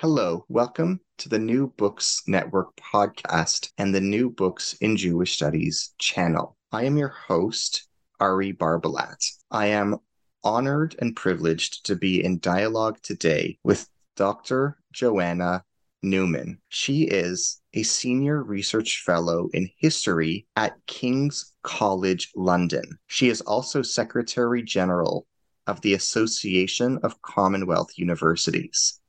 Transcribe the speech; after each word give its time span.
Hello, 0.00 0.44
welcome 0.50 1.00
to 1.16 1.30
the 1.30 1.38
New 1.38 1.68
Books 1.78 2.20
Network 2.26 2.76
podcast 2.76 3.70
and 3.78 3.94
the 3.94 4.00
New 4.02 4.28
Books 4.28 4.74
in 4.82 4.94
Jewish 4.94 5.36
Studies 5.36 5.94
channel. 5.96 6.54
I 6.70 6.84
am 6.84 6.98
your 6.98 7.08
host, 7.08 7.88
Ari 8.20 8.52
Barbalat. 8.52 9.16
I 9.50 9.68
am 9.68 9.96
honored 10.44 10.96
and 10.98 11.16
privileged 11.16 11.86
to 11.86 11.96
be 11.96 12.22
in 12.22 12.40
dialogue 12.40 12.98
today 13.02 13.58
with 13.64 13.88
Dr. 14.16 14.76
Joanna 14.92 15.64
Newman. 16.02 16.58
She 16.68 17.04
is 17.04 17.62
a 17.72 17.82
senior 17.82 18.42
research 18.42 19.02
fellow 19.06 19.48
in 19.54 19.70
history 19.78 20.46
at 20.56 20.76
King's 20.86 21.54
College 21.62 22.32
London. 22.36 22.98
She 23.06 23.30
is 23.30 23.40
also 23.40 23.80
Secretary 23.80 24.62
General 24.62 25.26
of 25.66 25.80
the 25.80 25.94
Association 25.94 26.98
of 27.02 27.22
Commonwealth 27.22 27.92
Universities 27.96 29.00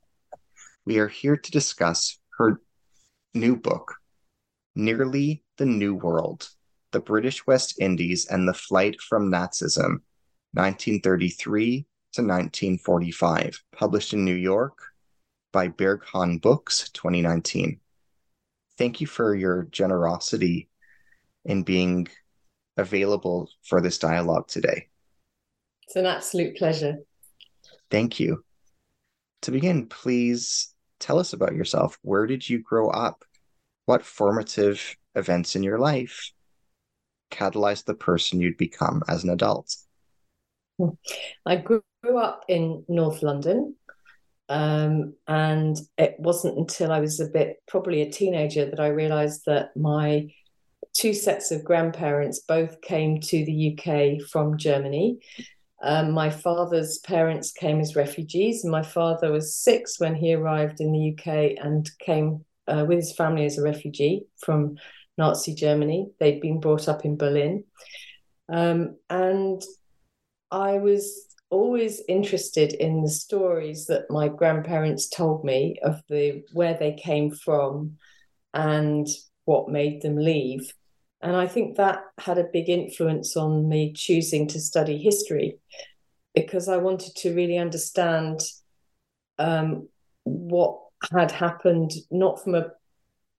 we 0.88 0.98
are 1.00 1.08
here 1.08 1.36
to 1.36 1.50
discuss 1.50 2.18
her 2.38 2.62
new 3.34 3.54
book, 3.54 3.96
Nearly 4.74 5.44
the 5.58 5.66
New 5.66 5.94
World 5.94 6.48
The 6.92 7.00
British 7.00 7.46
West 7.46 7.78
Indies 7.78 8.24
and 8.24 8.48
the 8.48 8.54
Flight 8.54 8.98
from 9.02 9.30
Nazism, 9.30 10.00
1933 10.54 11.84
to 12.14 12.22
1945, 12.22 13.62
published 13.70 14.14
in 14.14 14.24
New 14.24 14.34
York 14.34 14.78
by 15.52 15.68
Berghahn 15.68 16.40
Books, 16.40 16.88
2019. 16.94 17.80
Thank 18.78 19.02
you 19.02 19.06
for 19.06 19.34
your 19.34 19.64
generosity 19.64 20.70
in 21.44 21.64
being 21.64 22.08
available 22.78 23.50
for 23.62 23.82
this 23.82 23.98
dialogue 23.98 24.48
today. 24.48 24.86
It's 25.82 25.96
an 25.96 26.06
absolute 26.06 26.56
pleasure. 26.56 26.96
Thank 27.90 28.18
you. 28.18 28.42
To 29.42 29.50
begin, 29.50 29.86
please 29.86 30.74
tell 30.98 31.18
us 31.18 31.32
about 31.32 31.54
yourself. 31.54 31.98
Where 32.02 32.26
did 32.26 32.48
you 32.48 32.60
grow 32.60 32.90
up? 32.90 33.24
What 33.86 34.04
formative 34.04 34.96
events 35.14 35.56
in 35.56 35.62
your 35.62 35.78
life 35.78 36.32
catalyzed 37.30 37.84
the 37.84 37.94
person 37.94 38.40
you'd 38.40 38.56
become 38.56 39.02
as 39.08 39.24
an 39.24 39.30
adult? 39.30 39.74
I 41.46 41.56
grew 41.56 41.82
up 42.16 42.44
in 42.48 42.84
North 42.88 43.22
London. 43.22 43.74
Um, 44.50 45.14
and 45.26 45.76
it 45.98 46.16
wasn't 46.18 46.56
until 46.56 46.90
I 46.90 47.00
was 47.00 47.20
a 47.20 47.26
bit, 47.26 47.56
probably 47.66 48.00
a 48.02 48.10
teenager, 48.10 48.64
that 48.64 48.80
I 48.80 48.88
realized 48.88 49.42
that 49.46 49.76
my 49.76 50.28
two 50.94 51.12
sets 51.12 51.50
of 51.50 51.64
grandparents 51.64 52.40
both 52.40 52.80
came 52.80 53.20
to 53.20 53.44
the 53.44 53.76
UK 53.78 54.26
from 54.28 54.56
Germany. 54.56 55.18
Um, 55.82 56.10
my 56.10 56.30
father's 56.30 56.98
parents 56.98 57.52
came 57.52 57.80
as 57.80 57.94
refugees, 57.94 58.64
my 58.64 58.82
father 58.82 59.30
was 59.30 59.54
six 59.54 60.00
when 60.00 60.14
he 60.14 60.34
arrived 60.34 60.80
in 60.80 60.92
the 60.92 61.12
UK 61.12 61.64
and 61.64 61.88
came 62.00 62.44
uh, 62.66 62.84
with 62.86 62.98
his 62.98 63.14
family 63.14 63.46
as 63.46 63.58
a 63.58 63.62
refugee 63.62 64.26
from 64.38 64.76
Nazi 65.16 65.54
Germany. 65.54 66.10
They'd 66.18 66.40
been 66.40 66.60
brought 66.60 66.88
up 66.88 67.04
in 67.04 67.16
Berlin. 67.16 67.64
Um, 68.48 68.96
and 69.08 69.62
I 70.50 70.78
was 70.78 71.26
always 71.50 72.02
interested 72.08 72.72
in 72.72 73.02
the 73.02 73.10
stories 73.10 73.86
that 73.86 74.10
my 74.10 74.28
grandparents 74.28 75.08
told 75.08 75.44
me 75.44 75.78
of 75.82 76.02
the 76.08 76.44
where 76.52 76.74
they 76.74 76.92
came 76.92 77.30
from 77.30 77.96
and 78.54 79.06
what 79.44 79.70
made 79.70 80.02
them 80.02 80.16
leave. 80.16 80.72
And 81.20 81.34
I 81.34 81.46
think 81.46 81.76
that 81.76 82.04
had 82.18 82.38
a 82.38 82.48
big 82.52 82.68
influence 82.68 83.36
on 83.36 83.68
me 83.68 83.92
choosing 83.92 84.46
to 84.48 84.60
study 84.60 84.98
history 84.98 85.58
because 86.34 86.68
I 86.68 86.76
wanted 86.76 87.16
to 87.16 87.34
really 87.34 87.58
understand 87.58 88.40
um, 89.38 89.88
what 90.24 90.80
had 91.12 91.32
happened, 91.32 91.92
not 92.10 92.42
from 92.42 92.54
a 92.54 92.70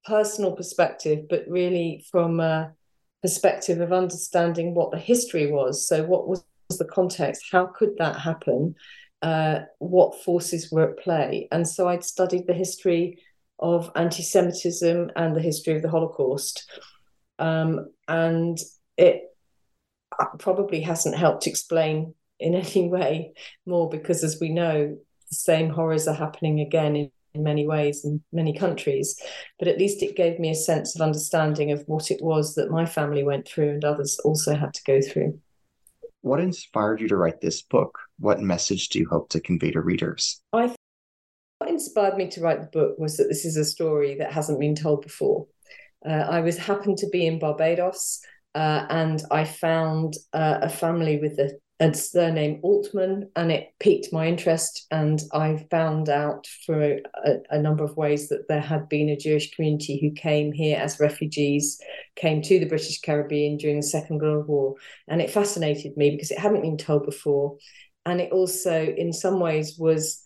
personal 0.06 0.54
perspective, 0.54 1.26
but 1.30 1.46
really 1.48 2.06
from 2.12 2.40
a 2.40 2.74
perspective 3.22 3.80
of 3.80 3.94
understanding 3.94 4.74
what 4.74 4.92
the 4.92 5.00
history 5.00 5.52
was. 5.52 5.88
So, 5.88 6.04
what 6.04 6.28
was 6.28 6.44
the 6.78 6.86
context? 6.86 7.46
How 7.52 7.68
could 7.68 7.98
that 7.98 8.18
happen? 8.18 8.76
Uh, 9.22 9.62
what 9.80 10.22
forces 10.24 10.72
were 10.72 10.92
at 10.92 11.00
play? 11.00 11.48
And 11.52 11.68
so 11.68 11.88
I'd 11.88 12.04
studied 12.04 12.48
the 12.48 12.54
history 12.54 13.20
of 13.60 13.92
anti 13.96 14.24
Semitism 14.24 15.12
and 15.16 15.36
the 15.36 15.42
history 15.42 15.76
of 15.76 15.82
the 15.82 15.90
Holocaust. 15.90 16.70
Um, 17.40 17.92
and 18.08 18.58
it 18.98 19.24
probably 20.38 20.82
hasn't 20.82 21.16
helped 21.16 21.48
explain 21.48 22.14
in 22.40 22.56
any 22.56 22.88
way 22.88 23.34
more 23.66 23.90
because, 23.90 24.24
as 24.24 24.40
we 24.40 24.50
know, 24.50 24.98
the 25.30 25.36
same 25.36 25.70
horrors 25.70 26.08
are 26.08 26.16
happening 26.16 26.60
again 26.60 26.96
in, 26.96 27.12
in 27.34 27.44
many 27.44 27.68
ways 27.68 28.04
in 28.04 28.22
many 28.32 28.54
countries. 28.54 29.20
But 29.58 29.68
at 29.68 29.78
least 29.78 30.04
it 30.04 30.16
gave 30.16 30.40
me 30.40 30.52
a 30.52 30.56
sense 30.56 30.96
of 30.96 31.02
understanding 31.02 31.72
of 31.72 31.84
what 31.88 32.12
it 32.12 32.22
was 32.22 32.56
that 32.56 32.72
my 32.72 32.86
family 32.86 33.24
went 33.24 33.48
through 33.48 33.70
and 33.70 33.86
others 33.86 34.20
also 34.24 34.56
had 34.56 34.74
to 34.74 34.84
go 34.84 35.02
through. 35.02 35.40
What 36.22 36.42
inspired 36.42 37.00
you 37.00 37.08
to 37.08 37.16
write 37.16 37.40
this 37.40 37.62
book? 37.62 37.98
What 38.20 38.42
message 38.42 38.90
do 38.90 39.00
you 39.00 39.08
hope 39.08 39.30
to 39.30 39.40
convey 39.40 39.72
to 39.72 39.82
readers? 39.82 40.42
I 40.52 40.76
what 41.60 41.70
inspired 41.70 42.16
me 42.16 42.30
to 42.30 42.42
write 42.42 42.62
the 42.62 42.68
book 42.68 42.98
was 42.98 43.18
that 43.18 43.28
this 43.28 43.44
is 43.44 43.58
a 43.58 43.66
story 43.66 44.16
that 44.16 44.32
hasn't 44.32 44.62
been 44.62 44.76
told 44.76 45.02
before. 45.02 45.46
Uh, 46.08 46.26
I 46.30 46.42
was 46.42 46.58
happened 46.58 46.98
to 47.00 47.10
be 47.10 47.26
in 47.26 47.40
Barbados, 47.40 48.22
uh, 48.56 48.86
and 48.90 49.22
I 49.32 49.46
found 49.46 50.16
uh, 50.34 50.60
a 50.62 50.70
family 50.70 51.20
with 51.20 51.38
a, 51.40 51.52
a, 51.80 51.94
surname 51.94 52.60
Altman, 52.64 53.30
and 53.36 53.52
it 53.52 53.68
piqued 53.80 54.12
my 54.12 54.28
interest. 54.28 54.88
And 54.92 55.22
I 55.34 55.66
found 55.70 56.10
out 56.10 56.48
for 56.66 56.82
a, 56.82 57.02
a, 57.52 57.62
number 57.62 57.84
of 57.84 57.98
ways 57.98 58.30
that 58.30 58.48
there 58.48 58.62
had 58.62 58.90
been 58.90 59.10
a 59.10 59.18
Jewish 59.18 59.52
community 59.52 60.00
who 60.00 60.12
came 60.12 60.52
here 60.52 60.80
as 60.80 61.00
refugees, 61.00 61.80
came 62.16 62.42
to 62.44 62.60
the 62.60 62.66
British 62.66 63.02
Caribbean 63.02 63.58
during 63.58 63.78
the 63.78 63.84
Second 63.84 64.22
World 64.22 64.48
War, 64.48 64.76
and 65.08 65.22
it 65.22 65.32
fascinated 65.32 65.96
me 65.96 66.12
because 66.12 66.32
it 66.32 66.40
hadn't 66.40 66.62
been 66.62 66.78
told 66.78 67.06
before, 67.06 67.58
and 68.06 68.22
it 68.22 68.32
also, 68.32 68.84
in 68.84 69.14
some 69.14 69.40
ways, 69.40 69.78
was 69.78 70.26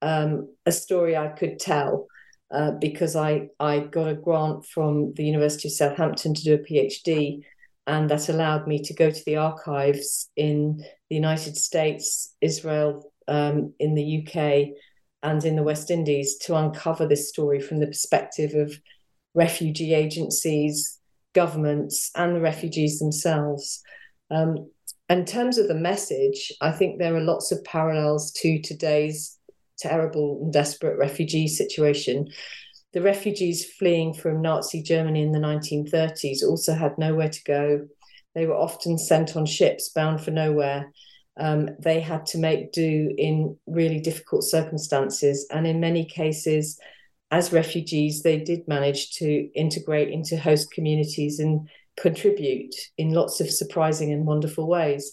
um, 0.00 0.54
a 0.64 0.72
story 0.72 1.16
I 1.16 1.28
could 1.28 1.58
tell. 1.58 2.06
Uh, 2.50 2.70
because 2.80 3.14
I, 3.14 3.48
I 3.60 3.80
got 3.80 4.08
a 4.08 4.14
grant 4.14 4.64
from 4.64 5.12
the 5.14 5.24
University 5.24 5.68
of 5.68 5.74
Southampton 5.74 6.32
to 6.32 6.42
do 6.42 6.54
a 6.54 6.58
PhD, 6.58 7.42
and 7.86 8.10
that 8.10 8.28
allowed 8.28 8.66
me 8.66 8.82
to 8.84 8.94
go 8.94 9.10
to 9.10 9.24
the 9.26 9.36
archives 9.36 10.30
in 10.34 10.82
the 11.10 11.16
United 11.16 11.56
States, 11.56 12.34
Israel, 12.40 13.12
um, 13.26 13.74
in 13.78 13.94
the 13.94 14.26
UK, 14.26 14.68
and 15.22 15.44
in 15.44 15.56
the 15.56 15.62
West 15.62 15.90
Indies 15.90 16.38
to 16.38 16.56
uncover 16.56 17.06
this 17.06 17.28
story 17.28 17.60
from 17.60 17.80
the 17.80 17.86
perspective 17.86 18.54
of 18.54 18.78
refugee 19.34 19.94
agencies, 19.94 20.98
governments, 21.34 22.10
and 22.14 22.34
the 22.34 22.40
refugees 22.40 22.98
themselves. 22.98 23.82
Um, 24.30 24.70
in 25.08 25.24
terms 25.24 25.58
of 25.58 25.68
the 25.68 25.74
message, 25.74 26.52
I 26.60 26.70
think 26.70 26.98
there 26.98 27.16
are 27.16 27.20
lots 27.20 27.52
of 27.52 27.64
parallels 27.64 28.30
to 28.32 28.60
today's 28.60 29.37
terrible 29.78 30.40
and 30.42 30.52
desperate 30.52 30.98
refugee 30.98 31.48
situation. 31.48 32.28
The 32.92 33.02
refugees 33.02 33.70
fleeing 33.78 34.14
from 34.14 34.42
Nazi 34.42 34.82
Germany 34.82 35.22
in 35.22 35.32
the 35.32 35.38
1930s 35.38 36.42
also 36.42 36.74
had 36.74 36.96
nowhere 36.98 37.28
to 37.28 37.44
go. 37.44 37.86
They 38.34 38.46
were 38.46 38.56
often 38.56 38.98
sent 38.98 39.36
on 39.36 39.46
ships 39.46 39.90
bound 39.90 40.22
for 40.22 40.30
nowhere. 40.30 40.90
Um, 41.38 41.70
they 41.78 42.00
had 42.00 42.26
to 42.26 42.38
make 42.38 42.72
do 42.72 43.14
in 43.16 43.56
really 43.66 44.00
difficult 44.00 44.42
circumstances. 44.44 45.46
And 45.50 45.66
in 45.66 45.80
many 45.80 46.04
cases, 46.04 46.78
as 47.30 47.52
refugees, 47.52 48.22
they 48.22 48.38
did 48.38 48.66
manage 48.66 49.12
to 49.16 49.50
integrate 49.54 50.08
into 50.08 50.36
host 50.36 50.70
communities 50.72 51.38
and 51.38 51.68
contribute 51.96 52.74
in 52.96 53.10
lots 53.10 53.40
of 53.40 53.50
surprising 53.50 54.12
and 54.12 54.26
wonderful 54.26 54.66
ways. 54.66 55.12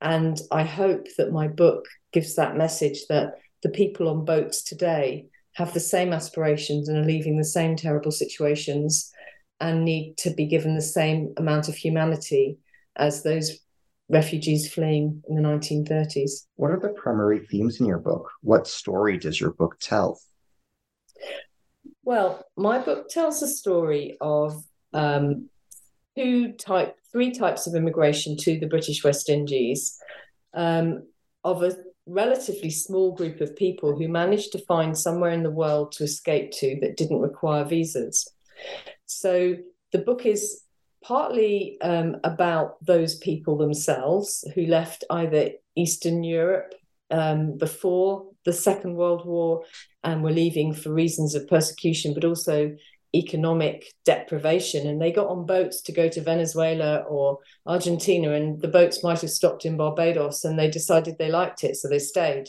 And 0.00 0.40
I 0.50 0.62
hope 0.62 1.06
that 1.16 1.32
my 1.32 1.48
book 1.48 1.86
gives 2.12 2.36
that 2.36 2.56
message 2.56 3.06
that 3.08 3.34
the 3.62 3.68
people 3.68 4.08
on 4.08 4.24
boats 4.24 4.62
today 4.62 5.26
have 5.54 5.74
the 5.74 5.80
same 5.80 6.12
aspirations 6.12 6.88
and 6.88 6.98
are 6.98 7.04
leaving 7.04 7.36
the 7.36 7.44
same 7.44 7.76
terrible 7.76 8.12
situations 8.12 9.12
and 9.60 9.84
need 9.84 10.16
to 10.18 10.30
be 10.30 10.46
given 10.46 10.74
the 10.74 10.80
same 10.80 11.34
amount 11.36 11.68
of 11.68 11.74
humanity 11.74 12.58
as 12.96 13.22
those 13.22 13.58
refugees 14.08 14.72
fleeing 14.72 15.22
in 15.28 15.34
the 15.34 15.42
1930s. 15.42 16.46
What 16.56 16.70
are 16.70 16.80
the 16.80 16.90
primary 16.90 17.40
themes 17.40 17.80
in 17.80 17.86
your 17.86 17.98
book? 17.98 18.30
What 18.40 18.66
story 18.66 19.18
does 19.18 19.40
your 19.40 19.52
book 19.52 19.76
tell? 19.80 20.20
Well, 22.04 22.44
my 22.56 22.78
book 22.78 23.08
tells 23.08 23.42
a 23.42 23.48
story 23.48 24.16
of 24.20 24.62
um, 24.94 25.48
two 26.16 26.52
type, 26.52 26.96
three 27.12 27.32
types 27.32 27.66
of 27.66 27.74
immigration 27.74 28.36
to 28.38 28.58
the 28.58 28.66
British 28.66 29.04
West 29.04 29.28
Indies, 29.28 29.98
um, 30.54 31.02
of 31.44 31.62
a 31.62 31.76
relatively 32.08 32.70
small 32.70 33.14
group 33.14 33.40
of 33.40 33.54
people 33.54 33.96
who 33.96 34.08
managed 34.08 34.52
to 34.52 34.64
find 34.66 34.96
somewhere 34.96 35.30
in 35.30 35.42
the 35.42 35.50
world 35.50 35.92
to 35.92 36.04
escape 36.04 36.50
to 36.52 36.78
that 36.80 36.96
didn't 36.96 37.20
require 37.20 37.64
visas. 37.64 38.26
So 39.06 39.56
the 39.92 39.98
book 39.98 40.26
is 40.26 40.62
partly 41.02 41.78
um, 41.80 42.16
about 42.24 42.84
those 42.84 43.16
people 43.16 43.56
themselves 43.56 44.44
who 44.54 44.66
left 44.66 45.04
either 45.10 45.50
Eastern 45.76 46.24
Europe 46.24 46.74
um, 47.10 47.56
before 47.56 48.30
the 48.44 48.52
Second 48.52 48.94
World 48.94 49.24
War 49.24 49.64
and 50.02 50.22
were 50.22 50.32
leaving 50.32 50.72
for 50.72 50.92
reasons 50.92 51.34
of 51.34 51.48
persecution, 51.48 52.14
but 52.14 52.24
also 52.24 52.74
economic 53.14 53.92
deprivation. 54.04 54.86
And 54.86 55.00
they 55.00 55.12
got 55.12 55.28
on 55.28 55.46
boats 55.46 55.82
to 55.82 55.92
go 55.92 56.08
to 56.08 56.20
Venezuela 56.20 56.98
or 57.08 57.38
Argentina, 57.66 58.32
and 58.32 58.60
the 58.60 58.68
boats 58.68 59.02
might 59.02 59.20
have 59.20 59.30
stopped 59.30 59.64
in 59.64 59.76
Barbados, 59.76 60.44
and 60.44 60.58
they 60.58 60.70
decided 60.70 61.16
they 61.18 61.30
liked 61.30 61.64
it, 61.64 61.76
so 61.76 61.88
they 61.88 61.98
stayed. 61.98 62.48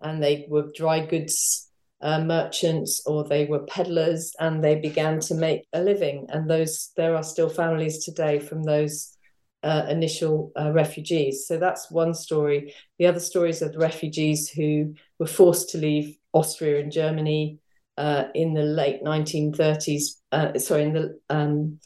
And 0.00 0.22
they 0.22 0.46
were 0.48 0.70
dry 0.74 1.04
goods 1.04 1.68
uh, 2.00 2.20
merchants 2.20 3.02
or 3.06 3.24
they 3.24 3.44
were 3.46 3.64
peddlers 3.66 4.32
and 4.38 4.62
they 4.62 4.76
began 4.76 5.18
to 5.18 5.34
make 5.34 5.66
a 5.72 5.80
living 5.80 6.26
and 6.28 6.48
those 6.48 6.92
there 6.96 7.16
are 7.16 7.24
still 7.24 7.48
families 7.48 8.04
today 8.04 8.38
from 8.38 8.62
those 8.62 9.16
uh, 9.64 9.86
initial 9.88 10.52
uh, 10.56 10.70
refugees 10.70 11.46
so 11.48 11.58
that's 11.58 11.90
one 11.90 12.14
story 12.14 12.72
the 13.00 13.06
other 13.06 13.18
stories 13.18 13.62
of 13.62 13.72
the 13.72 13.78
refugees 13.78 14.48
who 14.48 14.94
were 15.18 15.26
forced 15.26 15.70
to 15.70 15.78
leave 15.78 16.16
austria 16.32 16.80
and 16.80 16.92
germany 16.92 17.58
uh, 17.98 18.28
in 18.34 18.54
the 18.54 18.62
late 18.62 19.04
1930s 19.04 20.02
uh, 20.32 20.58
sorry 20.58 20.84
in 20.84 20.92
the 20.94 21.18
um, 21.28 21.78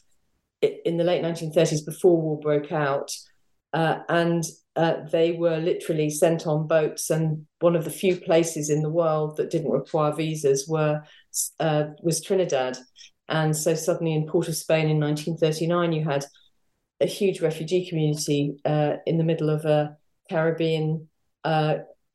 in 0.61 0.95
the 0.95 1.03
late 1.03 1.21
1930s 1.21 1.85
before 1.85 2.21
war 2.21 2.39
broke 2.39 2.71
out 2.71 3.11
uh, 3.73 3.99
and 4.07 4.43
uh, 4.75 4.97
they 5.11 5.33
were 5.33 5.57
literally 5.57 6.09
sent 6.09 6.47
on 6.47 6.67
boats, 6.67 7.09
and 7.09 7.45
one 7.59 7.75
of 7.75 7.83
the 7.83 7.91
few 7.91 8.15
places 8.15 8.69
in 8.69 8.81
the 8.81 8.89
world 8.89 9.37
that 9.37 9.49
didn't 9.49 9.71
require 9.71 10.13
visas 10.13 10.67
were 10.67 11.01
uh, 11.59 11.85
was 12.01 12.21
Trinidad. 12.21 12.77
And 13.29 13.55
so 13.55 13.73
suddenly, 13.73 14.13
in 14.13 14.27
Port 14.27 14.47
of 14.47 14.55
Spain 14.55 14.89
in 14.89 14.99
1939, 14.99 15.93
you 15.93 16.03
had 16.03 16.25
a 17.01 17.05
huge 17.05 17.41
refugee 17.41 17.87
community 17.87 18.55
uh, 18.65 18.97
in 19.05 19.17
the 19.17 19.23
middle 19.23 19.49
of 19.49 19.65
a 19.65 19.97
Caribbean 20.29 21.07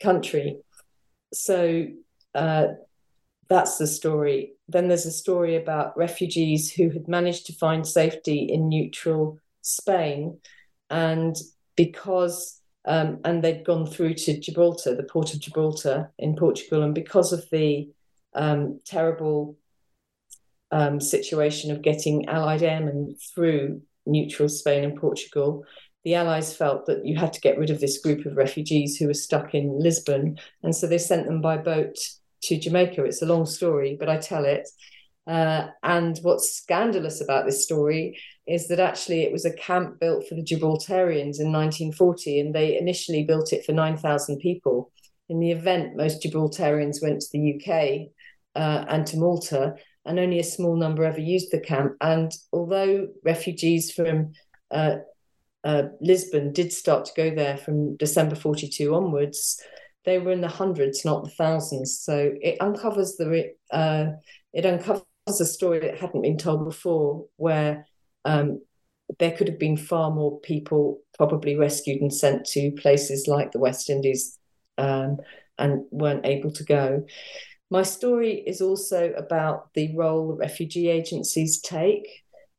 country. 0.00 0.58
So 1.32 1.86
that's 3.48 3.78
the 3.78 3.86
story. 3.86 4.52
Then 4.68 4.88
there's 4.88 5.06
a 5.06 5.12
story 5.12 5.56
about 5.56 5.96
refugees 5.96 6.72
who 6.72 6.90
had 6.90 7.08
managed 7.08 7.46
to 7.46 7.52
find 7.54 7.86
safety 7.86 8.48
in 8.50 8.68
neutral 8.68 9.38
Spain. 9.62 10.38
And 10.90 11.36
because 11.76 12.58
um, 12.88 13.20
and 13.24 13.44
they'd 13.44 13.66
gone 13.66 13.86
through 13.86 14.14
to 14.14 14.40
Gibraltar, 14.40 14.94
the 14.94 15.02
port 15.02 15.34
of 15.34 15.40
Gibraltar 15.40 16.10
in 16.18 16.36
Portugal, 16.36 16.82
and 16.82 16.94
because 16.94 17.34
of 17.34 17.44
the 17.50 17.90
um, 18.34 18.80
terrible 18.86 19.56
um, 20.70 21.00
situation 21.00 21.70
of 21.70 21.82
getting 21.82 22.28
Allied 22.28 22.62
airmen 22.62 23.14
through 23.34 23.82
neutral 24.06 24.48
Spain 24.48 24.84
and 24.84 24.98
Portugal, 24.98 25.64
the 26.04 26.14
Allies 26.14 26.56
felt 26.56 26.86
that 26.86 27.04
you 27.04 27.16
had 27.16 27.34
to 27.34 27.40
get 27.42 27.58
rid 27.58 27.68
of 27.68 27.80
this 27.80 27.98
group 27.98 28.24
of 28.24 28.38
refugees 28.38 28.96
who 28.96 29.06
were 29.06 29.14
stuck 29.14 29.54
in 29.54 29.78
Lisbon, 29.78 30.38
and 30.62 30.74
so 30.74 30.86
they 30.86 30.98
sent 30.98 31.26
them 31.26 31.42
by 31.42 31.58
boat 31.58 31.98
to 32.42 32.58
Jamaica. 32.58 33.04
It's 33.04 33.22
a 33.22 33.26
long 33.26 33.46
story, 33.46 33.96
but 33.98 34.08
I 34.08 34.18
tell 34.18 34.44
it. 34.44 34.68
Uh, 35.26 35.68
and 35.82 36.18
what's 36.22 36.56
scandalous 36.56 37.20
about 37.20 37.44
this 37.44 37.62
story 37.62 38.18
is 38.46 38.68
that 38.68 38.80
actually 38.80 39.22
it 39.22 39.32
was 39.32 39.44
a 39.44 39.52
camp 39.52 40.00
built 40.00 40.26
for 40.26 40.34
the 40.34 40.42
Gibraltarians 40.42 41.38
in 41.38 41.52
1940, 41.52 42.40
and 42.40 42.54
they 42.54 42.78
initially 42.78 43.24
built 43.24 43.52
it 43.52 43.64
for 43.64 43.72
9,000 43.72 44.38
people. 44.38 44.90
In 45.28 45.38
the 45.38 45.52
event, 45.52 45.96
most 45.96 46.22
Gibraltarians 46.22 47.02
went 47.02 47.20
to 47.20 47.28
the 47.32 47.56
UK 47.56 48.08
uh, 48.56 48.86
and 48.88 49.06
to 49.08 49.18
Malta, 49.18 49.74
and 50.06 50.18
only 50.18 50.38
a 50.38 50.44
small 50.44 50.76
number 50.76 51.04
ever 51.04 51.20
used 51.20 51.52
the 51.52 51.60
camp. 51.60 51.92
And 52.00 52.32
although 52.50 53.08
refugees 53.22 53.92
from 53.92 54.32
uh, 54.70 54.96
uh, 55.62 55.82
Lisbon 56.00 56.52
did 56.54 56.72
start 56.72 57.04
to 57.04 57.12
go 57.14 57.34
there 57.34 57.58
from 57.58 57.96
December 57.96 58.34
42 58.34 58.94
onwards, 58.94 59.60
they 60.08 60.18
were 60.18 60.32
in 60.32 60.40
the 60.40 60.48
hundreds, 60.48 61.04
not 61.04 61.24
the 61.24 61.30
thousands. 61.30 62.00
So 62.00 62.32
it 62.40 62.56
uncovers 62.60 63.16
the 63.16 63.52
uh, 63.70 64.06
it 64.54 64.64
uncovers 64.64 65.04
a 65.28 65.44
story 65.44 65.80
that 65.80 65.98
hadn't 65.98 66.22
been 66.22 66.38
told 66.38 66.64
before, 66.64 67.26
where 67.36 67.86
um, 68.24 68.62
there 69.18 69.36
could 69.36 69.48
have 69.48 69.58
been 69.58 69.76
far 69.76 70.10
more 70.10 70.40
people 70.40 71.00
probably 71.16 71.56
rescued 71.56 72.00
and 72.00 72.12
sent 72.12 72.46
to 72.46 72.70
places 72.72 73.28
like 73.28 73.52
the 73.52 73.58
West 73.58 73.90
Indies 73.90 74.38
um, 74.78 75.18
and 75.58 75.84
weren't 75.90 76.24
able 76.24 76.52
to 76.52 76.64
go. 76.64 77.04
My 77.70 77.82
story 77.82 78.32
is 78.32 78.62
also 78.62 79.12
about 79.12 79.74
the 79.74 79.94
role 79.94 80.34
refugee 80.34 80.88
agencies 80.88 81.60
take 81.60 82.08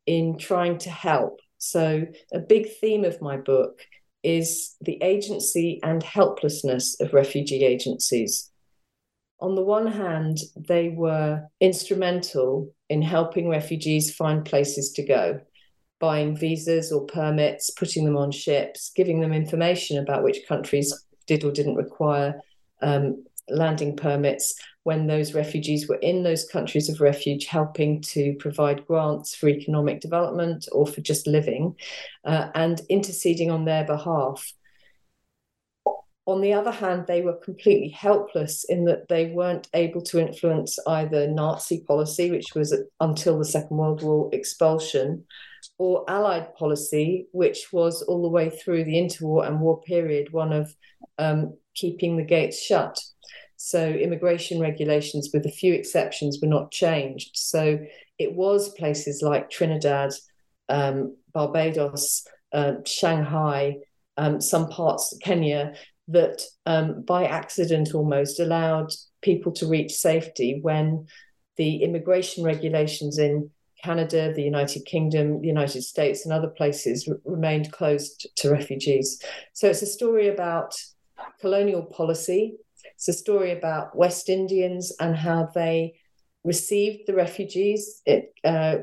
in 0.05 0.37
trying 0.37 0.77
to 0.79 0.91
help. 0.91 1.39
So, 1.57 2.05
a 2.31 2.39
big 2.39 2.67
theme 2.79 3.05
of 3.05 3.21
my 3.21 3.37
book 3.37 3.81
is 4.23 4.75
the 4.81 5.01
agency 5.01 5.79
and 5.83 6.03
helplessness 6.03 6.99
of 6.99 7.13
refugee 7.13 7.63
agencies. 7.63 8.51
On 9.39 9.55
the 9.55 9.63
one 9.63 9.87
hand, 9.87 10.39
they 10.55 10.89
were 10.89 11.43
instrumental 11.61 12.73
in 12.89 13.01
helping 13.01 13.47
refugees 13.47 14.13
find 14.13 14.43
places 14.43 14.91
to 14.93 15.03
go 15.03 15.39
buying 15.99 16.35
visas 16.35 16.91
or 16.91 17.05
permits, 17.05 17.69
putting 17.71 18.05
them 18.05 18.15
on 18.15 18.31
ships, 18.31 18.91
giving 18.95 19.19
them 19.19 19.33
information 19.33 19.97
about 19.97 20.23
which 20.23 20.47
countries 20.47 20.93
did 21.27 21.43
or 21.43 21.51
didn't 21.51 21.75
require 21.75 22.39
um, 22.81 23.25
landing 23.49 23.95
permits 23.95 24.55
when 24.83 25.07
those 25.07 25.33
refugees 25.33 25.87
were 25.87 25.97
in 25.97 26.23
those 26.23 26.47
countries 26.47 26.89
of 26.89 27.01
refuge, 27.01 27.45
helping 27.45 28.01
to 28.01 28.33
provide 28.39 28.85
grants 28.87 29.35
for 29.35 29.49
economic 29.49 30.01
development 30.01 30.67
or 30.71 30.87
for 30.87 31.01
just 31.01 31.27
living, 31.27 31.75
uh, 32.25 32.49
and 32.55 32.81
interceding 32.89 33.51
on 33.51 33.65
their 33.65 33.85
behalf. 33.85 34.51
On 36.25 36.41
the 36.41 36.53
other 36.53 36.71
hand, 36.71 37.05
they 37.07 37.21
were 37.21 37.37
completely 37.37 37.89
helpless 37.89 38.63
in 38.63 38.85
that 38.85 39.07
they 39.07 39.31
weren't 39.31 39.67
able 39.73 40.01
to 40.03 40.19
influence 40.19 40.77
either 40.87 41.27
Nazi 41.27 41.83
policy, 41.87 42.29
which 42.29 42.53
was 42.55 42.75
until 42.99 43.39
the 43.39 43.45
Second 43.45 43.77
World 43.77 44.03
War 44.03 44.29
expulsion, 44.31 45.25
or 45.79 46.05
Allied 46.07 46.55
policy, 46.55 47.27
which 47.31 47.73
was 47.73 48.03
all 48.03 48.21
the 48.21 48.29
way 48.29 48.49
through 48.49 48.83
the 48.83 48.93
interwar 48.93 49.47
and 49.47 49.59
war 49.59 49.81
period 49.81 50.31
one 50.31 50.53
of 50.53 50.75
um, 51.17 51.57
keeping 51.73 52.17
the 52.17 52.23
gates 52.23 52.61
shut. 52.61 52.99
So 53.61 53.89
immigration 53.89 54.61
regulations, 54.61 55.31
with 55.33 55.45
a 55.45 55.51
few 55.51 55.73
exceptions, 55.73 56.39
were 56.41 56.47
not 56.47 56.71
changed. 56.71 57.31
So 57.33 57.77
it 58.17 58.33
was 58.33 58.69
places 58.69 59.21
like 59.21 59.49
Trinidad, 59.49 60.11
um, 60.69 61.17
Barbados, 61.33 62.25
uh, 62.53 62.75
Shanghai, 62.85 63.75
um, 64.15 64.39
some 64.39 64.69
parts 64.69 65.11
of 65.11 65.19
Kenya 65.19 65.73
that 66.07 66.41
um, 66.65 67.01
by 67.01 67.25
accident 67.25 67.93
almost 67.93 68.39
allowed 68.39 68.91
people 69.21 69.51
to 69.51 69.67
reach 69.67 69.91
safety 69.91 70.59
when 70.61 71.07
the 71.57 71.83
immigration 71.83 72.45
regulations 72.45 73.19
in 73.19 73.51
Canada, 73.83 74.31
the 74.33 74.41
United 74.41 74.85
Kingdom, 74.85 75.41
the 75.41 75.47
United 75.47 75.83
States, 75.83 76.25
and 76.25 76.33
other 76.33 76.47
places 76.47 77.11
remained 77.25 77.73
closed 77.73 78.25
to 78.37 78.49
refugees. 78.49 79.21
So 79.51 79.67
it's 79.67 79.81
a 79.81 79.85
story 79.85 80.29
about 80.29 80.75
colonial 81.41 81.83
policy. 81.83 82.55
It's 82.95 83.07
a 83.07 83.13
story 83.13 83.51
about 83.51 83.95
West 83.95 84.29
Indians 84.29 84.93
and 84.99 85.15
how 85.15 85.49
they 85.53 85.95
received 86.43 87.07
the 87.07 87.15
refugees. 87.15 88.01
It, 88.05 88.33
uh, 88.43 88.77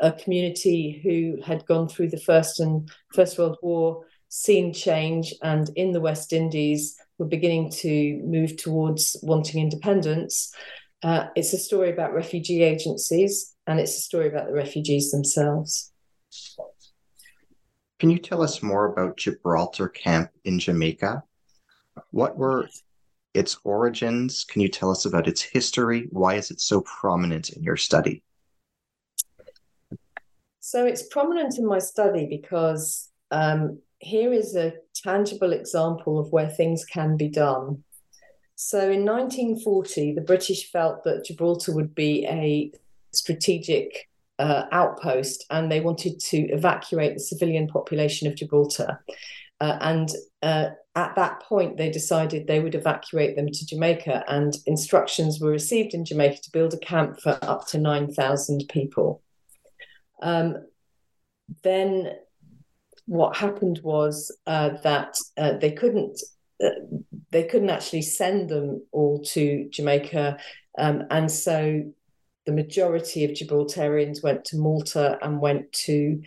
a 0.00 0.12
community 0.12 1.00
who 1.02 1.42
had 1.42 1.66
gone 1.66 1.88
through 1.88 2.10
the 2.10 2.20
first 2.20 2.60
and 2.60 2.88
First 3.14 3.38
World 3.38 3.58
War, 3.62 4.06
seen 4.28 4.72
change, 4.72 5.34
and 5.42 5.68
in 5.76 5.92
the 5.92 6.00
West 6.00 6.32
Indies 6.32 6.96
were 7.18 7.26
beginning 7.26 7.70
to 7.70 8.20
move 8.24 8.56
towards 8.56 9.16
wanting 9.22 9.60
independence. 9.60 10.54
Uh, 11.02 11.26
it's 11.34 11.52
a 11.52 11.58
story 11.58 11.90
about 11.90 12.14
refugee 12.14 12.62
agencies 12.62 13.54
and 13.66 13.80
it's 13.80 13.96
a 13.96 14.00
story 14.00 14.28
about 14.28 14.46
the 14.46 14.54
refugees 14.54 15.10
themselves. 15.10 15.92
Can 17.98 18.10
you 18.10 18.18
tell 18.18 18.42
us 18.42 18.62
more 18.62 18.86
about 18.86 19.16
Gibraltar 19.16 19.88
Camp 19.88 20.30
in 20.44 20.58
Jamaica? 20.58 21.22
What 22.10 22.36
were 22.36 22.68
its 23.34 23.58
origins? 23.64 24.44
Can 24.44 24.62
you 24.62 24.68
tell 24.68 24.90
us 24.90 25.04
about 25.04 25.28
its 25.28 25.42
history? 25.42 26.08
Why 26.10 26.34
is 26.34 26.50
it 26.50 26.60
so 26.60 26.82
prominent 26.82 27.50
in 27.50 27.62
your 27.62 27.76
study? 27.76 28.22
So 30.60 30.86
it's 30.86 31.02
prominent 31.02 31.58
in 31.58 31.66
my 31.66 31.78
study 31.78 32.26
because 32.26 33.10
um, 33.30 33.80
here 33.98 34.32
is 34.32 34.56
a 34.56 34.74
tangible 34.94 35.52
example 35.52 36.18
of 36.18 36.32
where 36.32 36.48
things 36.48 36.84
can 36.84 37.16
be 37.16 37.28
done. 37.28 37.82
So 38.54 38.78
in 38.78 39.04
1940, 39.04 40.14
the 40.14 40.20
British 40.20 40.70
felt 40.70 41.04
that 41.04 41.24
Gibraltar 41.24 41.74
would 41.74 41.94
be 41.94 42.26
a 42.26 42.70
strategic 43.12 44.08
uh, 44.38 44.64
outpost 44.72 45.44
and 45.50 45.70
they 45.70 45.80
wanted 45.80 46.18
to 46.18 46.38
evacuate 46.48 47.14
the 47.14 47.20
civilian 47.20 47.68
population 47.68 48.28
of 48.28 48.36
Gibraltar. 48.36 49.04
Uh, 49.62 49.78
and 49.80 50.10
uh, 50.42 50.70
at 50.96 51.14
that 51.14 51.40
point, 51.44 51.76
they 51.76 51.88
decided 51.88 52.48
they 52.48 52.58
would 52.58 52.74
evacuate 52.74 53.36
them 53.36 53.46
to 53.46 53.66
Jamaica, 53.66 54.24
and 54.26 54.56
instructions 54.66 55.38
were 55.38 55.52
received 55.52 55.94
in 55.94 56.04
Jamaica 56.04 56.38
to 56.42 56.50
build 56.50 56.74
a 56.74 56.78
camp 56.78 57.20
for 57.20 57.38
up 57.42 57.68
to 57.68 57.78
9,000 57.78 58.64
people. 58.68 59.22
Um, 60.20 60.66
then 61.62 62.10
what 63.06 63.36
happened 63.36 63.78
was 63.84 64.36
uh, 64.48 64.70
that 64.82 65.14
uh, 65.36 65.52
they 65.58 65.70
couldn't 65.70 66.20
uh, 66.62 66.70
they 67.30 67.44
couldn't 67.44 67.70
actually 67.70 68.02
send 68.02 68.48
them 68.48 68.84
all 68.90 69.22
to 69.26 69.68
Jamaica, 69.70 70.38
um, 70.76 71.04
and 71.10 71.30
so 71.30 71.84
the 72.46 72.52
majority 72.52 73.24
of 73.24 73.30
Gibraltarians 73.30 74.24
went 74.24 74.44
to 74.46 74.56
Malta 74.56 75.18
and 75.22 75.40
went 75.40 75.70
to 75.84 76.20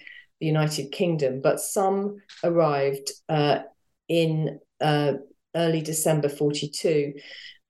the 0.45 0.51
United 0.51 0.91
Kingdom, 0.91 1.41
but 1.41 1.59
some 1.59 2.17
arrived 2.43 3.09
uh, 3.29 3.59
in 4.07 4.59
uh, 4.79 5.13
early 5.55 5.81
December 5.81 6.29
42. 6.29 7.13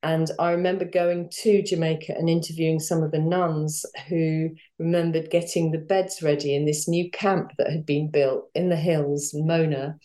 And 0.03 0.29
I 0.37 0.51
remember 0.51 0.85
going 0.85 1.29
to 1.41 1.63
Jamaica 1.63 2.15
and 2.17 2.29
interviewing 2.29 2.79
some 2.79 3.01
of 3.01 3.11
the 3.11 3.19
nuns 3.19 3.85
who 4.09 4.49
remembered 4.77 5.31
getting 5.31 5.71
the 5.71 5.79
beds 5.79 6.21
ready 6.21 6.53
in 6.53 6.65
this 6.65 6.87
new 6.87 7.09
camp 7.11 7.51
that 7.57 7.71
had 7.71 7.85
been 7.85 8.11
built 8.11 8.49
in 8.53 8.69
the 8.69 8.75
hills, 8.75 9.31
Mona, 9.33 9.97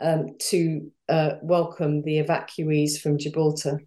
um, 0.00 0.36
to 0.48 0.90
uh, 1.08 1.34
welcome 1.42 2.02
the 2.02 2.18
evacuees 2.18 3.00
from 3.00 3.18
Gibraltar. 3.18 3.80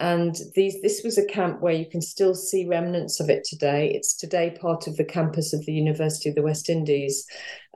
And 0.00 0.34
these, 0.54 0.80
this 0.80 1.02
was 1.04 1.18
a 1.18 1.26
camp 1.26 1.60
where 1.60 1.74
you 1.74 1.84
can 1.84 2.00
still 2.00 2.34
see 2.34 2.66
remnants 2.66 3.20
of 3.20 3.28
it 3.28 3.44
today. 3.44 3.92
It's 3.94 4.16
today 4.16 4.56
part 4.58 4.86
of 4.86 4.96
the 4.96 5.04
campus 5.04 5.52
of 5.52 5.64
the 5.66 5.74
University 5.74 6.30
of 6.30 6.34
the 6.34 6.42
West 6.42 6.70
Indies. 6.70 7.26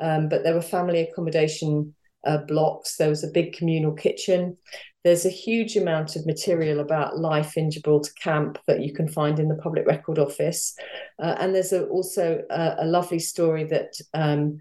Um, 0.00 0.30
but 0.30 0.42
there 0.42 0.54
were 0.54 0.62
family 0.62 1.02
accommodation 1.02 1.94
uh, 2.26 2.38
blocks. 2.38 2.96
There 2.96 3.10
was 3.10 3.24
a 3.24 3.30
big 3.30 3.52
communal 3.52 3.92
kitchen. 3.92 4.56
There's 5.04 5.26
a 5.26 5.30
huge 5.30 5.76
amount 5.76 6.16
of 6.16 6.24
material 6.24 6.80
about 6.80 7.18
life 7.18 7.58
in 7.58 7.70
Gibraltar 7.70 8.12
camp 8.18 8.58
that 8.66 8.80
you 8.80 8.94
can 8.94 9.06
find 9.06 9.38
in 9.38 9.48
the 9.48 9.56
Public 9.62 9.86
Record 9.86 10.18
Office. 10.18 10.74
Uh, 11.22 11.36
and 11.38 11.54
there's 11.54 11.74
a, 11.74 11.84
also 11.88 12.42
a, 12.48 12.76
a, 12.78 12.86
lovely 12.86 13.18
story 13.18 13.64
that 13.64 13.92
um, 14.14 14.60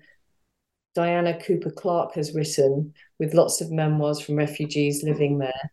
Diana 0.95 1.39
Cooper 1.39 1.71
Clark 1.71 2.15
has 2.15 2.35
written 2.35 2.93
with 3.19 3.33
lots 3.33 3.61
of 3.61 3.71
memoirs 3.71 4.19
from 4.19 4.35
refugees 4.35 5.01
living 5.01 5.37
there 5.37 5.71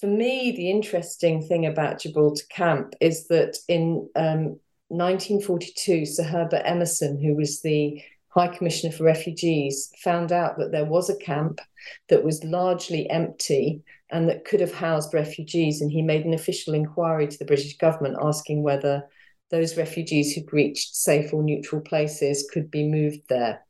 for 0.00 0.06
me, 0.06 0.52
the 0.52 0.70
interesting 0.70 1.42
thing 1.42 1.66
about 1.66 2.00
Gibraltar 2.00 2.44
Camp 2.48 2.94
is 3.00 3.26
that 3.28 3.58
in 3.68 4.08
um, 4.16 4.58
1942, 4.88 6.06
Sir 6.06 6.22
Herbert 6.22 6.62
Emerson, 6.64 7.22
who 7.22 7.34
was 7.34 7.60
the 7.60 8.02
High 8.28 8.48
Commissioner 8.48 8.92
for 8.92 9.04
Refugees, 9.04 9.92
found 10.02 10.32
out 10.32 10.56
that 10.58 10.72
there 10.72 10.86
was 10.86 11.10
a 11.10 11.18
camp 11.18 11.60
that 12.08 12.24
was 12.24 12.42
largely 12.44 13.10
empty 13.10 13.82
and 14.10 14.28
that 14.28 14.46
could 14.46 14.60
have 14.60 14.72
housed 14.72 15.12
refugees. 15.12 15.82
And 15.82 15.92
he 15.92 16.00
made 16.00 16.24
an 16.24 16.34
official 16.34 16.72
inquiry 16.72 17.28
to 17.28 17.38
the 17.38 17.44
British 17.44 17.76
government 17.76 18.16
asking 18.22 18.62
whether 18.62 19.06
those 19.50 19.76
refugees 19.76 20.32
who'd 20.32 20.52
reached 20.52 20.94
safe 20.94 21.34
or 21.34 21.42
neutral 21.42 21.82
places 21.82 22.48
could 22.50 22.70
be 22.70 22.88
moved 22.88 23.20
there. 23.28 23.66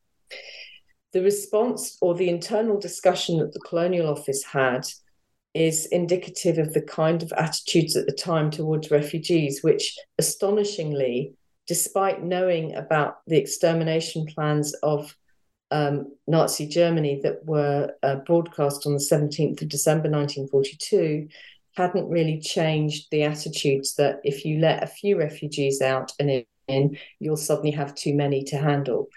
The 1.13 1.23
response 1.23 1.97
or 2.01 2.15
the 2.15 2.29
internal 2.29 2.79
discussion 2.79 3.39
that 3.39 3.53
the 3.53 3.61
Colonial 3.61 4.09
Office 4.09 4.45
had 4.45 4.87
is 5.55 5.87
indicative 5.87 6.59
of 6.59 6.73
the 6.73 6.83
kind 6.83 7.23
of 7.23 7.33
attitudes 7.33 7.97
at 7.97 8.07
the 8.07 8.13
time 8.13 8.51
towards 8.51 8.91
refugees, 8.91 9.63
which 9.63 9.99
astonishingly, 10.19 11.35
despite 11.67 12.23
knowing 12.23 12.75
about 12.75 13.19
the 13.27 13.37
extermination 13.37 14.27
plans 14.27 14.75
of 14.83 15.17
um, 15.73 16.13
Nazi 16.27 16.67
Germany 16.67 17.21
that 17.23 17.45
were 17.45 17.93
uh, 18.03 18.17
broadcast 18.17 18.87
on 18.87 18.93
the 18.93 18.99
17th 18.99 19.63
of 19.63 19.69
December 19.69 20.09
1942, 20.11 21.29
hadn't 21.77 22.09
really 22.09 22.41
changed 22.41 23.07
the 23.11 23.23
attitudes 23.23 23.95
that 23.95 24.21
if 24.25 24.45
you 24.45 24.59
let 24.59 24.83
a 24.83 24.89
few 24.89 25.19
refugees 25.19 25.81
out 25.81 26.13
and 26.19 26.45
in, 26.69 26.97
you'll 27.19 27.37
suddenly 27.37 27.71
have 27.71 27.95
too 27.95 28.15
many 28.15 28.45
to 28.45 28.57
handle. 28.57 29.09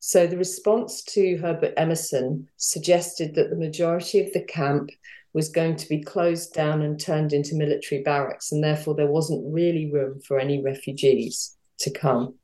So 0.00 0.26
the 0.26 0.38
response 0.38 1.02
to 1.04 1.36
Herbert 1.38 1.74
Emerson 1.76 2.48
suggested 2.56 3.34
that 3.34 3.50
the 3.50 3.56
majority 3.56 4.20
of 4.20 4.32
the 4.32 4.42
camp 4.44 4.90
was 5.32 5.48
going 5.48 5.76
to 5.76 5.88
be 5.88 6.02
closed 6.02 6.54
down 6.54 6.82
and 6.82 6.98
turned 6.98 7.32
into 7.32 7.54
military 7.54 8.02
barracks, 8.02 8.52
and 8.52 8.62
therefore 8.62 8.94
there 8.94 9.06
wasn't 9.06 9.52
really 9.52 9.90
room 9.90 10.20
for 10.20 10.38
any 10.38 10.62
refugees 10.62 11.56
to 11.80 11.90
come. 11.90 12.34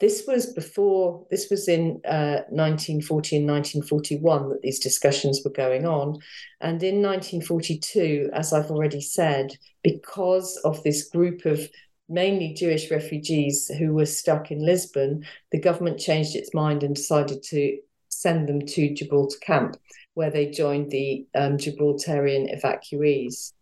This 0.00 0.24
was 0.26 0.52
before, 0.52 1.24
this 1.30 1.48
was 1.48 1.68
in 1.68 2.00
uh, 2.04 2.42
1940 2.50 3.36
and 3.36 3.46
1941 3.46 4.48
that 4.48 4.62
these 4.62 4.80
discussions 4.80 5.42
were 5.44 5.52
going 5.52 5.86
on. 5.86 6.18
And 6.60 6.82
in 6.82 6.96
1942, 6.96 8.30
as 8.32 8.52
I've 8.52 8.70
already 8.70 9.00
said, 9.00 9.56
because 9.84 10.56
of 10.64 10.82
this 10.82 11.08
group 11.08 11.44
of 11.44 11.68
mainly 12.08 12.52
Jewish 12.52 12.90
refugees 12.90 13.68
who 13.78 13.94
were 13.94 14.06
stuck 14.06 14.50
in 14.50 14.58
Lisbon, 14.58 15.24
the 15.52 15.60
government 15.60 16.00
changed 16.00 16.34
its 16.34 16.52
mind 16.52 16.82
and 16.82 16.96
decided 16.96 17.42
to 17.44 17.78
send 18.08 18.48
them 18.48 18.66
to 18.66 18.94
Gibraltar 18.94 19.38
camp 19.40 19.76
where 20.14 20.30
they 20.30 20.50
joined 20.50 20.90
the 20.90 21.26
um, 21.34 21.56
Gibraltarian 21.56 22.54
evacuees. 22.54 23.52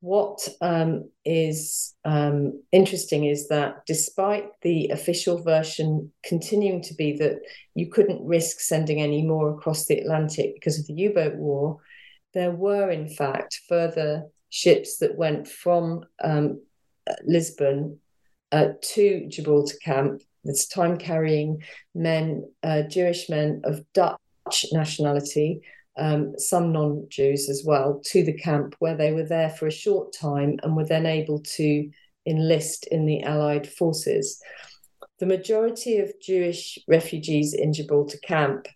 What 0.00 0.48
um, 0.60 1.10
is 1.24 1.94
um, 2.04 2.60
interesting 2.72 3.24
is 3.24 3.48
that 3.48 3.86
despite 3.86 4.46
the 4.62 4.88
official 4.88 5.40
version 5.42 6.12
continuing 6.24 6.82
to 6.82 6.94
be 6.94 7.16
that 7.18 7.36
you 7.74 7.88
couldn't 7.88 8.26
risk 8.26 8.58
sending 8.58 9.00
any 9.00 9.22
more 9.22 9.54
across 9.54 9.86
the 9.86 9.98
Atlantic 9.98 10.54
because 10.54 10.80
of 10.80 10.88
the 10.88 10.94
U 10.94 11.14
boat 11.14 11.36
war, 11.36 11.78
there 12.34 12.50
were, 12.50 12.90
in 12.90 13.08
fact, 13.08 13.60
further 13.68 14.24
ships 14.48 14.98
that 14.98 15.16
went 15.16 15.46
from 15.46 16.04
um, 16.22 16.60
Lisbon 17.24 17.98
uh, 18.50 18.68
to 18.82 19.26
Gibraltar 19.28 19.76
camp. 19.82 20.22
This 20.44 20.66
time 20.66 20.98
carrying 20.98 21.62
men, 21.94 22.50
uh, 22.64 22.82
Jewish 22.82 23.28
men 23.28 23.62
of 23.64 23.84
Dutch 23.92 24.18
nationality, 24.72 25.60
um, 25.98 26.38
some 26.38 26.72
non 26.72 27.06
Jews 27.08 27.48
as 27.48 27.62
well, 27.66 28.00
to 28.06 28.22
the 28.22 28.32
camp 28.32 28.74
where 28.78 28.96
they 28.96 29.12
were 29.12 29.26
there 29.26 29.50
for 29.50 29.66
a 29.66 29.72
short 29.72 30.12
time 30.12 30.58
and 30.62 30.76
were 30.76 30.86
then 30.86 31.06
able 31.06 31.40
to 31.40 31.90
enlist 32.26 32.86
in 32.88 33.06
the 33.06 33.22
Allied 33.22 33.68
forces. 33.68 34.40
The 35.18 35.26
majority 35.26 35.98
of 35.98 36.12
Jewish 36.20 36.78
refugees 36.88 37.54
in 37.54 37.72
Gibraltar 37.72 38.18
camp, 38.18 38.66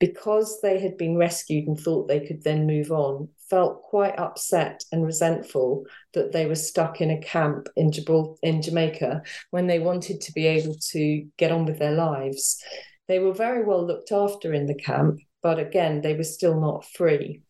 because 0.00 0.60
they 0.60 0.80
had 0.80 0.96
been 0.96 1.16
rescued 1.16 1.68
and 1.68 1.78
thought 1.78 2.08
they 2.08 2.26
could 2.26 2.42
then 2.42 2.66
move 2.66 2.90
on, 2.90 3.28
felt 3.48 3.82
quite 3.82 4.18
upset 4.18 4.82
and 4.90 5.04
resentful 5.04 5.84
that 6.14 6.32
they 6.32 6.46
were 6.46 6.56
stuck 6.56 7.00
in 7.00 7.10
a 7.10 7.20
camp 7.20 7.68
in 7.76 7.92
Gibraltar 7.92 8.38
in 8.42 8.62
Jamaica 8.62 9.22
when 9.50 9.66
they 9.66 9.78
wanted 9.78 10.20
to 10.22 10.32
be 10.32 10.46
able 10.46 10.74
to 10.90 11.24
get 11.36 11.52
on 11.52 11.66
with 11.66 11.78
their 11.78 11.92
lives. 11.92 12.60
They 13.08 13.18
were 13.18 13.34
very 13.34 13.64
well 13.64 13.86
looked 13.86 14.12
after 14.12 14.52
in 14.52 14.66
the 14.66 14.74
camp, 14.74 15.20
but 15.42 15.58
again, 15.58 16.00
they 16.00 16.14
were 16.14 16.24
still 16.24 16.60
not 16.60 16.84
free. 16.84 17.42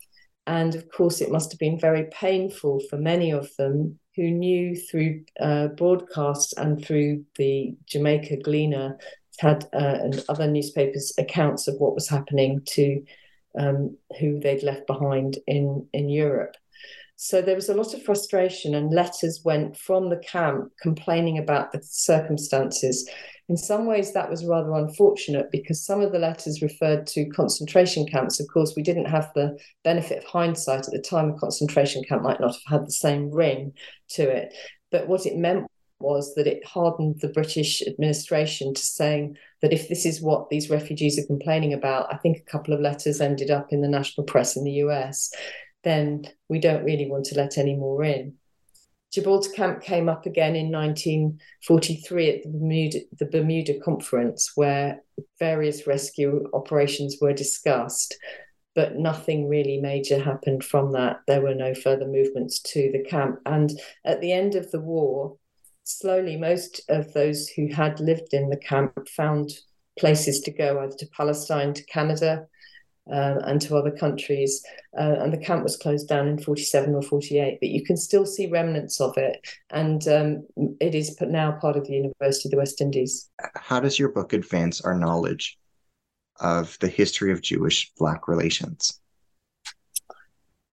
And 0.46 0.74
of 0.74 0.90
course, 0.90 1.20
it 1.20 1.30
must 1.30 1.52
have 1.52 1.58
been 1.58 1.78
very 1.78 2.08
painful 2.10 2.80
for 2.90 2.96
many 2.96 3.30
of 3.30 3.54
them 3.56 3.98
who 4.16 4.30
knew 4.30 4.76
through 4.76 5.24
uh, 5.40 5.68
broadcasts 5.68 6.52
and 6.54 6.84
through 6.84 7.24
the 7.36 7.74
Jamaica 7.86 8.38
Gleaner 8.38 8.98
had 9.38 9.64
uh, 9.72 9.98
and 10.02 10.24
other 10.28 10.46
newspapers 10.46 11.12
accounts 11.18 11.68
of 11.68 11.76
what 11.78 11.94
was 11.94 12.08
happening 12.08 12.62
to 12.66 13.02
um, 13.58 13.96
who 14.18 14.40
they'd 14.40 14.62
left 14.62 14.86
behind 14.86 15.38
in 15.46 15.88
in 15.92 16.08
Europe. 16.08 16.56
So 17.24 17.40
there 17.40 17.54
was 17.54 17.68
a 17.68 17.74
lot 17.74 17.94
of 17.94 18.02
frustration, 18.02 18.74
and 18.74 18.92
letters 18.92 19.42
went 19.44 19.76
from 19.76 20.10
the 20.10 20.16
camp 20.16 20.72
complaining 20.80 21.38
about 21.38 21.72
the 21.72 21.80
circumstances 21.82 23.08
in 23.48 23.56
some 23.58 23.84
ways, 23.84 24.12
that 24.12 24.30
was 24.30 24.46
rather 24.46 24.72
unfortunate 24.72 25.50
because 25.50 25.84
some 25.84 26.00
of 26.00 26.10
the 26.12 26.18
letters 26.18 26.62
referred 26.62 27.06
to 27.08 27.28
concentration 27.30 28.06
camps. 28.06 28.40
Of 28.40 28.46
course, 28.52 28.74
we 28.74 28.82
didn't 28.82 29.06
have 29.06 29.30
the 29.34 29.58
benefit 29.84 30.18
of 30.18 30.24
hindsight 30.24 30.86
at 30.86 30.92
the 30.92 30.98
time. 30.98 31.30
A 31.30 31.38
concentration 31.38 32.02
camp 32.04 32.22
might 32.22 32.40
not 32.40 32.54
have 32.54 32.80
had 32.80 32.86
the 32.86 32.92
same 32.92 33.30
ring 33.30 33.74
to 34.10 34.22
it. 34.22 34.54
But 34.90 35.06
what 35.06 35.26
it 35.26 35.36
meant 35.36 35.66
was 35.98 36.34
that 36.34 36.46
it 36.46 36.64
hardened 36.66 37.20
the 37.20 37.28
British 37.28 37.82
administration 37.86 38.72
to 38.72 38.80
saying 38.80 39.36
that 39.60 39.72
if 39.74 39.88
this 39.88 40.06
is 40.06 40.22
what 40.22 40.48
these 40.48 40.70
refugees 40.70 41.18
are 41.18 41.26
complaining 41.26 41.74
about, 41.74 42.12
I 42.12 42.16
think 42.16 42.38
a 42.38 42.50
couple 42.50 42.72
of 42.72 42.80
letters 42.80 43.20
ended 43.20 43.50
up 43.50 43.66
in 43.70 43.82
the 43.82 43.88
national 43.88 44.24
press 44.24 44.56
in 44.56 44.64
the 44.64 44.80
US, 44.86 45.30
then 45.84 46.24
we 46.48 46.60
don't 46.60 46.84
really 46.84 47.10
want 47.10 47.24
to 47.26 47.36
let 47.36 47.58
any 47.58 47.74
more 47.74 48.04
in. 48.04 48.34
Gibraltar 49.12 49.50
Camp 49.50 49.82
came 49.82 50.08
up 50.08 50.24
again 50.24 50.56
in 50.56 50.72
1943 50.72 52.30
at 52.30 52.42
the 52.42 52.48
Bermuda, 52.48 53.00
the 53.18 53.26
Bermuda 53.26 53.78
Conference, 53.80 54.52
where 54.54 55.02
various 55.38 55.86
rescue 55.86 56.48
operations 56.54 57.18
were 57.20 57.34
discussed, 57.34 58.16
but 58.74 58.96
nothing 58.96 59.50
really 59.50 59.78
major 59.78 60.18
happened 60.18 60.64
from 60.64 60.92
that. 60.92 61.20
There 61.26 61.42
were 61.42 61.54
no 61.54 61.74
further 61.74 62.06
movements 62.06 62.60
to 62.72 62.90
the 62.90 63.04
camp. 63.04 63.40
And 63.44 63.70
at 64.06 64.22
the 64.22 64.32
end 64.32 64.54
of 64.54 64.70
the 64.70 64.80
war, 64.80 65.36
slowly, 65.84 66.36
most 66.36 66.80
of 66.88 67.12
those 67.12 67.48
who 67.48 67.68
had 67.68 68.00
lived 68.00 68.32
in 68.32 68.48
the 68.48 68.56
camp 68.56 69.08
found 69.10 69.50
places 69.98 70.40
to 70.40 70.50
go, 70.50 70.80
either 70.80 70.96
to 70.96 71.06
Palestine, 71.14 71.74
to 71.74 71.84
Canada, 71.84 72.46
um, 73.10 73.38
and 73.44 73.60
to 73.62 73.76
other 73.76 73.90
countries. 73.90 74.64
Uh, 74.98 75.16
and 75.20 75.32
the 75.32 75.38
camp 75.38 75.62
was 75.62 75.76
closed 75.76 76.08
down 76.08 76.28
in 76.28 76.38
47 76.38 76.94
or 76.94 77.02
48, 77.02 77.58
but 77.60 77.68
you 77.68 77.84
can 77.84 77.96
still 77.96 78.26
see 78.26 78.46
remnants 78.46 79.00
of 79.00 79.16
it. 79.16 79.44
And 79.70 80.06
um, 80.08 80.46
it 80.80 80.94
is 80.94 81.16
now 81.20 81.52
part 81.52 81.76
of 81.76 81.86
the 81.86 81.94
University 81.94 82.48
of 82.48 82.50
the 82.52 82.58
West 82.58 82.80
Indies. 82.80 83.28
How 83.54 83.80
does 83.80 83.98
your 83.98 84.10
book 84.10 84.32
advance 84.32 84.80
our 84.80 84.98
knowledge 84.98 85.58
of 86.40 86.78
the 86.80 86.88
history 86.88 87.32
of 87.32 87.42
Jewish 87.42 87.92
Black 87.98 88.28
relations? 88.28 89.00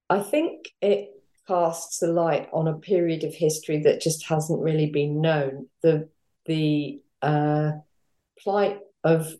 I 0.09 0.21
think 0.21 0.69
it 0.81 1.11
casts 1.47 2.01
a 2.01 2.07
light 2.07 2.49
on 2.53 2.67
a 2.67 2.77
period 2.77 3.23
of 3.23 3.33
history 3.33 3.81
that 3.83 4.01
just 4.01 4.25
hasn't 4.25 4.61
really 4.61 4.89
been 4.89 5.21
known. 5.21 5.67
The 5.81 6.09
the 6.45 7.01
uh, 7.21 7.71
plight 8.39 8.79
of 9.03 9.33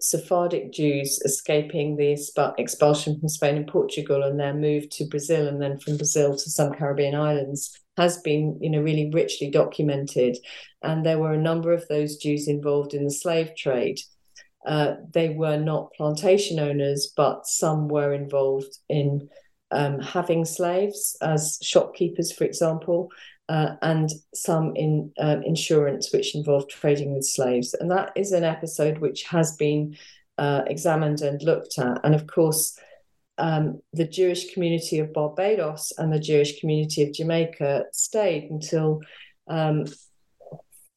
Sephardic 0.00 0.72
Jews 0.72 1.20
escaping 1.24 1.96
the 1.96 2.16
expulsion 2.58 3.20
from 3.20 3.28
Spain 3.28 3.56
and 3.56 3.66
Portugal 3.66 4.22
and 4.22 4.40
their 4.40 4.54
move 4.54 4.88
to 4.90 5.08
Brazil 5.08 5.46
and 5.46 5.60
then 5.60 5.78
from 5.78 5.96
Brazil 5.96 6.32
to 6.34 6.50
some 6.50 6.72
Caribbean 6.72 7.14
islands 7.14 7.78
has 7.96 8.18
been, 8.18 8.58
you 8.60 8.70
know, 8.70 8.80
really 8.80 9.10
richly 9.12 9.50
documented. 9.50 10.36
And 10.82 11.04
there 11.04 11.18
were 11.18 11.32
a 11.32 11.38
number 11.42 11.72
of 11.72 11.86
those 11.88 12.16
Jews 12.16 12.48
involved 12.48 12.94
in 12.94 13.04
the 13.04 13.10
slave 13.10 13.54
trade. 13.56 14.00
Uh, 14.66 14.94
they 15.12 15.30
were 15.30 15.58
not 15.58 15.92
plantation 15.94 16.58
owners, 16.58 17.12
but 17.16 17.46
some 17.46 17.88
were 17.88 18.12
involved 18.12 18.78
in 18.88 19.28
um, 19.70 20.00
having 20.00 20.44
slaves 20.44 21.16
as 21.22 21.58
shopkeepers, 21.62 22.32
for 22.32 22.44
example, 22.44 23.10
uh, 23.50 23.74
and 23.82 24.10
some 24.32 24.72
in 24.76 25.12
uh, 25.20 25.38
insurance, 25.44 26.12
which 26.12 26.36
involved 26.36 26.70
trading 26.70 27.12
with 27.12 27.24
slaves. 27.24 27.74
And 27.74 27.90
that 27.90 28.12
is 28.14 28.30
an 28.30 28.44
episode 28.44 28.98
which 28.98 29.24
has 29.24 29.56
been 29.56 29.96
uh, 30.38 30.62
examined 30.68 31.20
and 31.20 31.42
looked 31.42 31.76
at. 31.80 31.98
And 32.04 32.14
of 32.14 32.28
course, 32.28 32.78
um, 33.38 33.80
the 33.92 34.06
Jewish 34.06 34.54
community 34.54 35.00
of 35.00 35.12
Barbados 35.12 35.92
and 35.98 36.12
the 36.12 36.20
Jewish 36.20 36.60
community 36.60 37.02
of 37.02 37.12
Jamaica 37.12 37.86
stayed 37.92 38.52
until, 38.52 39.00
um, 39.48 39.84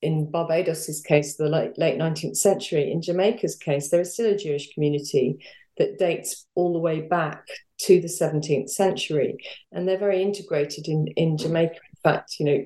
in 0.03 0.29
Barbados's 0.29 1.01
case, 1.01 1.37
the 1.37 1.49
late, 1.49 1.79
late 1.79 1.97
19th 1.97 2.37
century. 2.37 2.91
In 2.91 3.01
Jamaica's 3.01 3.55
case, 3.55 3.89
there 3.89 4.01
is 4.01 4.13
still 4.13 4.31
a 4.31 4.37
Jewish 4.37 4.71
community 4.75 5.39
that 5.79 5.97
dates 5.97 6.45
all 6.53 6.71
the 6.71 6.79
way 6.79 7.01
back 7.01 7.47
to 7.79 7.99
the 7.99 8.07
17th 8.07 8.69
century. 8.69 9.37
And 9.71 9.87
they're 9.87 9.97
very 9.97 10.21
integrated 10.21 10.87
in, 10.87 11.07
in 11.15 11.35
Jamaica 11.39 11.79
fact, 12.03 12.35
you 12.39 12.45
know, 12.45 12.63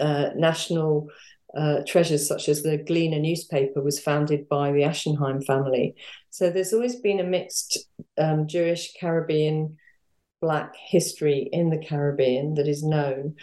uh, 0.00 0.30
national 0.34 1.08
uh, 1.56 1.80
treasures 1.86 2.26
such 2.26 2.48
as 2.48 2.62
the 2.62 2.78
Gleaner 2.78 3.20
newspaper 3.20 3.80
was 3.80 4.00
founded 4.00 4.48
by 4.48 4.72
the 4.72 4.80
Ashenheim 4.80 5.44
family. 5.44 5.94
So 6.30 6.50
there's 6.50 6.72
always 6.72 6.96
been 6.96 7.20
a 7.20 7.24
mixed 7.24 7.86
um, 8.18 8.48
Jewish 8.48 8.92
Caribbean 9.00 9.76
Black 10.40 10.74
history 10.76 11.48
in 11.52 11.70
the 11.70 11.78
Caribbean 11.78 12.54
that 12.54 12.68
is 12.68 12.82
known. 12.82 13.36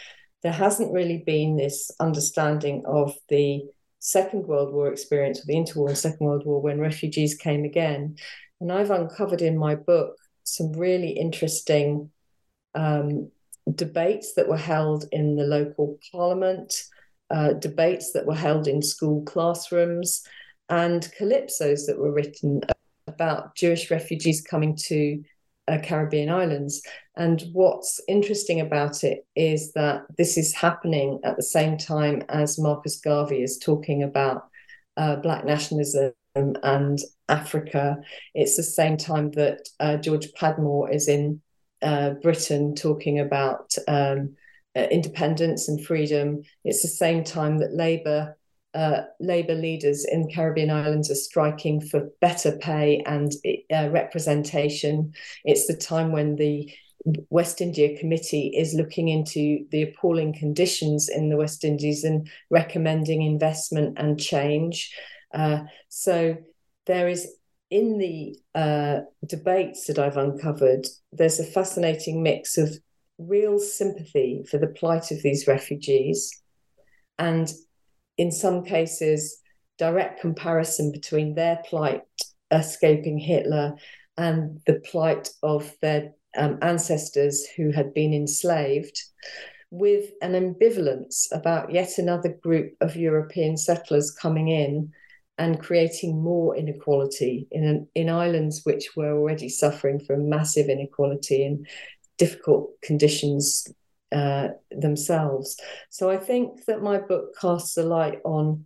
There 0.44 0.52
hasn't 0.52 0.94
really 0.94 1.24
been 1.26 1.56
this 1.56 1.90
understanding 2.00 2.84
of 2.86 3.16
the 3.30 3.64
Second 4.00 4.48
World 4.48 4.74
War 4.74 4.92
experience, 4.92 5.40
or 5.40 5.46
the 5.46 5.56
interwar 5.56 5.88
and 5.90 5.98
Second 5.98 6.26
World 6.26 6.46
War, 6.46 6.62
when 6.62 6.80
refugees 6.80 7.36
came 7.36 7.64
again. 7.64 8.18
And 8.60 8.72
I've 8.72 8.92
uncovered 8.92 9.42
in 9.42 9.58
my 9.58 9.76
book 9.76 10.16
some 10.44 10.74
really 10.74 11.12
interesting 11.12 12.12
um, 12.76 13.32
debates 13.75 14.34
that 14.36 14.48
were 14.48 14.58
held 14.58 15.06
in 15.12 15.36
the 15.36 15.44
local 15.44 16.00
parliament, 16.12 16.84
uh, 17.30 17.54
debates 17.54 18.12
that 18.13 18.25
were 18.25 18.36
held 18.36 18.68
in 18.68 18.82
school 18.82 19.24
classrooms, 19.24 20.24
and 20.70 21.12
calypsos 21.20 21.86
that 21.88 21.98
were 21.98 22.14
written 22.14 22.62
about 23.07 23.55
Jewish 23.55 23.92
refugees 23.92 24.42
coming 24.42 24.75
to 24.88 25.24
uh, 25.68 25.77
Caribbean 25.84 26.29
islands. 26.29 26.81
And 27.16 27.44
what's 27.53 28.00
interesting 28.07 28.62
about 28.62 29.03
it 29.03 29.25
is 29.36 29.74
that 29.74 30.03
this 30.18 30.38
is 30.38 30.53
happening 30.53 31.20
at 31.24 31.36
the 31.36 31.44
same 31.44 31.77
time 31.77 32.24
as 32.29 32.60
Marcus 32.60 33.00
Garvey 33.00 33.44
is 33.44 33.57
talking 33.57 34.03
about 34.03 34.44
uh, 34.98 35.18
Black 35.18 35.46
nationalism 35.46 36.14
and 36.36 37.00
Africa. 37.27 37.98
It's 38.34 38.55
the 38.55 38.64
same 38.64 38.98
time 38.98 39.31
that 39.31 39.68
uh, 39.79 39.98
George 39.98 40.29
Padmore 40.34 40.94
is 40.94 41.07
in 41.07 41.42
uh, 41.81 42.11
Britain 42.22 42.75
talking 42.75 43.20
about 43.20 43.75
um, 43.87 44.35
uh, 44.75 44.87
independence 44.91 45.67
and 45.67 45.83
freedom. 45.85 46.44
It's 46.63 46.81
the 46.81 46.87
same 46.87 47.24
time 47.24 47.57
that 47.59 47.74
Labour 47.74 48.37
uh, 48.74 49.01
Labour 49.20 49.55
leaders 49.55 50.05
in 50.05 50.31
Caribbean 50.31 50.72
islands 50.72 51.11
are 51.11 51.15
striking 51.15 51.81
for 51.81 52.09
better 52.22 52.57
pay 52.57 53.03
and 53.05 53.33
uh, 53.74 53.89
representation. 53.89 55.13
It's 55.44 55.67
the 55.67 55.75
time 55.75 56.13
when 56.13 56.37
the 56.37 56.72
West 57.29 57.61
India 57.61 57.98
Committee 58.00 58.53
is 58.55 58.74
looking 58.74 59.09
into 59.09 59.65
the 59.72 59.83
appalling 59.83 60.33
conditions 60.33 61.09
in 61.09 61.29
the 61.29 61.37
West 61.37 61.63
Indies 61.63 62.03
and 62.03 62.29
recommending 62.50 63.24
investment 63.24 63.98
and 63.98 64.20
change. 64.20 64.96
Uh, 65.33 65.63
so 65.89 66.37
there 66.85 67.07
is 67.07 67.27
in 67.72 67.98
the 67.98 68.38
uh, 68.53 69.00
debates 69.25 69.88
that 69.88 69.98
I've 69.98 70.18
uncovered, 70.18 70.86
there's 71.14 71.40
a 71.40 71.46
fascinating 71.46 72.22
mix 72.22 72.57
of 72.57 72.77
real 73.18 73.60
sympathy 73.60 74.46
for 74.50 74.57
the 74.57 74.68
plight 74.68 75.10
of 75.12 75.24
these 75.24 75.48
refugees 75.48 76.29
and, 77.18 77.51
in 78.18 78.31
some 78.31 78.66
cases, 78.66 79.40
direct 79.77 80.22
comparison 80.22 80.92
between 80.92 81.34
their 81.34 81.62
plight 81.66 82.01
escaping 82.51 83.18
Hitler 83.18 83.75
and 84.18 84.60
the 84.68 84.81
plight 84.92 85.29
of 85.42 85.74
their 85.81 86.12
um, 86.38 86.60
ancestors 86.62 87.48
who 87.55 87.72
had 87.72 87.94
been 87.94 88.14
enslaved, 88.14 89.01
with 89.70 90.12
an 90.22 90.34
ambivalence 90.34 91.27
about 91.31 91.72
yet 91.72 91.98
another 91.98 92.38
group 92.44 92.74
of 92.81 92.98
European 92.98 93.55
settlers 93.55 94.12
coming 94.12 94.50
in 94.50 94.92
and 95.42 95.60
creating 95.60 96.22
more 96.22 96.56
inequality 96.56 97.48
in 97.50 97.88
in 97.96 98.10
islands 98.10 98.62
which 98.64 98.96
were 98.96 99.14
already 99.18 99.50
suffering 99.50 100.00
from 100.00 100.30
massive 100.30 100.68
inequality 100.70 101.44
and 101.44 101.68
difficult 102.20 102.70
conditions 102.84 103.68
uh, 104.12 104.50
themselves. 104.70 105.58
So 105.90 106.12
I 106.12 106.18
think 106.18 106.66
that 106.66 106.84
my 106.84 107.00
book 107.00 107.36
casts 107.42 107.75
a 107.77 107.84
light 107.84 108.20
on 108.24 108.66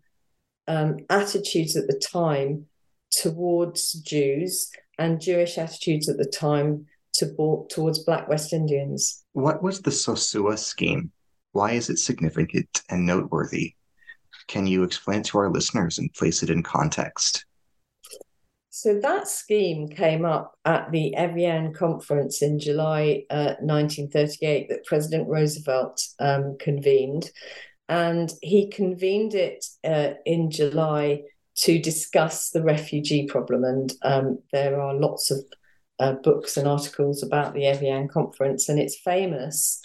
um, 0.68 0.98
attitudes 1.10 1.78
at 1.78 1.88
the 1.88 2.02
time 2.20 2.66
towards 3.10 3.94
Jews 3.94 4.70
and 4.98 5.22
Jewish 5.22 5.58
attitudes 5.58 6.10
at 6.10 6.18
the 6.18 6.32
time 6.48 6.88
to, 7.14 7.26
towards 7.70 8.00
Black 8.00 8.28
West 8.28 8.52
Indians. 8.52 9.24
What 9.32 9.64
was 9.64 9.82
the 9.82 9.92
Sosua 9.92 10.58
scheme? 10.58 11.12
Why 11.54 11.72
is 11.72 11.90
it 11.90 12.00
significant 12.00 12.82
and 12.90 13.06
noteworthy? 13.06 13.76
Can 14.48 14.68
you 14.68 14.84
explain 14.84 15.20
it 15.20 15.26
to 15.26 15.38
our 15.38 15.50
listeners 15.50 15.98
and 15.98 16.14
place 16.14 16.44
it 16.44 16.50
in 16.50 16.64
context? 16.64 17.46
So 18.70 19.00
that 19.00 19.28
scheme 19.28 19.88
came 19.88 20.26
up 20.26 20.54
at 20.66 20.92
the 20.92 21.16
Evian 21.16 21.74
conference 21.74 22.42
in 22.42 22.60
July 22.60 23.24
uh, 23.30 23.56
1938 23.62 24.70
that 24.70 24.86
President 24.86 25.30
Roosevelt 25.30 26.06
um, 26.20 26.58
convened. 26.60 27.32
And 27.88 28.32
he 28.42 28.70
convened 28.70 29.34
it 29.34 29.66
uh, 29.84 30.16
in 30.26 30.52
July 30.52 31.22
to 31.60 31.80
discuss 31.80 32.50
the 32.50 32.64
refugee 32.64 33.28
problem. 33.28 33.64
And 33.64 33.94
um, 34.02 34.40
there 34.52 34.80
are 34.80 34.94
lots 34.94 35.32
of 35.32 35.40
uh, 36.00 36.14
books 36.14 36.58
and 36.58 36.68
articles 36.68 37.24
about 37.24 37.54
the 37.54 37.66
Evian 37.68 38.08
conference, 38.08 38.70
and 38.70 38.80
it's 38.80 39.00
famous 39.00 39.82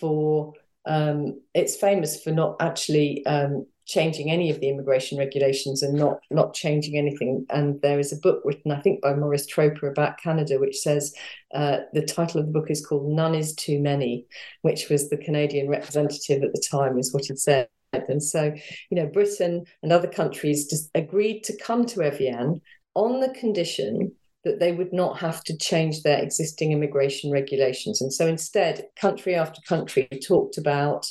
for 0.00 0.52
um, 0.84 1.40
it's 1.54 1.76
famous 1.76 2.20
for 2.20 2.32
not 2.32 2.56
actually 2.60 3.24
um, 3.26 3.66
changing 3.92 4.30
any 4.30 4.50
of 4.50 4.58
the 4.60 4.70
immigration 4.70 5.18
regulations 5.18 5.82
and 5.82 5.94
not 5.94 6.20
not 6.30 6.54
changing 6.54 6.96
anything. 6.96 7.44
And 7.50 7.80
there 7.82 7.98
is 7.98 8.12
a 8.12 8.16
book 8.16 8.40
written, 8.44 8.72
I 8.72 8.80
think, 8.80 9.02
by 9.02 9.14
Maurice 9.14 9.46
Troper 9.46 9.90
about 9.90 10.18
Canada, 10.18 10.58
which 10.58 10.78
says 10.78 11.14
uh, 11.54 11.78
the 11.92 12.06
title 12.06 12.40
of 12.40 12.46
the 12.46 12.52
book 12.52 12.70
is 12.70 12.84
called 12.84 13.06
"None 13.06 13.34
Is 13.34 13.54
Too 13.54 13.78
Many," 13.80 14.26
which 14.62 14.88
was 14.88 15.10
the 15.10 15.18
Canadian 15.18 15.68
representative 15.68 16.42
at 16.42 16.52
the 16.54 16.64
time, 16.70 16.98
is 16.98 17.12
what 17.12 17.28
it 17.28 17.38
said. 17.38 17.68
And 17.92 18.22
so, 18.22 18.54
you 18.88 18.96
know, 18.96 19.06
Britain 19.06 19.66
and 19.82 19.92
other 19.92 20.08
countries 20.08 20.70
just 20.70 20.90
agreed 20.94 21.44
to 21.44 21.56
come 21.58 21.84
to 21.86 22.02
Evian 22.02 22.62
on 22.94 23.20
the 23.20 23.28
condition 23.34 24.12
that 24.44 24.58
they 24.58 24.72
would 24.72 24.92
not 24.92 25.18
have 25.18 25.44
to 25.44 25.56
change 25.58 26.02
their 26.02 26.20
existing 26.20 26.72
immigration 26.72 27.30
regulations. 27.30 28.00
And 28.00 28.12
so 28.12 28.26
instead, 28.26 28.86
country 28.96 29.34
after 29.34 29.60
country 29.68 30.08
talked 30.26 30.56
about 30.56 31.06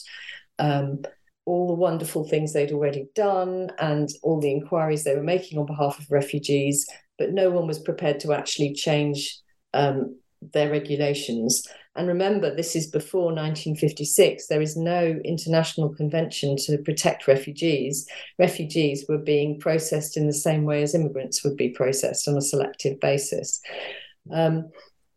um, 0.58 1.04
all 1.46 1.68
the 1.68 1.74
wonderful 1.74 2.28
things 2.28 2.54
they'd 2.54 2.72
already 2.72 3.08
done 3.16 3.70
and 3.80 4.10
all 4.24 4.40
the 4.40 4.52
inquiries 4.52 5.04
they 5.04 5.16
were 5.16 5.24
making 5.24 5.58
on 5.58 5.66
behalf 5.66 6.00
of 6.00 6.12
refugees, 6.12 6.88
but 7.18 7.32
no 7.32 7.50
one 7.50 7.68
was 7.68 7.80
prepared 7.80 8.20
to 8.20 8.34
actually 8.34 8.74
change 8.74 9.40
um, 9.74 10.18
their 10.54 10.70
regulations. 10.70 11.66
And 11.96 12.08
remember, 12.08 12.56
this 12.56 12.76
is 12.76 12.88
before 12.88 13.34
1956. 13.34 14.48
There 14.48 14.62
is 14.62 14.78
no 14.78 15.20
international 15.26 15.94
convention 15.94 16.56
to 16.66 16.78
protect 16.78 17.28
refugees. 17.28 18.08
Refugees 18.40 19.06
were 19.10 19.18
being 19.18 19.60
processed 19.60 20.16
in 20.16 20.28
the 20.28 20.34
same 20.34 20.64
way 20.64 20.84
as 20.84 20.96
immigrants 20.96 21.44
would 21.44 21.58
be 21.58 21.70
processed 21.70 22.28
on 22.28 22.38
a 22.38 22.42
selective 22.42 23.00
basis. 23.02 23.60
Um, 24.32 24.70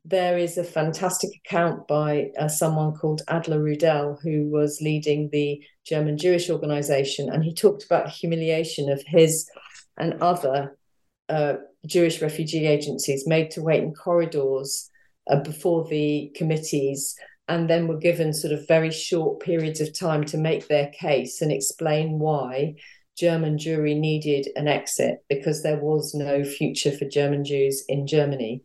there 0.05 0.37
is 0.37 0.59
a 0.59 0.65
fantastic 0.65 1.31
account 1.45 1.89
by 1.89 2.31
uh, 2.39 2.49
someone 2.49 2.95
called 2.95 3.23
Adler 3.29 3.59
Rudel, 3.59 4.21
who 4.23 4.51
was 4.51 4.81
leading 4.83 5.31
the 5.31 5.63
German 5.87 6.19
Jewish 6.19 6.51
organization, 6.51 7.31
and 7.31 7.43
he 7.43 7.55
talked 7.55 7.85
about 7.85 8.05
the 8.05 8.11
humiliation 8.11 8.91
of 8.91 9.03
his 9.07 9.49
and 9.97 10.15
other 10.23 10.77
uh, 11.29 11.55
Jewish 11.87 12.21
refugee 12.21 12.67
agencies 12.67 13.27
made 13.27 13.51
to 13.53 13.63
wait 13.63 13.83
in 13.83 13.95
corridors 13.95 14.91
uh, 15.31 15.41
before 15.41 15.87
the 15.89 16.31
committees 16.35 17.15
and 17.49 17.69
then 17.69 17.87
were 17.87 17.99
given 17.99 18.33
sort 18.33 18.53
of 18.53 18.67
very 18.67 18.91
short 18.91 19.41
periods 19.41 19.81
of 19.81 19.99
time 19.99 20.25
to 20.25 20.39
make 20.39 20.69
their 20.69 20.89
case 20.89 21.43
and 21.43 21.53
explain 21.53 22.19
why 22.19 22.75
German 23.17 23.59
Jewry 23.59 23.99
needed 23.99 24.49
an 24.57 24.67
exit 24.67 25.25
because 25.29 25.63
there 25.63 25.79
was 25.79 26.15
no 26.15 26.43
future 26.43 26.91
for 26.91 27.05
German 27.05 27.45
Jews 27.45 27.85
in 27.89 28.07
Germany. 28.07 28.63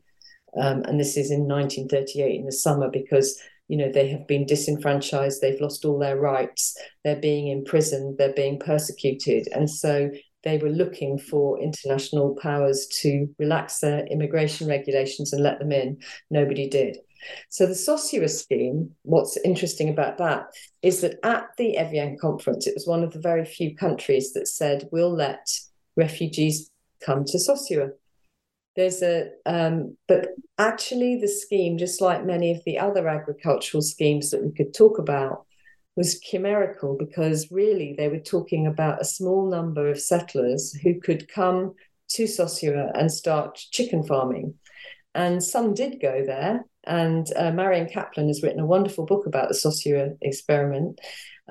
Um, 0.58 0.84
and 0.84 1.00
this 1.00 1.18
is 1.18 1.32
in 1.32 1.48
1938 1.48 2.40
in 2.40 2.46
the 2.46 2.52
summer 2.52 2.90
because 2.92 3.40
you 3.68 3.78
know 3.78 3.92
they 3.92 4.10
have 4.10 4.28
been 4.28 4.48
disenfranchised 4.48 5.42
they've 5.42 5.62
lost 5.62 5.86
all 5.86 6.00
their 6.00 6.20
rights 6.20 6.76
they're 7.04 7.22
being 7.22 7.50
imprisoned 7.50 8.18
they're 8.18 8.34
being 8.34 8.58
persecuted 8.58 9.48
and 9.54 9.70
so 9.70 10.10
they 10.44 10.58
were 10.58 10.70
looking 10.70 11.18
for 11.18 11.62
international 11.62 12.36
powers 12.42 12.88
to 13.02 13.28
relax 13.40 13.80
their 13.80 14.06
immigration 14.06 14.68
regulations 14.68 15.34
and 15.34 15.44
let 15.44 15.60
them 15.60 15.72
in. 15.72 15.98
Nobody 16.30 16.70
did. 16.70 16.98
So 17.50 17.66
the 17.66 17.74
Sosua 17.74 18.30
scheme, 18.30 18.92
what's 19.02 19.38
interesting 19.44 19.90
about 19.90 20.18
that 20.20 20.46
is 20.82 21.02
that 21.02 21.20
at 21.24 21.48
the 21.58 21.76
Evian 21.76 22.18
conference, 22.18 22.66
it 22.66 22.74
was 22.74 22.88
one 22.88 23.04
of 23.04 23.12
the 23.12 23.20
very 23.20 23.44
few 23.44 23.76
countries 23.76 24.32
that 24.34 24.48
said, 24.48 24.88
we'll 24.94 25.14
let 25.14 25.46
refugees 25.98 26.72
come 27.06 27.26
to 27.26 27.38
Sosua. 27.38 27.92
There's 28.76 29.02
a, 29.02 29.30
um, 29.46 29.98
but 30.08 30.30
actually 30.58 31.18
the 31.18 31.28
scheme, 31.28 31.78
just 31.78 32.02
like 32.02 32.26
many 32.26 32.52
of 32.52 32.64
the 32.66 32.80
other 32.80 33.08
agricultural 33.08 33.82
schemes 33.82 34.32
that 34.32 34.44
we 34.44 34.52
could 34.52 34.74
talk 34.74 35.00
about, 35.00 35.46
was 35.96 36.20
chimerical 36.20 36.96
because 36.98 37.52
really 37.52 37.94
they 37.98 38.08
were 38.08 38.20
talking 38.20 38.68
about 38.68 39.02
a 39.02 39.06
small 39.06 39.50
number 39.50 39.90
of 39.90 40.00
settlers 40.00 40.74
who 40.82 41.00
could 41.00 41.28
come 41.28 41.74
to 42.10 42.24
Sosua 42.24 42.92
and 42.98 43.12
start 43.12 43.56
chicken 43.56 44.04
farming. 44.04 44.54
And 45.14 45.44
some 45.44 45.74
did 45.74 46.00
go 46.02 46.24
there. 46.26 46.66
And 46.86 47.28
uh, 47.36 47.52
Marion 47.52 47.90
Kaplan 47.90 48.28
has 48.28 48.42
written 48.42 48.62
a 48.62 48.66
wonderful 48.66 49.06
book 49.06 49.26
about 49.26 49.50
the 49.50 49.56
Sosua 49.56 50.18
experiment. 50.22 51.00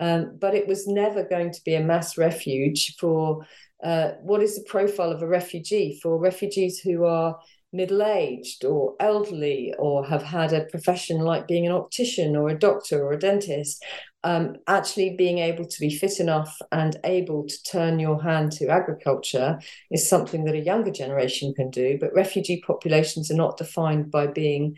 Um, 0.00 0.38
but 0.40 0.54
it 0.54 0.66
was 0.66 0.86
never 0.86 1.24
going 1.24 1.52
to 1.52 1.60
be 1.64 1.74
a 1.74 1.84
mass 1.84 2.16
refuge 2.16 2.96
for 2.98 3.46
uh, 3.82 4.12
what 4.22 4.42
is 4.42 4.56
the 4.56 4.64
profile 4.64 5.12
of 5.12 5.22
a 5.22 5.26
refugee 5.26 5.98
for 6.02 6.18
refugees 6.18 6.78
who 6.78 7.04
are 7.04 7.38
middle 7.72 8.02
aged 8.02 8.64
or 8.64 8.94
elderly 8.98 9.74
or 9.78 10.04
have 10.06 10.22
had 10.22 10.52
a 10.52 10.64
profession 10.64 11.18
like 11.18 11.46
being 11.46 11.66
an 11.66 11.72
optician 11.72 12.34
or 12.34 12.48
a 12.48 12.58
doctor 12.58 13.04
or 13.04 13.12
a 13.12 13.18
dentist 13.18 13.84
um, 14.24 14.56
actually 14.66 15.10
being 15.16 15.38
able 15.38 15.64
to 15.64 15.80
be 15.80 15.90
fit 15.90 16.18
enough 16.18 16.60
and 16.72 16.98
able 17.04 17.46
to 17.46 17.62
turn 17.62 17.98
your 17.98 18.20
hand 18.20 18.52
to 18.52 18.68
agriculture 18.68 19.60
is 19.90 20.08
something 20.08 20.44
that 20.44 20.54
a 20.54 20.60
younger 20.60 20.90
generation 20.90 21.54
can 21.54 21.70
do. 21.70 21.98
But 22.00 22.14
refugee 22.14 22.62
populations 22.66 23.30
are 23.30 23.36
not 23.36 23.58
defined 23.58 24.10
by 24.10 24.26
being 24.26 24.76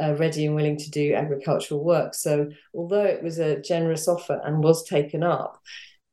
uh, 0.00 0.14
ready 0.14 0.46
and 0.46 0.54
willing 0.54 0.76
to 0.78 0.90
do 0.90 1.14
agricultural 1.14 1.82
work. 1.82 2.14
So, 2.14 2.50
although 2.74 3.04
it 3.04 3.22
was 3.22 3.38
a 3.38 3.60
generous 3.60 4.08
offer 4.08 4.40
and 4.44 4.62
was 4.62 4.86
taken 4.86 5.22
up, 5.22 5.60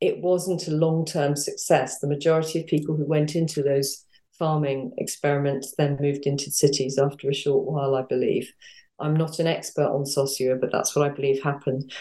it 0.00 0.20
wasn't 0.20 0.68
a 0.68 0.72
long 0.72 1.04
term 1.04 1.36
success. 1.36 1.98
The 1.98 2.08
majority 2.08 2.60
of 2.60 2.66
people 2.66 2.96
who 2.96 3.06
went 3.06 3.34
into 3.34 3.62
those 3.62 4.04
farming 4.38 4.92
experiments 4.98 5.74
then 5.76 5.98
moved 6.00 6.26
into 6.26 6.50
cities 6.50 6.98
after 6.98 7.28
a 7.28 7.34
short 7.34 7.66
while, 7.66 7.94
I 7.94 8.02
believe. 8.02 8.50
I'm 8.98 9.14
not 9.14 9.38
an 9.38 9.46
expert 9.46 9.86
on 9.88 10.04
Sosua, 10.04 10.60
but 10.60 10.72
that's 10.72 10.94
what 10.94 11.10
I 11.10 11.14
believe 11.14 11.42
happened 11.42 11.92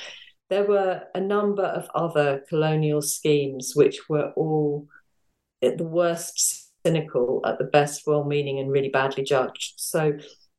there 0.49 0.65
were 0.65 1.03
a 1.13 1.21
number 1.21 1.63
of 1.63 1.89
other 1.95 2.43
colonial 2.49 3.01
schemes 3.01 3.73
which 3.75 4.09
were 4.09 4.31
all 4.35 4.87
at 5.61 5.77
the 5.77 5.83
worst 5.83 6.71
cynical, 6.85 7.41
at 7.45 7.59
the 7.59 7.65
best 7.65 8.03
well 8.07 8.23
meaning, 8.23 8.59
and 8.59 8.71
really 8.71 8.89
badly 8.89 9.23
judged. 9.23 9.73
So 9.77 10.13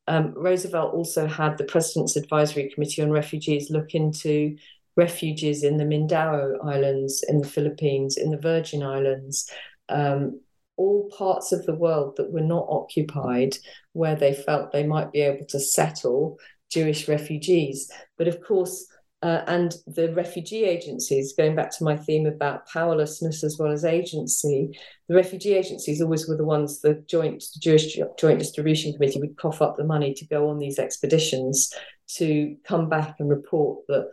um, 0.07 0.33
Roosevelt 0.35 0.93
also 0.93 1.27
had 1.27 1.57
the 1.57 1.65
President's 1.65 2.15
Advisory 2.15 2.71
Committee 2.73 3.01
on 3.01 3.11
Refugees 3.11 3.69
look 3.69 3.93
into 3.93 4.55
refugees 4.95 5.63
in 5.63 5.77
the 5.77 5.85
Mindanao 5.85 6.57
Islands, 6.63 7.23
in 7.27 7.41
the 7.41 7.47
Philippines, 7.47 8.17
in 8.17 8.31
the 8.31 8.37
Virgin 8.37 8.83
Islands, 8.83 9.49
um, 9.89 10.41
all 10.77 11.09
parts 11.17 11.51
of 11.51 11.65
the 11.65 11.75
world 11.75 12.15
that 12.17 12.31
were 12.31 12.41
not 12.41 12.67
occupied, 12.69 13.57
where 13.93 14.15
they 14.15 14.33
felt 14.33 14.71
they 14.71 14.85
might 14.85 15.11
be 15.11 15.21
able 15.21 15.45
to 15.47 15.59
settle 15.59 16.39
Jewish 16.71 17.07
refugees. 17.07 17.91
But 18.17 18.27
of 18.27 18.41
course, 18.43 18.87
uh, 19.23 19.43
and 19.45 19.75
the 19.85 20.11
refugee 20.13 20.63
agencies, 20.63 21.33
going 21.37 21.55
back 21.55 21.69
to 21.69 21.83
my 21.83 21.95
theme 21.95 22.25
about 22.25 22.67
powerlessness 22.67 23.43
as 23.43 23.57
well 23.59 23.71
as 23.71 23.85
agency, 23.85 24.75
the 25.07 25.13
refugee 25.13 25.53
agencies 25.53 26.01
always 26.01 26.27
were 26.27 26.37
the 26.37 26.43
ones 26.43 26.81
the 26.81 26.95
joint 27.07 27.43
the 27.53 27.59
Jewish 27.59 27.99
Joint 28.17 28.39
Distribution 28.39 28.93
Committee 28.93 29.19
would 29.19 29.37
cough 29.37 29.61
up 29.61 29.77
the 29.77 29.83
money 29.83 30.15
to 30.15 30.25
go 30.25 30.49
on 30.49 30.57
these 30.57 30.79
expeditions 30.79 31.71
to 32.15 32.55
come 32.65 32.89
back 32.89 33.15
and 33.19 33.29
report 33.29 33.85
that 33.89 34.09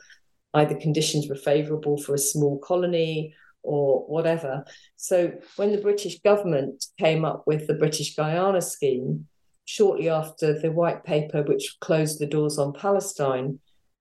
either 0.54 0.74
conditions 0.74 1.28
were 1.28 1.34
favourable 1.34 1.98
for 1.98 2.14
a 2.14 2.18
small 2.18 2.58
colony 2.58 3.34
or 3.62 4.06
whatever. 4.06 4.64
So 4.96 5.32
when 5.56 5.72
the 5.72 5.82
British 5.82 6.20
government 6.20 6.86
came 6.98 7.24
up 7.24 7.44
with 7.46 7.66
the 7.66 7.74
British 7.74 8.16
Guiana 8.16 8.62
scheme, 8.62 9.26
shortly 9.64 10.08
after 10.08 10.58
the 10.58 10.72
white 10.72 11.04
paper 11.04 11.42
which 11.42 11.76
closed 11.80 12.18
the 12.18 12.26
doors 12.26 12.58
on 12.58 12.72
Palestine 12.72 13.58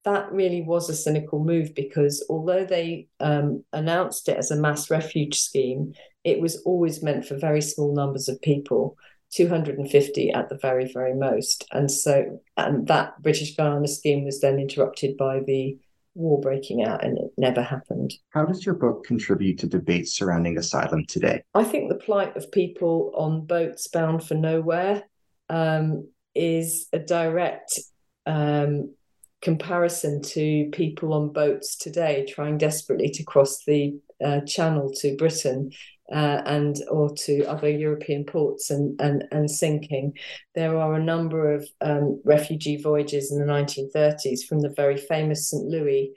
that 0.07 0.31
really 0.31 0.62
was 0.62 0.89
a 0.89 0.95
cynical 0.95 1.43
move 1.43 1.75
because 1.75 2.25
although 2.29 2.63
they 2.63 3.10
um, 3.19 3.62
announced 3.73 4.29
it 4.29 4.38
as 4.38 4.51
a 4.51 4.55
mass 4.55 4.89
refuge 4.89 5.38
scheme, 5.38 5.93
it 6.23 6.39
was 6.39 6.62
always 6.62 7.03
meant 7.03 7.25
for 7.25 7.38
very 7.38 7.62
small 7.62 7.93
numbers 7.93 8.29
of 8.29 8.41
people. 8.41 8.95
250 9.33 10.31
at 10.31 10.47
the 10.47 10.57
very, 10.62 10.89
very 10.93 11.13
most. 11.13 11.67
And 11.73 11.91
so, 11.91 12.41
and 12.55 12.88
that 12.88 13.21
British 13.21 13.57
Guiana 13.57 13.89
scheme 13.89 14.23
was 14.23 14.39
then 14.39 14.57
interrupted 14.57 15.17
by 15.17 15.41
the 15.45 15.77
war 16.17 16.41
breaking 16.41 16.84
out 16.84 17.03
and 17.03 17.17
it 17.17 17.32
never 17.38 17.62
happened. 17.62 18.13
How 18.30 18.45
does 18.45 18.65
your 18.65 18.75
book 18.75 19.06
contribute 19.06 19.60
to 19.60 19.67
debates 19.67 20.13
surrounding 20.13 20.58
asylum 20.58 21.06
today? 21.06 21.43
I 21.53 21.63
think 21.63 21.89
the 21.89 21.95
plight 21.95 22.36
of 22.36 22.51
people 22.51 23.12
on 23.15 23.45
boats 23.45 23.88
bound 23.88 24.27
for 24.27 24.34
nowhere 24.34 25.03
um, 25.49 26.10
is 26.36 26.88
a 26.91 26.99
direct 26.99 27.80
um, 28.25 28.93
comparison 29.41 30.21
to 30.21 30.69
people 30.71 31.13
on 31.13 31.32
boats 31.32 31.77
today 31.77 32.25
trying 32.27 32.58
desperately 32.58 33.10
to 33.10 33.23
cross 33.23 33.63
the 33.65 33.99
uh, 34.23 34.41
channel 34.41 34.91
to 35.01 35.15
Britain 35.15 35.71
uh, 36.12 36.41
and 36.46 36.78
or 36.89 37.13
to 37.13 37.43
other 37.46 37.70
European 37.70 38.24
ports 38.24 38.70
and, 38.70 39.00
and, 39.02 39.26
and 39.32 39.50
sinking. 39.50 40.13
There 40.56 40.78
are 40.78 40.96
a 40.96 41.04
number 41.04 41.54
of 41.54 41.67
um, 41.82 42.22
refugee 42.24 42.82
voyages 42.82 43.32
in 43.32 43.39
the 43.39 43.52
1930s 43.52 44.46
from 44.48 44.62
the 44.62 44.74
very 44.76 44.98
famous 44.98 45.50
St. 45.50 45.65
Louis 45.65 46.13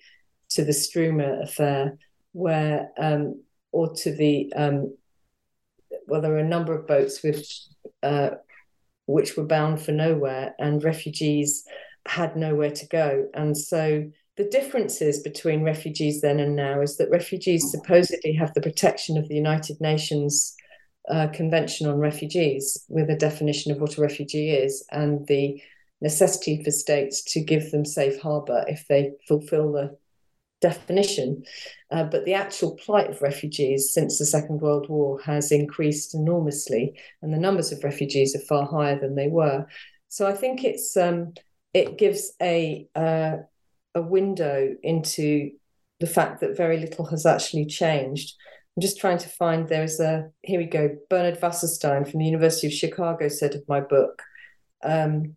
to 0.51 0.65
the 0.65 0.73
Struma 0.73 1.43
affair, 1.43 1.99
where 2.33 2.91
um, 2.99 3.43
or 3.73 3.95
to 3.95 4.13
the 4.13 4.53
um, 4.55 4.95
well, 6.07 6.21
there 6.21 6.35
are 6.35 6.39
a 6.39 6.45
number 6.45 6.77
of 6.77 6.87
boats 6.87 7.23
with 7.23 7.47
uh, 8.03 8.31
which 9.07 9.37
were 9.37 9.45
bound 9.45 9.81
for 9.81 9.93
nowhere, 9.93 10.55
and 10.59 10.85
refugees 10.85 11.65
had 12.07 12.37
nowhere 12.37 12.71
to 12.71 12.87
go. 12.87 13.29
And 13.35 13.57
so 13.57 14.11
the 14.41 14.49
differences 14.49 15.19
between 15.23 15.63
refugees 15.63 16.23
then 16.23 16.41
and 16.41 16.57
now 16.57 16.81
is 16.81 16.97
that 16.97 17.11
refugees 17.11 17.71
supposedly 17.71 18.33
have 18.33 18.55
the 18.55 18.63
protection 18.63 19.19
of 19.19 19.29
the 19.29 19.35
United 19.35 19.79
Nations 19.83 20.57
uh, 21.11 21.29
Convention 21.29 21.87
on 21.87 21.99
Refugees 21.99 22.83
with 22.89 23.11
a 23.11 23.17
definition 23.17 23.71
of 23.71 23.83
what 23.83 23.99
a 23.99 24.01
refugee 24.01 24.49
is 24.49 24.83
and 24.93 25.27
the 25.27 25.61
necessity 26.01 26.65
for 26.65 26.71
states 26.71 27.23
to 27.35 27.45
give 27.45 27.71
them 27.71 27.85
safe 27.85 28.19
harbour 28.23 28.65
if 28.67 28.87
they 28.89 29.11
fulfil 29.29 29.73
the 29.73 29.99
definition. 30.63 31.45
Uh, 31.91 32.05
but 32.05 32.25
the 32.25 32.33
actual 32.33 32.77
plight 32.77 33.11
of 33.11 33.21
refugees 33.21 33.93
since 33.93 34.19
the 34.19 34.25
Second 34.25 34.63
World 34.63 34.89
War 34.89 35.21
has 35.21 35.53
increased 35.53 36.15
enormously, 36.15 36.99
and 37.21 37.31
the 37.31 37.39
numbers 37.39 37.73
of 37.73 37.85
refugees 37.85 38.35
are 38.35 38.47
far 38.49 38.65
higher 38.65 38.99
than 38.99 39.17
they 39.17 39.29
were. 39.29 39.67
So 40.09 40.27
I 40.27 40.33
think 40.33 40.65
it's 40.65 40.97
um, 40.97 41.35
it 41.75 41.99
gives 41.99 42.33
a 42.41 42.89
uh, 42.95 43.37
a 43.95 44.03
window 44.03 44.75
into 44.83 45.51
the 45.99 46.07
fact 46.07 46.41
that 46.41 46.57
very 46.57 46.79
little 46.79 47.07
has 47.07 47.27
actually 47.27 47.67
changed. 47.67 48.35
I'm 48.77 48.81
just 48.81 48.99
trying 48.99 49.19
to 49.19 49.29
find 49.29 49.69
there's 49.69 50.01
a 50.01 50.31
here 50.43 50.61
we 50.61 50.67
go. 50.67 50.97
Bernard 51.09 51.41
Wasserstein 51.41 52.09
from 52.09 52.21
the 52.21 52.27
University 52.27 52.69
of 52.69 52.73
Chicago 52.73 53.29
said 53.29 53.55
of 53.55 53.69
my 53.69 53.81
book. 53.81 54.23
Um, 54.83 55.37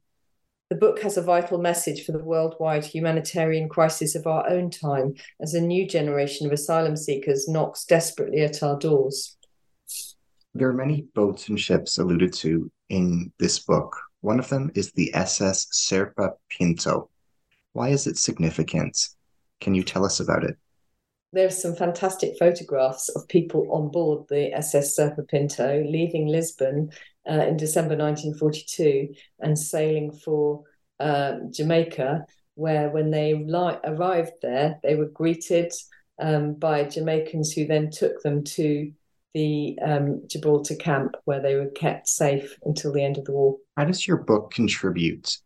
the 0.70 0.80
book 0.80 1.02
has 1.02 1.18
a 1.18 1.22
vital 1.22 1.60
message 1.60 2.06
for 2.06 2.13
the 2.13 2.24
worldwide 2.24 2.86
humanitarian 2.86 3.70
crisis 3.70 4.16
of 4.16 4.26
our 4.26 4.50
own 4.50 4.72
time 4.72 5.13
as 5.42 5.54
a 5.54 5.62
new 5.62 5.88
generation 5.88 6.48
of 6.48 6.54
asylum 6.54 6.96
seekers 6.96 7.48
knocks 7.48 7.86
desperately 7.86 8.42
at 8.42 8.63
our 8.63 8.80
doors. 8.80 9.38
There 10.56 10.70
are 10.70 10.74
many 10.74 11.06
boats 11.13 11.50
and 11.50 11.60
ships 11.60 11.98
alluded 11.98 12.34
to 12.34 12.72
in 12.89 13.32
this 13.39 13.60
book. 13.60 13.96
One 14.22 14.39
of 14.39 14.50
them 14.50 14.72
is 14.74 14.92
the 14.92 15.13
SS 15.13 15.68
Serpa 15.74 16.32
Pinto. 16.50 17.10
Why 17.73 17.89
is 17.89 18.07
it 18.07 18.17
significant? 18.17 18.97
Can 19.59 19.75
you 19.75 19.83
tell 19.83 20.05
us 20.05 20.19
about 20.19 20.43
it? 20.43 20.57
There 21.33 21.47
are 21.47 21.51
some 21.51 21.75
fantastic 21.75 22.38
photographs 22.38 23.09
of 23.09 23.27
people 23.27 23.67
on 23.71 23.89
board 23.89 24.27
the 24.29 24.53
SS 24.53 24.97
Serpa 24.97 25.27
Pinto 25.27 25.83
leaving 25.83 26.27
Lisbon 26.27 26.91
uh, 27.27 27.45
in 27.47 27.57
December 27.57 27.95
1942 27.95 29.15
and 29.39 29.57
sailing 29.57 30.12
for 30.12 30.63
uh, 30.99 31.38
Jamaica, 31.49 32.25
where 32.53 32.91
when 32.91 33.09
they 33.09 33.33
li- 33.33 33.79
arrived 33.83 34.33
there, 34.43 34.79
they 34.83 34.95
were 34.95 35.09
greeted 35.09 35.73
um, 36.21 36.53
by 36.53 36.83
Jamaicans 36.83 37.51
who 37.51 37.65
then 37.65 37.89
took 37.89 38.21
them 38.21 38.43
to 38.43 38.91
the 39.33 39.79
um, 39.83 40.21
Gibraltar 40.27 40.75
camp 40.75 41.15
where 41.25 41.41
they 41.41 41.55
were 41.55 41.71
kept 41.71 42.07
safe 42.07 42.55
until 42.63 42.93
the 42.93 43.03
end 43.03 43.17
of 43.17 43.25
the 43.25 43.31
war. 43.31 43.57
How 43.75 43.86
does 43.86 44.05
your 44.05 44.17
book 44.17 44.51
contribute 44.51 45.38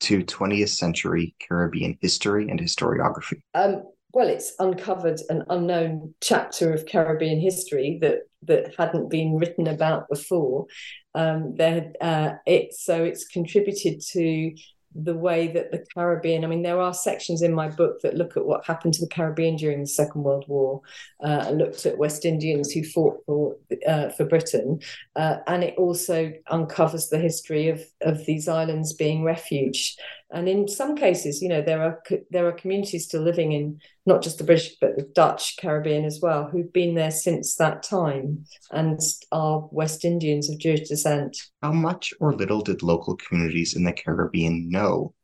to 0.00 0.24
20th 0.24 0.70
century 0.70 1.34
Caribbean 1.46 1.98
history 2.00 2.48
and 2.48 2.60
historiography? 2.60 3.42
Um, 3.54 3.84
well, 4.12 4.28
it's 4.28 4.54
uncovered 4.58 5.20
an 5.28 5.44
unknown 5.50 6.14
chapter 6.20 6.72
of 6.72 6.86
Caribbean 6.86 7.40
history 7.40 7.98
that 8.02 8.20
that 8.42 8.74
hadn't 8.76 9.10
been 9.10 9.36
written 9.36 9.68
about 9.68 10.08
before. 10.08 10.66
Um, 11.14 11.54
there, 11.56 11.92
uh, 12.00 12.32
it 12.46 12.74
so 12.74 13.04
it's 13.04 13.26
contributed 13.26 14.00
to 14.12 14.54
the 14.94 15.14
way 15.14 15.48
that 15.48 15.70
the 15.70 15.84
Caribbean, 15.94 16.44
I 16.44 16.48
mean, 16.48 16.62
there 16.62 16.80
are 16.80 16.92
sections 16.92 17.42
in 17.42 17.54
my 17.54 17.68
book 17.68 18.00
that 18.02 18.16
look 18.16 18.36
at 18.36 18.44
what 18.44 18.66
happened 18.66 18.94
to 18.94 19.00
the 19.00 19.12
Caribbean 19.12 19.56
during 19.56 19.80
the 19.80 19.86
Second 19.86 20.24
World 20.24 20.44
War. 20.48 20.80
Uh, 21.22 21.44
I 21.46 21.50
looked 21.50 21.86
at 21.86 21.98
West 21.98 22.24
Indians 22.24 22.72
who 22.72 22.82
fought 22.82 23.22
for 23.24 23.56
uh, 23.86 24.08
for 24.10 24.24
Britain, 24.24 24.80
uh, 25.14 25.36
and 25.46 25.62
it 25.62 25.74
also 25.78 26.32
uncovers 26.48 27.08
the 27.08 27.18
history 27.18 27.68
of 27.68 27.82
of 28.00 28.26
these 28.26 28.48
islands 28.48 28.92
being 28.92 29.22
refuge. 29.22 29.96
And 30.32 30.48
in 30.48 30.68
some 30.68 30.94
cases, 30.96 31.42
you 31.42 31.48
know, 31.48 31.60
there 31.60 31.82
are 31.82 32.02
there 32.30 32.46
are 32.46 32.52
communities 32.52 33.06
still 33.06 33.22
living 33.22 33.50
in 33.52 33.80
not 34.06 34.22
just 34.22 34.38
the 34.38 34.44
British 34.44 34.76
but 34.80 34.96
the 34.96 35.02
Dutch 35.02 35.56
Caribbean 35.58 36.04
as 36.04 36.20
well, 36.22 36.48
who've 36.48 36.72
been 36.72 36.94
there 36.94 37.10
since 37.10 37.56
that 37.56 37.82
time 37.82 38.44
and 38.70 39.00
are 39.32 39.68
West 39.72 40.04
Indians 40.04 40.48
of 40.48 40.58
Jewish 40.58 40.88
descent. 40.88 41.36
How 41.62 41.72
much 41.72 42.14
or 42.20 42.32
little 42.32 42.60
did 42.60 42.82
local 42.82 43.16
communities 43.16 43.74
in 43.74 43.82
the 43.82 43.92
Caribbean 43.92 44.70
know 44.70 45.14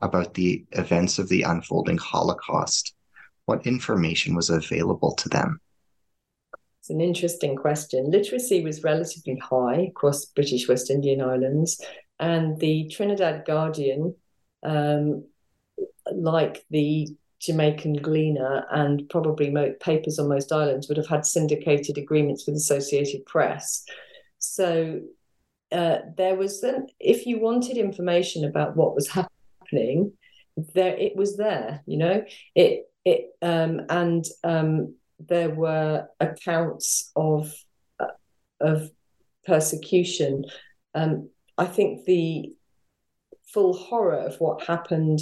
about 0.00 0.34
the 0.34 0.64
events 0.72 1.20
of 1.20 1.28
the 1.28 1.42
unfolding 1.42 1.98
Holocaust? 1.98 2.94
What 3.44 3.66
information 3.66 4.34
was 4.34 4.50
available 4.50 5.14
to 5.14 5.28
them? 5.28 5.60
It's 6.80 6.90
an 6.90 7.00
interesting 7.00 7.54
question. 7.54 8.10
Literacy 8.10 8.62
was 8.62 8.82
relatively 8.82 9.36
high 9.36 9.88
across 9.90 10.24
British 10.24 10.68
West 10.68 10.90
Indian 10.90 11.20
islands, 11.20 11.80
and 12.18 12.58
the 12.58 12.88
Trinidad 12.88 13.44
Guardian 13.44 14.14
um, 14.66 15.24
like 16.12 16.64
the 16.70 17.08
Jamaican 17.40 17.94
Gleaner 17.94 18.66
and 18.70 19.08
probably 19.08 19.54
papers 19.80 20.18
on 20.18 20.28
most 20.28 20.52
islands 20.52 20.88
would 20.88 20.96
have 20.96 21.06
had 21.06 21.24
syndicated 21.24 21.96
agreements 21.98 22.46
with 22.46 22.56
Associated 22.56 23.24
Press. 23.26 23.84
So 24.38 25.00
uh, 25.72 25.98
there 26.16 26.34
was 26.34 26.60
then, 26.60 26.86
if 26.98 27.26
you 27.26 27.38
wanted 27.38 27.76
information 27.76 28.44
about 28.44 28.76
what 28.76 28.94
was 28.94 29.08
happening, 29.08 30.12
there 30.74 30.96
it 30.96 31.14
was 31.16 31.36
there. 31.36 31.82
You 31.86 31.98
know, 31.98 32.24
it 32.54 32.90
it 33.04 33.26
um, 33.42 33.82
and 33.88 34.24
um, 34.42 34.94
there 35.18 35.50
were 35.50 36.08
accounts 36.18 37.10
of 37.14 37.52
uh, 38.00 38.06
of 38.60 38.90
persecution. 39.44 40.44
Um, 40.94 41.30
I 41.58 41.66
think 41.66 42.04
the 42.04 42.55
full 43.52 43.74
horror 43.74 44.18
of 44.18 44.36
what 44.40 44.66
happened, 44.66 45.20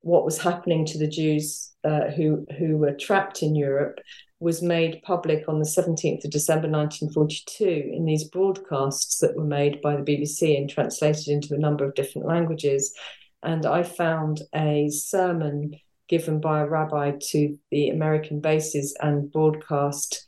what 0.00 0.24
was 0.24 0.38
happening 0.38 0.84
to 0.86 0.98
the 0.98 1.08
Jews 1.08 1.74
uh, 1.84 2.10
who 2.10 2.46
who 2.58 2.76
were 2.76 2.94
trapped 2.94 3.42
in 3.42 3.54
Europe, 3.54 3.98
was 4.38 4.62
made 4.62 5.02
public 5.02 5.48
on 5.48 5.58
the 5.58 5.64
17th 5.64 6.24
of 6.24 6.30
December 6.30 6.68
1942 6.68 7.90
in 7.94 8.04
these 8.04 8.24
broadcasts 8.24 9.18
that 9.18 9.34
were 9.36 9.44
made 9.44 9.80
by 9.80 9.96
the 9.96 10.02
BBC 10.02 10.58
and 10.58 10.68
translated 10.68 11.28
into 11.28 11.54
a 11.54 11.58
number 11.58 11.84
of 11.84 11.94
different 11.94 12.28
languages. 12.28 12.94
And 13.42 13.64
I 13.64 13.82
found 13.82 14.42
a 14.54 14.90
sermon 14.90 15.72
given 16.08 16.40
by 16.40 16.60
a 16.60 16.66
rabbi 16.66 17.12
to 17.30 17.58
the 17.70 17.88
American 17.88 18.40
bases 18.40 18.96
and 19.00 19.32
broadcast 19.32 20.24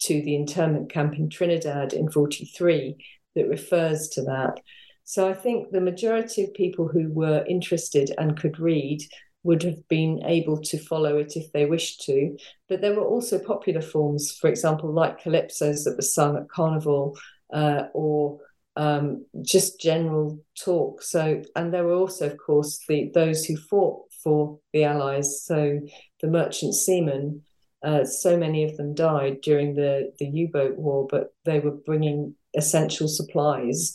to 0.00 0.20
the 0.22 0.34
internment 0.34 0.90
camp 0.90 1.14
in 1.14 1.30
Trinidad 1.30 1.92
in 1.92 2.10
43 2.10 2.96
that 3.34 3.48
refers 3.48 4.08
to 4.10 4.22
that. 4.22 4.60
So 5.08 5.26
I 5.26 5.32
think 5.32 5.70
the 5.70 5.80
majority 5.80 6.44
of 6.44 6.52
people 6.52 6.86
who 6.86 7.10
were 7.10 7.42
interested 7.48 8.12
and 8.18 8.38
could 8.38 8.58
read 8.58 9.00
would 9.42 9.62
have 9.62 9.88
been 9.88 10.20
able 10.26 10.60
to 10.60 10.76
follow 10.78 11.16
it 11.16 11.32
if 11.34 11.50
they 11.50 11.64
wished 11.64 12.02
to. 12.02 12.36
But 12.68 12.82
there 12.82 12.94
were 12.94 13.06
also 13.06 13.38
popular 13.38 13.80
forms, 13.80 14.36
for 14.38 14.50
example, 14.50 14.92
like 14.92 15.22
calypsos 15.22 15.84
that 15.84 15.94
were 15.96 16.02
sung 16.02 16.36
at 16.36 16.50
carnival 16.50 17.16
uh, 17.50 17.84
or 17.94 18.40
um, 18.76 19.24
just 19.40 19.80
general 19.80 20.40
talk. 20.62 21.00
So, 21.00 21.40
and 21.56 21.72
there 21.72 21.84
were 21.84 21.94
also, 21.94 22.26
of 22.26 22.36
course, 22.36 22.78
the 22.86 23.10
those 23.14 23.46
who 23.46 23.56
fought 23.56 24.02
for 24.22 24.60
the 24.74 24.84
Allies. 24.84 25.42
So 25.42 25.80
the 26.20 26.28
merchant 26.28 26.74
seamen. 26.74 27.44
Uh, 27.82 28.04
so 28.04 28.36
many 28.36 28.64
of 28.64 28.76
them 28.76 28.92
died 28.94 29.40
during 29.40 29.74
the 29.74 30.12
the 30.18 30.26
U-boat 30.26 30.76
war, 30.76 31.06
but 31.08 31.32
they 31.46 31.60
were 31.60 31.78
bringing 31.86 32.34
essential 32.54 33.08
supplies 33.08 33.94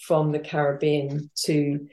from 0.00 0.32
the 0.32 0.38
Caribbean 0.38 1.30
to 1.44 1.88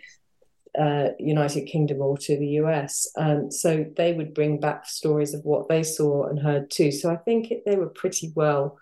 uh, 0.79 1.09
United 1.19 1.65
Kingdom 1.65 2.01
or 2.01 2.17
to 2.17 2.37
the 2.37 2.47
US. 2.61 3.11
Um, 3.17 3.51
so 3.51 3.85
they 3.95 4.13
would 4.13 4.33
bring 4.33 4.59
back 4.59 4.85
stories 4.85 5.33
of 5.33 5.43
what 5.43 5.67
they 5.67 5.83
saw 5.83 6.27
and 6.27 6.39
heard 6.39 6.69
too. 6.69 6.91
So 6.91 7.11
I 7.11 7.17
think 7.17 7.51
it, 7.51 7.63
they 7.65 7.75
were 7.75 7.89
pretty 7.89 8.31
well 8.35 8.77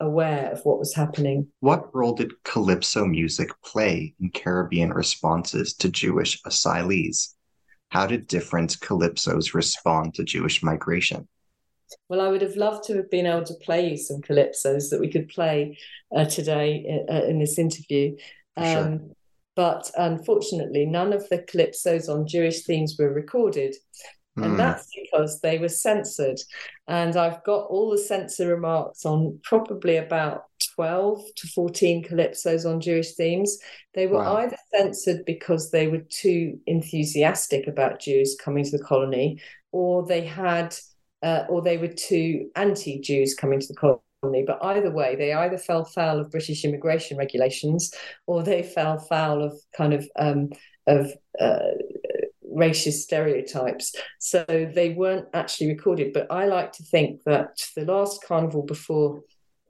aware 0.00 0.50
of 0.52 0.60
what 0.64 0.78
was 0.78 0.94
happening. 0.94 1.48
What 1.60 1.94
role 1.94 2.14
did 2.14 2.42
calypso 2.44 3.04
music 3.06 3.50
play 3.64 4.14
in 4.20 4.30
Caribbean 4.30 4.92
responses 4.92 5.74
to 5.74 5.88
Jewish 5.88 6.42
asylees? 6.42 7.34
How 7.88 8.06
did 8.06 8.26
different 8.26 8.78
calypsos 8.80 9.54
respond 9.54 10.14
to 10.14 10.24
Jewish 10.24 10.62
migration? 10.62 11.28
Well, 12.08 12.20
I 12.20 12.28
would 12.28 12.42
have 12.42 12.56
loved 12.56 12.84
to 12.84 12.96
have 12.96 13.10
been 13.10 13.26
able 13.26 13.44
to 13.44 13.54
play 13.54 13.90
you 13.90 13.96
some 13.96 14.20
calypsos 14.20 14.90
that 14.90 15.00
we 15.00 15.10
could 15.10 15.28
play 15.28 15.78
uh, 16.14 16.24
today 16.24 17.04
uh, 17.08 17.24
in 17.24 17.38
this 17.38 17.58
interview. 17.58 18.16
Um, 18.56 18.64
sure. 18.64 19.00
But 19.54 19.90
unfortunately, 19.96 20.84
none 20.84 21.12
of 21.12 21.28
the 21.28 21.38
calypsos 21.38 22.08
on 22.08 22.26
Jewish 22.26 22.64
themes 22.64 22.96
were 22.98 23.12
recorded. 23.12 23.74
Mm. 24.38 24.44
And 24.44 24.52
hmm. 24.52 24.58
that's 24.58 24.88
because 24.94 25.40
they 25.40 25.58
were 25.58 25.68
censored. 25.68 26.38
And 26.86 27.16
I've 27.16 27.42
got 27.44 27.66
all 27.66 27.90
the 27.90 27.98
censor 27.98 28.48
remarks 28.48 29.06
on 29.06 29.40
probably 29.42 29.96
about 29.96 30.44
12 30.74 31.24
to 31.36 31.48
14 31.48 32.04
calypsos 32.04 32.70
on 32.70 32.80
Jewish 32.80 33.14
themes. 33.14 33.58
They 33.94 34.06
were 34.06 34.18
wow. 34.18 34.36
either 34.36 34.56
censored 34.74 35.24
because 35.24 35.70
they 35.70 35.88
were 35.88 36.04
too 36.10 36.58
enthusiastic 36.66 37.66
about 37.66 38.00
Jews 38.00 38.36
coming 38.38 38.64
to 38.64 38.76
the 38.76 38.84
colony, 38.84 39.40
or 39.72 40.06
they 40.06 40.24
had 40.24 40.76
uh, 41.22 41.44
or 41.48 41.62
they 41.62 41.78
were 41.78 41.88
two 41.88 42.50
anti 42.56 43.00
Jews 43.00 43.34
coming 43.34 43.60
to 43.60 43.66
the 43.66 43.74
colony. 43.74 44.44
But 44.46 44.64
either 44.64 44.90
way, 44.90 45.16
they 45.16 45.32
either 45.32 45.58
fell 45.58 45.84
foul 45.84 46.20
of 46.20 46.30
British 46.30 46.64
immigration 46.64 47.16
regulations 47.16 47.92
or 48.26 48.42
they 48.42 48.62
fell 48.62 48.98
foul 48.98 49.42
of 49.42 49.58
kind 49.76 49.92
of 49.94 50.08
um, 50.18 50.50
of 50.86 51.10
uh, 51.40 51.58
racist 52.54 53.00
stereotypes. 53.02 53.94
So 54.18 54.44
they 54.48 54.90
weren't 54.90 55.26
actually 55.34 55.68
recorded. 55.68 56.12
But 56.12 56.30
I 56.30 56.46
like 56.46 56.72
to 56.72 56.82
think 56.84 57.22
that 57.24 57.60
the 57.74 57.84
last 57.84 58.24
carnival 58.24 58.62
before 58.62 59.22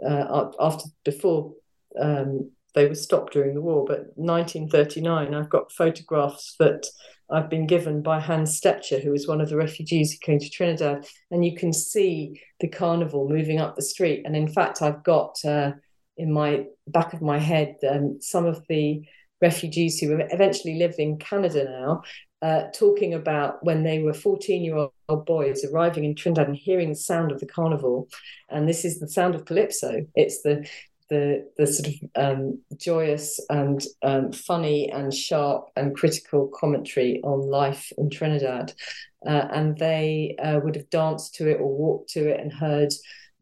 uh, 0.04 0.50
after 0.60 0.84
before 1.04 1.54
um, 2.00 2.50
they 2.74 2.86
were 2.86 2.94
stopped 2.94 3.32
during 3.32 3.54
the 3.54 3.62
war, 3.62 3.84
but 3.86 4.12
1939, 4.16 5.34
I've 5.34 5.48
got 5.48 5.72
photographs 5.72 6.56
that 6.58 6.86
I've 7.30 7.50
been 7.50 7.66
given 7.66 8.02
by 8.02 8.20
Hans 8.20 8.60
Stecher, 8.60 9.02
who 9.02 9.10
was 9.10 9.26
one 9.26 9.40
of 9.40 9.48
the 9.48 9.56
refugees 9.56 10.12
who 10.12 10.18
came 10.18 10.38
to 10.38 10.50
Trinidad, 10.50 11.06
and 11.30 11.44
you 11.44 11.56
can 11.56 11.72
see 11.72 12.40
the 12.60 12.68
carnival 12.68 13.28
moving 13.28 13.60
up 13.60 13.74
the 13.74 13.82
street. 13.82 14.22
And 14.24 14.36
in 14.36 14.48
fact, 14.48 14.82
I've 14.82 15.02
got 15.02 15.36
uh, 15.44 15.72
in 16.16 16.32
my 16.32 16.66
back 16.86 17.12
of 17.12 17.22
my 17.22 17.38
head 17.38 17.76
um, 17.88 18.18
some 18.20 18.46
of 18.46 18.64
the 18.68 19.02
refugees 19.42 19.98
who 19.98 20.18
eventually 20.30 20.78
live 20.78 20.94
in 20.98 21.18
Canada 21.18 21.64
now, 21.64 22.02
uh, 22.42 22.64
talking 22.74 23.14
about 23.14 23.62
when 23.64 23.82
they 23.82 23.98
were 23.98 24.14
14 24.14 24.62
year 24.62 24.88
old 25.08 25.26
boys 25.26 25.64
arriving 25.64 26.04
in 26.04 26.14
Trinidad 26.14 26.48
and 26.48 26.56
hearing 26.56 26.90
the 26.90 26.94
sound 26.94 27.32
of 27.32 27.40
the 27.40 27.46
carnival. 27.46 28.08
And 28.48 28.68
this 28.68 28.84
is 28.84 28.98
the 28.98 29.08
sound 29.08 29.34
of 29.34 29.44
calypso. 29.44 30.06
It's 30.14 30.42
the 30.42 30.68
the 31.08 31.48
the 31.56 31.66
sort 31.66 31.88
of 31.88 31.94
um, 32.16 32.60
joyous 32.76 33.40
and 33.48 33.82
um, 34.02 34.32
funny 34.32 34.90
and 34.90 35.12
sharp 35.12 35.68
and 35.76 35.96
critical 35.96 36.48
commentary 36.48 37.20
on 37.22 37.40
life 37.40 37.92
in 37.98 38.10
Trinidad, 38.10 38.72
uh, 39.26 39.48
and 39.52 39.76
they 39.78 40.36
uh, 40.42 40.60
would 40.62 40.74
have 40.76 40.90
danced 40.90 41.34
to 41.36 41.48
it 41.48 41.60
or 41.60 41.76
walked 41.76 42.10
to 42.10 42.28
it 42.28 42.40
and 42.40 42.52
heard 42.52 42.92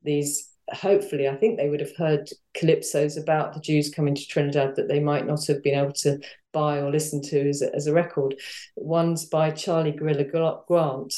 these. 0.02 0.50
Hopefully, 0.70 1.28
I 1.28 1.36
think 1.36 1.58
they 1.58 1.68
would 1.68 1.80
have 1.80 1.94
heard 1.96 2.30
calypsos 2.56 3.20
about 3.20 3.52
the 3.52 3.60
Jews 3.60 3.90
coming 3.90 4.14
to 4.14 4.26
Trinidad 4.26 4.76
that 4.76 4.88
they 4.88 5.00
might 5.00 5.26
not 5.26 5.46
have 5.46 5.62
been 5.62 5.78
able 5.78 5.92
to 5.92 6.18
buy 6.52 6.78
or 6.80 6.90
listen 6.90 7.20
to 7.20 7.48
as 7.48 7.60
a, 7.60 7.74
as 7.74 7.86
a 7.86 7.92
record. 7.92 8.34
One's 8.76 9.26
by 9.26 9.50
Charlie 9.50 9.92
Gorilla 9.92 10.24
Grant, 10.24 11.14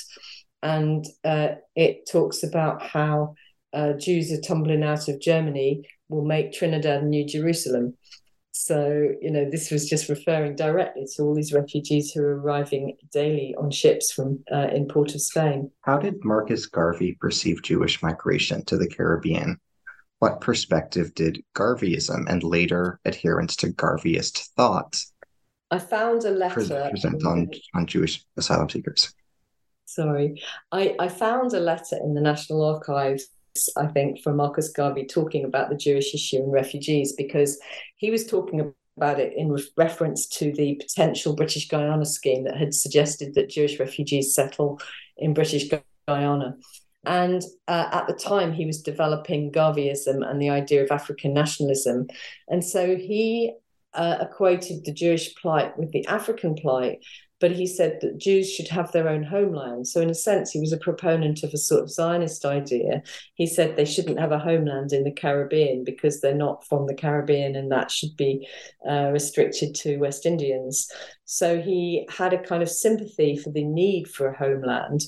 and 0.63 1.05
uh, 1.25 1.49
it 1.77 2.09
talks 2.11 2.43
about 2.43 2.83
how 2.83 3.37
uh, 3.73 3.93
Jews 3.93 4.33
are 4.33 4.41
tumbling 4.41 4.83
out 4.83 5.09
of 5.09 5.21
Germany 5.21 5.87
will 6.09 6.25
make 6.25 6.53
Trinidad 6.53 7.05
New 7.05 7.27
Jerusalem. 7.27 7.95
So, 8.53 9.11
you 9.21 9.31
know, 9.31 9.51
this 9.51 9.71
was 9.71 9.89
just 9.89 10.09
referring 10.09 10.57
directly 10.57 11.07
to 11.15 11.23
all 11.23 11.35
these 11.35 11.53
refugees 11.53 12.13
who 12.13 12.23
are 12.23 12.41
arriving 12.41 12.97
daily 13.13 13.55
on 13.59 13.71
ships 13.71 14.13
from 14.13 14.43
uh, 14.51 14.69
in 14.73 14.89
Port 14.89 15.15
of 15.15 15.21
Spain. 15.21 15.71
How 15.83 15.99
did 15.99 16.25
Marcus 16.25 16.65
Garvey 16.67 17.19
perceive 17.21 17.63
Jewish 17.63 18.03
migration 18.03 18.65
to 18.65 18.79
the 18.79 18.89
Caribbean? 18.89 19.61
What 20.21 20.41
perspective 20.41 21.15
did 21.15 21.45
Garveyism 21.55 22.31
and 22.31 22.43
later 22.43 22.99
adherents 23.05 23.57
to 23.57 23.69
Garveyist 23.69 24.49
thought 24.57 24.99
I 25.71 25.79
found 25.79 26.25
a 26.25 26.31
letter 26.31 26.55
present 26.55 27.27
on, 27.27 27.51
on 27.75 27.87
Jewish 27.87 28.25
asylum 28.37 28.71
seekers? 28.71 29.13
Sorry, 29.85 30.43
I, 30.73 30.97
I 30.99 31.09
found 31.09 31.53
a 31.53 31.61
letter 31.61 31.99
in 32.03 32.15
the 32.15 32.21
National 32.21 32.65
Archives 32.65 33.29
I 33.77 33.87
think, 33.87 34.23
from 34.23 34.37
Marcus 34.37 34.69
Garvey 34.71 35.07
talking 35.07 35.45
about 35.45 35.69
the 35.71 35.77
Jewish 35.77 36.15
issue 36.15 36.39
and 36.39 36.53
refugees 36.53 37.13
because 37.13 37.59
he 37.97 38.11
was 38.11 38.27
talking 38.27 38.75
about 38.97 39.21
it 39.21 39.35
in 39.37 39.57
reference 39.77 40.27
to 40.27 40.53
the 40.53 40.75
potential 40.77 41.35
British 41.35 41.69
Guiana 41.69 42.05
scheme 42.05 42.45
that 42.45 42.57
had 42.57 42.75
suggested 42.75 43.35
that 43.35 43.51
Jewish 43.51 43.79
refugees 43.79 44.35
settle 44.35 44.81
in 45.17 45.35
British 45.35 45.71
Guyana. 46.09 46.57
And 47.05 47.43
uh, 47.69 47.89
at 47.93 48.07
the 48.09 48.15
time, 48.15 48.53
he 48.53 48.67
was 48.67 48.83
developing 48.83 49.53
Garveyism 49.53 50.29
and 50.29 50.43
the 50.43 50.51
idea 50.51 50.83
of 50.83 50.91
African 50.91 51.33
nationalism. 51.35 52.09
And 52.49 52.65
so 52.65 52.97
he 52.97 53.55
uh, 53.95 54.19
equated 54.21 54.85
the 54.85 54.93
Jewish 54.93 55.35
plight 55.37 55.79
with 55.79 55.93
the 55.93 56.07
African 56.07 56.55
plight 56.55 56.99
but 57.39 57.53
he 57.53 57.67
said 57.67 57.99
that 58.01 58.19
Jews 58.19 58.51
should 58.51 58.69
have 58.69 58.93
their 58.93 59.09
own 59.09 59.23
homeland. 59.23 59.87
So, 59.89 60.01
in 60.01 60.11
a 60.11 60.15
sense, 60.15 60.51
he 60.51 60.61
was 60.61 60.73
a 60.73 60.79
proponent 60.79 61.43
of 61.43 61.53
a 61.53 61.59
sort 61.59 61.83
of 61.83 61.91
Zionist 61.91 62.45
idea. 62.45 63.03
He 63.35 63.47
said 63.47 63.77
they 63.77 63.85
shouldn't 63.85 64.19
have 64.19 64.33
a 64.33 64.39
homeland 64.39 64.93
in 64.93 65.05
the 65.05 65.13
Caribbean 65.13 65.85
because 65.85 66.21
they're 66.21 66.35
not 66.35 66.67
from 66.67 66.87
the 66.87 66.95
Caribbean 66.95 67.55
and 67.55 67.71
that 67.71 67.91
should 67.91 68.17
be 68.17 68.49
uh, 68.89 69.11
restricted 69.13 69.75
to 69.77 69.99
West 69.99 70.25
Indians. 70.25 70.91
So, 71.25 71.61
he 71.61 72.09
had 72.11 72.33
a 72.33 72.43
kind 72.43 72.63
of 72.63 72.71
sympathy 72.71 73.37
for 73.37 73.51
the 73.51 73.65
need 73.65 74.09
for 74.09 74.29
a 74.29 74.37
homeland. 74.37 75.03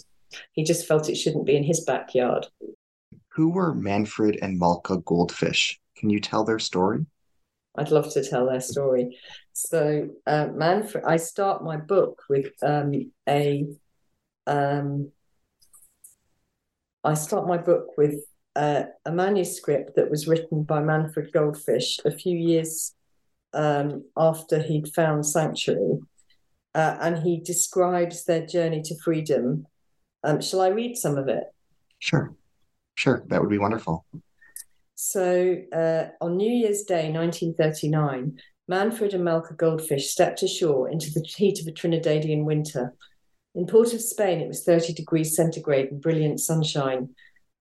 He 0.53 0.65
just 0.65 0.87
felt 0.87 1.09
it 1.09 1.17
shouldn't 1.17 1.47
be 1.47 1.57
in 1.57 1.65
his 1.65 1.85
backyard. 1.85 2.47
Who 3.31 3.51
were 3.51 3.75
Manfred 3.75 4.39
and 4.43 4.59
Malka 4.59 4.99
Goldfish? 4.99 5.81
Can 5.97 6.11
you 6.11 6.21
tell 6.21 6.45
their 6.45 6.59
story? 6.59 7.07
I'd 7.79 7.91
love 7.91 8.13
to 8.15 8.29
tell 8.29 8.47
their 8.47 8.61
story. 8.61 9.19
So, 9.53 10.09
uh, 10.27 10.49
Manfred, 10.53 11.05
I 11.05 11.17
start 11.17 11.63
my 11.63 11.77
book 11.77 12.23
with 12.29 12.53
um, 12.63 12.93
a. 13.29 13.67
Um, 14.47 15.13
I 17.05 17.15
start 17.15 17.47
my 17.47 17.59
book 17.59 17.97
with 17.97 18.25
uh, 18.57 18.85
a 19.05 19.13
manuscript 19.13 19.95
that 19.97 20.11
was 20.11 20.27
written 20.27 20.65
by 20.65 20.81
Manfred 20.81 21.33
Goldfish 21.33 22.01
a 22.05 22.11
few 22.11 22.37
years 22.37 22.95
um, 23.53 24.05
after 24.17 24.61
he'd 24.61 24.93
found 24.95 25.25
sanctuary, 25.25 26.01
uh, 26.75 26.97
and 27.01 27.19
he 27.19 27.41
describes 27.41 28.25
their 28.25 28.45
journey 28.45 28.83
to 28.83 28.99
freedom. 28.99 29.67
Um, 30.25 30.41
shall 30.41 30.61
I 30.61 30.69
read 30.69 30.97
some 30.97 31.17
of 31.17 31.29
it? 31.29 31.45
Sure, 32.01 32.35
sure, 32.97 33.23
that 33.29 33.41
would 33.41 33.51
be 33.51 33.59
wonderful. 33.59 34.05
So 35.01 35.55
uh, 35.73 36.07
on 36.21 36.37
New 36.37 36.51
Year's 36.51 36.83
Day, 36.83 37.13
1939, 37.13 38.37
Manfred 38.67 39.15
and 39.15 39.25
Malka 39.25 39.55
Goldfish 39.55 40.11
stepped 40.11 40.43
ashore 40.43 40.91
into 40.91 41.13
the 41.13 41.21
heat 41.37 41.61
of 41.61 41.69
a 41.69 41.71
Trinidadian 41.71 42.43
winter. 42.45 42.93
In 43.55 43.69
Port 43.69 43.95
of 43.95 44.01
Spain, 44.03 44.41
it 44.41 44.49
was 44.49 44.65
30 44.65 44.95
degrees 44.95 45.37
centigrade 45.37 45.93
and 45.93 46.03
brilliant 46.03 46.41
sunshine. 46.41 47.11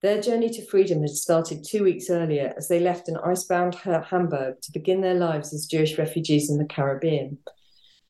Their 0.01 0.19
journey 0.19 0.49
to 0.49 0.65
freedom 0.65 1.01
had 1.01 1.11
started 1.11 1.63
two 1.63 1.83
weeks 1.83 2.09
earlier 2.09 2.55
as 2.57 2.69
they 2.69 2.79
left 2.79 3.07
an 3.07 3.17
icebound 3.17 3.75
Hamburg 3.75 4.59
to 4.63 4.71
begin 4.71 5.01
their 5.01 5.13
lives 5.13 5.53
as 5.53 5.67
Jewish 5.67 5.99
refugees 5.99 6.49
in 6.49 6.57
the 6.57 6.65
Caribbean. 6.65 7.37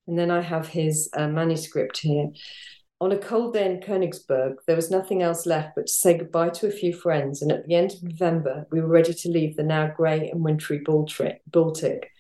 And 0.07 0.17
then 0.17 0.31
I 0.31 0.39
have 0.39 0.69
his 0.69 1.09
uh, 1.17 1.27
manuscript 1.27 1.97
here. 1.97 2.29
On 2.99 3.11
a 3.11 3.17
cold 3.17 3.53
day 3.53 3.69
in 3.69 3.79
Königsberg, 3.79 4.55
there 4.65 4.75
was 4.75 4.89
nothing 4.89 5.21
else 5.21 5.45
left 5.45 5.75
but 5.75 5.85
to 5.85 5.93
say 5.93 6.17
goodbye 6.17 6.49
to 6.49 6.67
a 6.67 6.71
few 6.71 6.93
friends, 6.93 7.43
and 7.43 7.51
at 7.51 7.67
the 7.67 7.75
end 7.75 7.91
of 7.91 8.01
November, 8.01 8.65
we 8.71 8.81
were 8.81 8.87
ready 8.87 9.13
to 9.13 9.29
leave 9.29 9.55
the 9.55 9.61
now 9.61 9.93
grey 9.95 10.31
and 10.31 10.43
wintry 10.43 10.79
Baltic. 10.79 12.11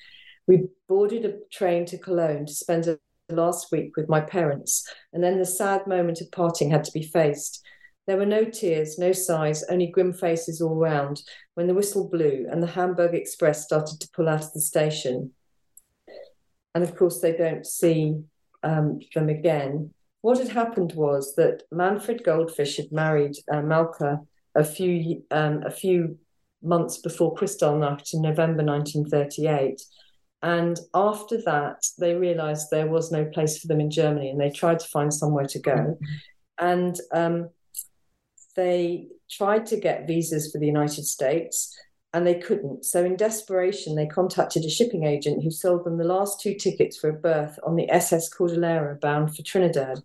We 0.45 0.67
boarded 0.87 1.25
a 1.25 1.39
train 1.51 1.87
to 1.87 1.97
Cologne 1.97 2.45
to 2.45 2.53
spend 2.53 2.83
the 2.83 2.99
last 3.29 3.71
week 3.71 3.97
with 3.97 4.07
my 4.07 4.21
parents, 4.21 4.87
and 5.13 5.23
then 5.23 5.39
the 5.39 5.45
sad 5.45 5.87
moment 5.87 6.21
of 6.21 6.31
parting 6.31 6.69
had 6.69 6.83
to 6.83 6.91
be 6.91 7.01
faced. 7.01 7.65
There 8.05 8.17
were 8.17 8.27
no 8.27 8.45
tears, 8.45 8.99
no 8.99 9.13
sighs, 9.13 9.63
only 9.71 9.87
grim 9.87 10.13
faces 10.13 10.61
all 10.61 10.75
round 10.75 11.23
when 11.55 11.65
the 11.65 11.73
whistle 11.73 12.07
blew 12.07 12.45
and 12.51 12.61
the 12.61 12.67
Hamburg 12.67 13.15
Express 13.15 13.63
started 13.63 13.99
to 13.99 14.09
pull 14.15 14.29
out 14.29 14.43
of 14.43 14.53
the 14.53 14.61
station. 14.61 15.31
And 16.75 16.83
of 16.83 16.95
course, 16.95 17.19
they 17.19 17.35
don't 17.35 17.65
see 17.65 18.21
um, 18.61 18.99
them 19.15 19.27
again 19.27 19.93
what 20.21 20.39
had 20.39 20.49
happened 20.49 20.93
was 20.93 21.35
that 21.35 21.63
Manfred 21.71 22.23
Goldfish 22.23 22.77
had 22.77 22.91
married 22.91 23.35
uh, 23.51 23.61
Malka 23.61 24.21
a 24.55 24.63
few 24.63 25.23
um, 25.31 25.63
a 25.63 25.71
few 25.71 26.17
months 26.61 26.97
before 26.97 27.35
Kristallnacht 27.35 28.13
in 28.13 28.21
November 28.21 28.63
1938. 28.63 29.81
And 30.41 30.79
after 30.93 31.41
that, 31.45 31.83
they 31.97 32.15
realized 32.15 32.67
there 32.69 32.87
was 32.87 33.11
no 33.11 33.25
place 33.25 33.59
for 33.59 33.67
them 33.67 33.79
in 33.79 33.89
Germany 33.89 34.29
and 34.29 34.39
they 34.39 34.49
tried 34.49 34.79
to 34.79 34.87
find 34.87 35.13
somewhere 35.13 35.47
to 35.47 35.59
go. 35.59 35.97
And 36.59 36.99
um, 37.11 37.49
they 38.55 39.07
tried 39.29 39.65
to 39.67 39.79
get 39.79 40.07
visas 40.07 40.51
for 40.51 40.59
the 40.59 40.67
United 40.67 41.05
States 41.05 41.75
and 42.17 42.25
they 42.25 42.35
couldn't. 42.35 42.83
So, 42.83 43.05
in 43.05 43.15
desperation, 43.15 43.95
they 43.95 44.07
contacted 44.07 44.65
a 44.65 44.69
shipping 44.69 45.05
agent 45.05 45.43
who 45.43 45.51
sold 45.51 45.85
them 45.85 45.97
the 45.97 46.03
last 46.03 46.41
two 46.41 46.55
tickets 46.55 46.97
for 46.97 47.09
a 47.09 47.13
berth 47.13 47.59
on 47.63 47.75
the 47.75 47.89
SS 47.91 48.27
Cordillera 48.29 48.95
bound 48.95 49.35
for 49.35 49.43
Trinidad. 49.43 49.99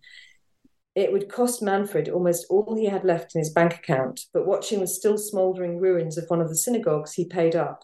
It 0.94 1.10
would 1.10 1.30
cost 1.30 1.62
Manfred 1.62 2.10
almost 2.10 2.44
all 2.50 2.76
he 2.76 2.84
had 2.84 3.02
left 3.02 3.34
in 3.34 3.38
his 3.38 3.48
bank 3.48 3.76
account, 3.76 4.26
but 4.34 4.46
watching 4.46 4.80
the 4.80 4.86
still 4.86 5.16
smouldering 5.16 5.78
ruins 5.78 6.18
of 6.18 6.26
one 6.28 6.42
of 6.42 6.50
the 6.50 6.56
synagogues, 6.56 7.14
he 7.14 7.24
paid 7.24 7.56
up. 7.56 7.82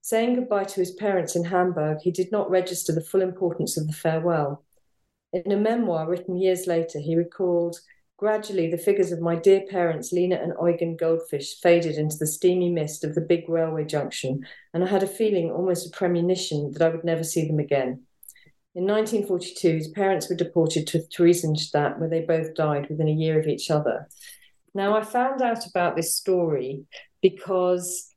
Saying 0.00 0.36
goodbye 0.36 0.64
to 0.64 0.80
his 0.80 0.92
parents 0.92 1.34
in 1.34 1.46
Hamburg, 1.46 1.98
he 2.02 2.12
did 2.12 2.30
not 2.30 2.48
register 2.48 2.92
the 2.92 3.00
full 3.00 3.20
importance 3.20 3.76
of 3.76 3.88
the 3.88 3.92
farewell. 3.92 4.64
In 5.32 5.50
a 5.50 5.56
memoir 5.56 6.08
written 6.08 6.36
years 6.36 6.68
later, 6.68 7.00
he 7.00 7.16
recalled 7.16 7.80
Gradually, 8.18 8.70
the 8.70 8.78
figures 8.78 9.12
of 9.12 9.20
my 9.20 9.36
dear 9.36 9.62
parents, 9.68 10.10
Lena 10.10 10.36
and 10.36 10.54
Eugen 10.58 10.96
Goldfish, 10.96 11.60
faded 11.60 11.96
into 11.96 12.16
the 12.16 12.26
steamy 12.26 12.70
mist 12.70 13.04
of 13.04 13.14
the 13.14 13.20
big 13.20 13.46
railway 13.46 13.84
junction, 13.84 14.46
and 14.72 14.82
I 14.82 14.86
had 14.86 15.02
a 15.02 15.06
feeling, 15.06 15.50
almost 15.50 15.86
a 15.86 15.96
premonition, 15.96 16.72
that 16.72 16.80
I 16.80 16.88
would 16.88 17.04
never 17.04 17.22
see 17.22 17.46
them 17.46 17.58
again. 17.58 18.04
In 18.74 18.84
1942, 18.84 19.68
his 19.68 19.88
parents 19.88 20.30
were 20.30 20.36
deported 20.36 20.86
to 20.86 21.00
Theresienstadt, 21.00 21.98
where 21.98 22.08
they 22.08 22.22
both 22.22 22.54
died 22.54 22.88
within 22.88 23.08
a 23.08 23.12
year 23.12 23.38
of 23.38 23.48
each 23.48 23.70
other. 23.70 24.08
Now, 24.74 24.96
I 24.96 25.04
found 25.04 25.42
out 25.42 25.66
about 25.66 25.94
this 25.94 26.14
story 26.14 26.84
because 27.20 28.08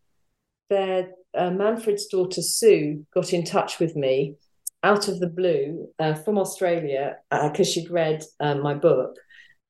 their 0.69 1.12
uh, 1.38 1.51
Manfred's 1.51 2.07
daughter 2.07 2.41
Sue 2.41 3.05
got 3.13 3.33
in 3.33 3.43
touch 3.43 3.79
with 3.79 3.97
me 3.97 4.35
out 4.81 5.09
of 5.09 5.19
the 5.19 5.27
blue 5.27 5.89
uh, 5.99 6.13
from 6.13 6.38
Australia 6.38 7.17
because 7.29 7.67
uh, 7.67 7.71
she'd 7.71 7.91
read 7.91 8.23
uh, 8.39 8.56
my 8.56 8.73
book 8.73 9.17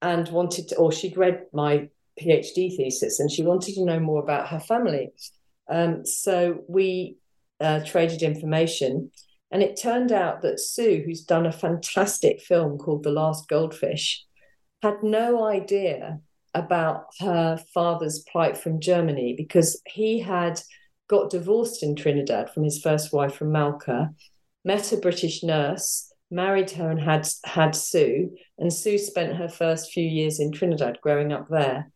and 0.02 0.28
wanted 0.30 0.70
to, 0.70 0.78
or 0.78 0.92
she'd 0.92 1.18
read 1.18 1.44
my 1.54 1.90
PhD 2.20 2.76
thesis 2.76 3.20
and 3.20 3.32
she 3.32 3.44
wanted 3.44 3.76
to 3.76 3.86
know 3.86 4.00
more 4.00 4.22
about 4.22 4.50
her 4.50 4.60
family. 4.60 5.12
Um, 5.70 6.06
so 6.06 6.64
we 6.68 7.18
uh, 7.60 7.82
traded 7.86 8.22
information. 8.22 9.12
And 9.52 9.64
it 9.64 9.80
turned 9.82 10.12
out 10.12 10.42
that 10.44 10.60
Sue, 10.60 11.02
who's 11.06 11.24
done 11.24 11.46
a 11.46 11.52
fantastic 11.52 12.42
film 12.50 12.78
called 12.78 13.04
The 13.04 13.12
Last 13.12 13.48
Goldfish, 13.48 14.26
had 14.82 15.04
no 15.04 15.44
idea 15.46 16.20
about 16.54 17.06
her 17.20 17.60
father's 17.74 18.24
plight 18.32 18.58
from 18.58 18.80
Germany 18.80 19.36
because 19.38 19.82
he 19.86 20.20
had 20.20 20.60
got 21.08 21.30
divorced 21.30 21.84
in 21.84 21.96
Trinidad 21.96 22.50
from 22.52 22.64
his 22.64 22.82
first 22.82 23.12
wife 23.12 23.36
from 23.36 23.52
Malka, 23.52 24.12
met 24.64 24.92
a 24.92 24.98
British 24.98 25.44
nurse, 25.44 26.09
married 26.32 26.72
her 26.72 26.90
and 26.90 27.02
had 27.02 27.28
had 27.44 27.76
Sue, 27.76 28.36
and 28.58 28.72
Sue 28.72 28.98
spent 28.98 29.38
her 29.38 29.50
first 29.50 29.92
few 29.92 30.04
years 30.04 30.40
in 30.40 30.52
Trinidad 30.52 31.00
growing 31.02 31.32
up 31.32 31.48
there. 31.50 31.92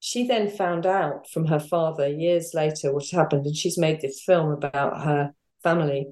She 0.00 0.26
then 0.26 0.50
found 0.50 0.86
out 0.86 1.30
from 1.30 1.46
her 1.46 1.60
father 1.60 2.08
years 2.08 2.54
later 2.54 2.92
what 2.92 3.08
happened, 3.10 3.46
and 3.46 3.56
she's 3.56 3.78
made 3.78 4.00
this 4.00 4.22
film 4.22 4.50
about 4.50 5.04
her 5.04 5.34
family. 5.62 6.08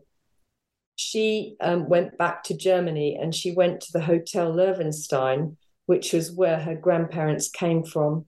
She 0.96 1.56
um, 1.60 1.88
went 1.88 2.18
back 2.18 2.44
to 2.44 2.56
Germany 2.56 3.18
and 3.20 3.34
she 3.34 3.52
went 3.52 3.80
to 3.80 3.92
the 3.92 4.02
Hotel 4.02 4.52
Löwenstein, 4.52 5.56
which 5.86 6.12
was 6.12 6.30
where 6.30 6.60
her 6.60 6.74
grandparents 6.74 7.48
came 7.48 7.84
from. 7.84 8.26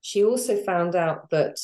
She 0.00 0.24
also 0.24 0.56
found 0.56 0.96
out 0.96 1.30
that 1.30 1.60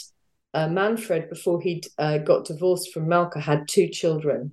uh, 0.54 0.68
Manfred, 0.68 1.28
before 1.28 1.60
he 1.60 1.82
uh, 1.98 2.18
got 2.18 2.44
divorced 2.44 2.92
from 2.92 3.08
Malka, 3.08 3.40
had 3.40 3.68
two 3.68 3.88
children. 3.88 4.52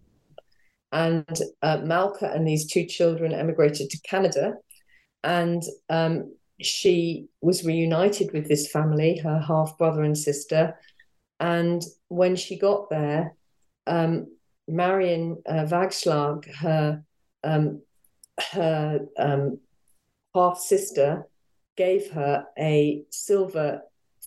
And 0.91 1.39
uh, 1.61 1.79
Malka 1.83 2.31
and 2.31 2.47
these 2.47 2.71
two 2.71 2.85
children 2.85 3.33
emigrated 3.33 3.89
to 3.89 4.01
Canada. 4.01 4.55
And 5.23 5.61
um, 5.89 6.33
she 6.61 7.27
was 7.41 7.65
reunited 7.65 8.31
with 8.33 8.47
this 8.47 8.71
family, 8.71 9.17
her 9.17 9.39
half 9.39 9.77
brother 9.77 10.03
and 10.03 10.17
sister. 10.17 10.77
And 11.39 11.83
when 12.07 12.35
she 12.35 12.57
got 12.57 12.89
there, 12.89 13.35
um, 13.85 14.27
Marion 14.67 15.41
uh, 15.45 15.65
Wagschlag, 15.65 16.53
her 16.55 17.03
um, 17.43 17.81
her 18.53 18.99
um, 19.17 19.59
half 20.35 20.59
sister 20.59 21.27
gave 21.75 22.11
her 22.11 22.45
a 22.57 23.03
silver 23.09 23.81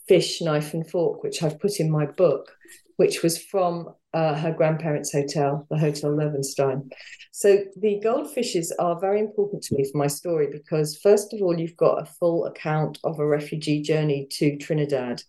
fish 0.09 0.41
knife 0.41 0.73
and 0.75 0.89
fork, 0.89 1.23
which 1.23 1.43
I've 1.43 1.61
put 1.61 1.79
in 1.79 1.91
my 1.91 2.07
book, 2.07 2.57
which 3.01 3.23
was 3.23 3.43
from 3.43 3.89
uh, 4.13 4.35
her 4.35 4.53
grandparents' 4.53 5.11
hotel, 5.11 5.67
the 5.71 5.79
Hotel 5.79 6.11
Löwenstein. 6.11 6.87
So 7.33 7.65
the 7.81 7.99
goldfishes 8.05 8.73
are 8.79 9.01
very 9.01 9.21
important 9.21 9.63
to 9.63 9.75
me 9.75 9.91
for 9.91 9.97
my 9.97 10.07
story 10.07 10.49
because, 10.53 10.99
first 11.03 11.33
of 11.33 11.41
all, 11.41 11.59
you've 11.59 11.79
got 11.79 12.03
a 12.03 12.05
full 12.05 12.45
account 12.45 12.99
of 13.03 13.19
a 13.19 13.27
refugee 13.27 13.81
journey 13.81 14.27
to 14.33 14.59
Trinidad, 14.59 15.23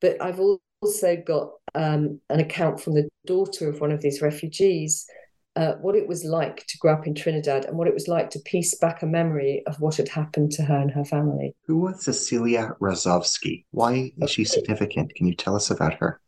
but 0.00 0.22
I've 0.22 0.38
also 0.38 1.16
got 1.16 1.50
um, 1.74 2.20
an 2.30 2.38
account 2.38 2.80
from 2.80 2.94
the 2.94 3.08
daughter 3.26 3.68
of 3.68 3.80
one 3.80 3.90
of 3.90 4.02
these 4.02 4.22
refugees 4.22 5.04
uh, 5.56 5.72
what 5.80 5.96
it 5.96 6.06
was 6.06 6.24
like 6.24 6.64
to 6.68 6.78
grow 6.78 6.92
up 6.92 7.08
in 7.08 7.14
Trinidad 7.14 7.64
and 7.64 7.76
what 7.76 7.88
it 7.88 7.92
was 7.92 8.06
like 8.06 8.30
to 8.30 8.38
piece 8.38 8.76
back 8.76 9.02
a 9.02 9.06
memory 9.06 9.64
of 9.66 9.80
what 9.80 9.96
had 9.96 10.08
happened 10.08 10.52
to 10.52 10.62
her 10.62 10.76
and 10.76 10.92
her 10.92 11.04
family. 11.04 11.56
Who 11.66 11.78
was 11.78 12.04
Cecilia 12.04 12.76
Razovsky? 12.80 13.64
Why 13.72 14.12
is 14.18 14.30
she 14.30 14.44
significant? 14.44 15.12
Can 15.16 15.26
you 15.26 15.34
tell 15.34 15.56
us 15.56 15.68
about 15.68 15.94
her? 15.94 16.20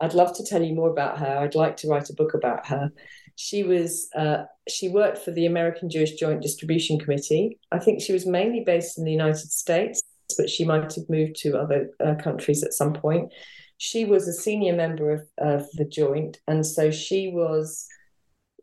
I'd 0.00 0.14
love 0.14 0.36
to 0.36 0.44
tell 0.44 0.62
you 0.62 0.74
more 0.74 0.90
about 0.90 1.18
her. 1.18 1.38
I'd 1.38 1.54
like 1.54 1.76
to 1.78 1.88
write 1.88 2.10
a 2.10 2.14
book 2.14 2.34
about 2.34 2.66
her. 2.66 2.92
She 3.36 3.62
was 3.62 4.08
uh, 4.14 4.44
she 4.68 4.88
worked 4.88 5.18
for 5.18 5.30
the 5.30 5.46
American 5.46 5.88
Jewish 5.88 6.12
Joint 6.12 6.42
Distribution 6.42 6.98
Committee. 6.98 7.58
I 7.72 7.78
think 7.78 8.02
she 8.02 8.12
was 8.12 8.26
mainly 8.26 8.62
based 8.64 8.98
in 8.98 9.04
the 9.04 9.12
United 9.12 9.50
States, 9.50 10.00
but 10.36 10.50
she 10.50 10.64
might 10.64 10.94
have 10.94 11.08
moved 11.08 11.36
to 11.36 11.58
other 11.58 11.90
uh, 12.04 12.14
countries 12.14 12.62
at 12.62 12.72
some 12.72 12.92
point. 12.92 13.32
She 13.78 14.04
was 14.04 14.26
a 14.26 14.32
senior 14.32 14.74
member 14.74 15.10
of, 15.12 15.22
of 15.38 15.66
the 15.74 15.84
Joint, 15.84 16.38
and 16.46 16.64
so 16.64 16.90
she 16.90 17.28
was 17.28 17.86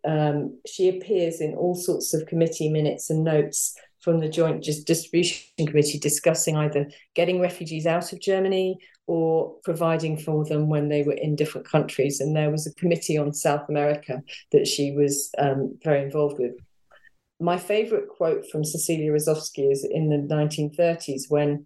um, 0.05 0.59
she 0.67 0.89
appears 0.89 1.39
in 1.39 1.55
all 1.55 1.75
sorts 1.75 2.13
of 2.13 2.25
committee 2.25 2.69
minutes 2.69 3.09
and 3.09 3.23
notes 3.23 3.75
from 4.01 4.19
the 4.19 4.27
Joint 4.27 4.63
Distribution 4.63 5.65
Committee 5.65 5.97
discussing 5.97 6.57
either 6.57 6.89
getting 7.15 7.39
refugees 7.39 7.85
out 7.85 8.11
of 8.11 8.19
Germany 8.19 8.77
or 9.07 9.55
providing 9.63 10.17
for 10.17 10.45
them 10.45 10.69
when 10.69 10.89
they 10.89 11.03
were 11.03 11.13
in 11.13 11.35
different 11.35 11.67
countries. 11.67 12.19
And 12.19 12.35
there 12.35 12.49
was 12.49 12.65
a 12.65 12.73
committee 12.75 13.17
on 13.17 13.33
South 13.33 13.67
America 13.69 14.21
that 14.51 14.67
she 14.67 14.91
was 14.91 15.29
um, 15.37 15.77
very 15.83 16.01
involved 16.01 16.39
with. 16.39 16.53
My 17.39 17.57
favorite 17.57 18.07
quote 18.07 18.49
from 18.49 18.63
Cecilia 18.63 19.11
Razovsky 19.11 19.71
is 19.71 19.83
in 19.83 20.09
the 20.09 20.33
1930s 20.33 21.29
when, 21.29 21.65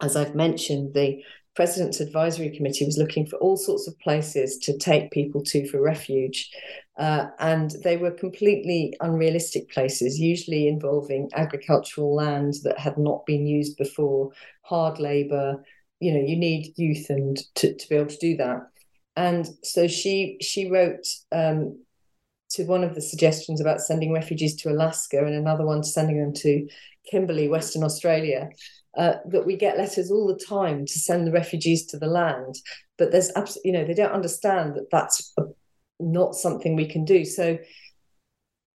as 0.00 0.14
I've 0.14 0.34
mentioned, 0.34 0.94
the 0.94 1.22
President's 1.56 2.00
Advisory 2.00 2.50
Committee 2.50 2.84
was 2.84 2.98
looking 2.98 3.26
for 3.26 3.36
all 3.36 3.56
sorts 3.56 3.86
of 3.86 3.98
places 4.00 4.58
to 4.58 4.76
take 4.76 5.12
people 5.12 5.42
to 5.44 5.68
for 5.68 5.80
refuge. 5.80 6.50
Uh, 6.96 7.26
and 7.38 7.72
they 7.82 7.96
were 7.96 8.10
completely 8.10 8.94
unrealistic 9.00 9.70
places, 9.70 10.18
usually 10.18 10.66
involving 10.66 11.30
agricultural 11.34 12.14
land 12.14 12.54
that 12.64 12.78
had 12.78 12.98
not 12.98 13.24
been 13.24 13.46
used 13.46 13.76
before, 13.76 14.30
hard 14.62 14.98
labor. 14.98 15.62
You 16.00 16.14
know, 16.14 16.20
you 16.20 16.36
need 16.36 16.74
youth 16.76 17.08
and 17.08 17.38
to, 17.56 17.74
to 17.74 17.88
be 17.88 17.96
able 17.96 18.08
to 18.08 18.18
do 18.18 18.36
that. 18.36 18.66
And 19.16 19.48
so 19.62 19.86
she 19.86 20.38
she 20.40 20.70
wrote 20.70 21.06
um, 21.32 21.80
to 22.50 22.64
one 22.64 22.84
of 22.84 22.94
the 22.94 23.00
suggestions 23.00 23.60
about 23.60 23.80
sending 23.80 24.12
refugees 24.12 24.56
to 24.56 24.70
Alaska 24.70 25.24
and 25.24 25.34
another 25.34 25.64
one 25.64 25.82
sending 25.82 26.20
them 26.20 26.34
to 26.34 26.68
Kimberley, 27.10 27.48
Western 27.48 27.84
Australia. 27.84 28.50
Uh, 28.96 29.14
that 29.26 29.44
we 29.44 29.56
get 29.56 29.76
letters 29.76 30.08
all 30.08 30.28
the 30.28 30.44
time 30.44 30.86
to 30.86 30.98
send 31.00 31.26
the 31.26 31.32
refugees 31.32 31.84
to 31.84 31.98
the 31.98 32.06
land, 32.06 32.54
but 32.96 33.10
there's 33.10 33.32
absolutely, 33.34 33.72
you 33.72 33.76
know, 33.76 33.84
they 33.84 33.92
don't 33.92 34.12
understand 34.12 34.76
that 34.76 34.88
that's 34.92 35.34
not 35.98 36.36
something 36.36 36.76
we 36.76 36.86
can 36.86 37.04
do. 37.04 37.24
So 37.24 37.58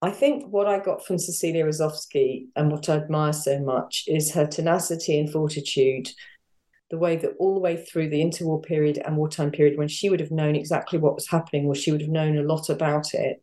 I 0.01 0.11
think 0.11 0.45
what 0.47 0.67
I 0.67 0.79
got 0.79 1.05
from 1.05 1.19
Cecilia 1.19 1.65
Razovsky 1.65 2.47
and 2.55 2.71
what 2.71 2.89
I 2.89 2.97
admire 2.97 3.33
so 3.33 3.59
much 3.59 4.05
is 4.07 4.33
her 4.33 4.47
tenacity 4.47 5.19
and 5.19 5.31
fortitude, 5.31 6.09
the 6.89 6.97
way 6.97 7.15
that 7.17 7.35
all 7.39 7.53
the 7.53 7.59
way 7.59 7.77
through 7.77 8.09
the 8.09 8.21
interwar 8.21 8.61
period 8.63 9.01
and 9.05 9.15
wartime 9.15 9.51
period, 9.51 9.77
when 9.77 9.87
she 9.87 10.09
would 10.09 10.19
have 10.19 10.31
known 10.31 10.55
exactly 10.55 10.97
what 10.97 11.15
was 11.15 11.27
happening, 11.27 11.65
or 11.65 11.75
she 11.75 11.91
would 11.91 12.01
have 12.01 12.09
known 12.09 12.37
a 12.37 12.43
lot 12.43 12.69
about 12.69 13.13
it, 13.13 13.41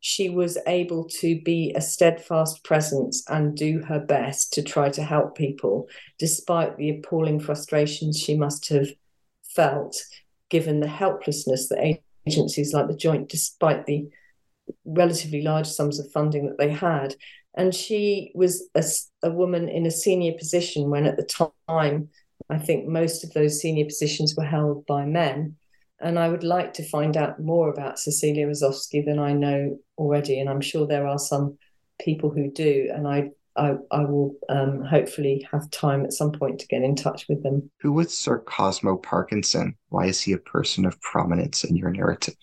she 0.00 0.28
was 0.28 0.56
able 0.66 1.04
to 1.04 1.40
be 1.42 1.72
a 1.74 1.80
steadfast 1.80 2.62
presence 2.64 3.24
and 3.28 3.56
do 3.56 3.80
her 3.80 3.98
best 3.98 4.52
to 4.52 4.62
try 4.62 4.88
to 4.90 5.02
help 5.02 5.36
people, 5.36 5.88
despite 6.18 6.76
the 6.76 6.90
appalling 6.90 7.40
frustrations 7.40 8.18
she 8.18 8.36
must 8.36 8.68
have 8.68 8.88
felt, 9.42 9.96
given 10.48 10.80
the 10.80 10.88
helplessness 10.88 11.68
that 11.68 11.98
agencies 12.26 12.72
like 12.72 12.88
the 12.88 12.96
Joint, 12.96 13.28
despite 13.28 13.86
the 13.86 14.08
relatively 14.84 15.42
large 15.42 15.66
sums 15.66 15.98
of 15.98 16.10
funding 16.12 16.46
that 16.46 16.58
they 16.58 16.70
had. 16.70 17.14
And 17.54 17.74
she 17.74 18.32
was 18.34 18.68
a, 18.74 18.84
a 19.26 19.30
woman 19.30 19.68
in 19.68 19.86
a 19.86 19.90
senior 19.90 20.32
position 20.38 20.90
when, 20.90 21.06
at 21.06 21.16
the 21.16 21.46
time, 21.68 22.10
I 22.48 22.58
think 22.58 22.86
most 22.86 23.24
of 23.24 23.32
those 23.32 23.60
senior 23.60 23.84
positions 23.84 24.34
were 24.36 24.44
held 24.44 24.86
by 24.86 25.04
men. 25.04 25.56
And 26.00 26.18
I 26.18 26.28
would 26.28 26.44
like 26.44 26.74
to 26.74 26.88
find 26.88 27.16
out 27.16 27.40
more 27.40 27.70
about 27.70 27.98
Cecilia 27.98 28.46
Razovsky 28.46 29.04
than 29.04 29.18
I 29.18 29.32
know 29.32 29.78
already. 29.96 30.38
And 30.38 30.48
I'm 30.48 30.60
sure 30.60 30.86
there 30.86 31.06
are 31.06 31.18
some 31.18 31.58
people 31.98 32.30
who 32.30 32.50
do. 32.50 32.90
And 32.94 33.08
I 33.08 33.30
I, 33.56 33.74
I 33.90 34.04
will 34.04 34.34
um, 34.48 34.82
hopefully 34.82 35.46
have 35.50 35.70
time 35.70 36.04
at 36.04 36.12
some 36.12 36.32
point 36.32 36.60
to 36.60 36.66
get 36.66 36.82
in 36.82 36.94
touch 36.94 37.26
with 37.28 37.42
them. 37.42 37.70
Who 37.80 37.92
was 37.92 38.16
Sir 38.16 38.38
Cosmo 38.40 38.96
Parkinson? 38.96 39.76
Why 39.88 40.06
is 40.06 40.20
he 40.20 40.32
a 40.32 40.38
person 40.38 40.84
of 40.84 41.00
prominence 41.00 41.64
in 41.64 41.76
your 41.76 41.90
narrative? 41.90 42.36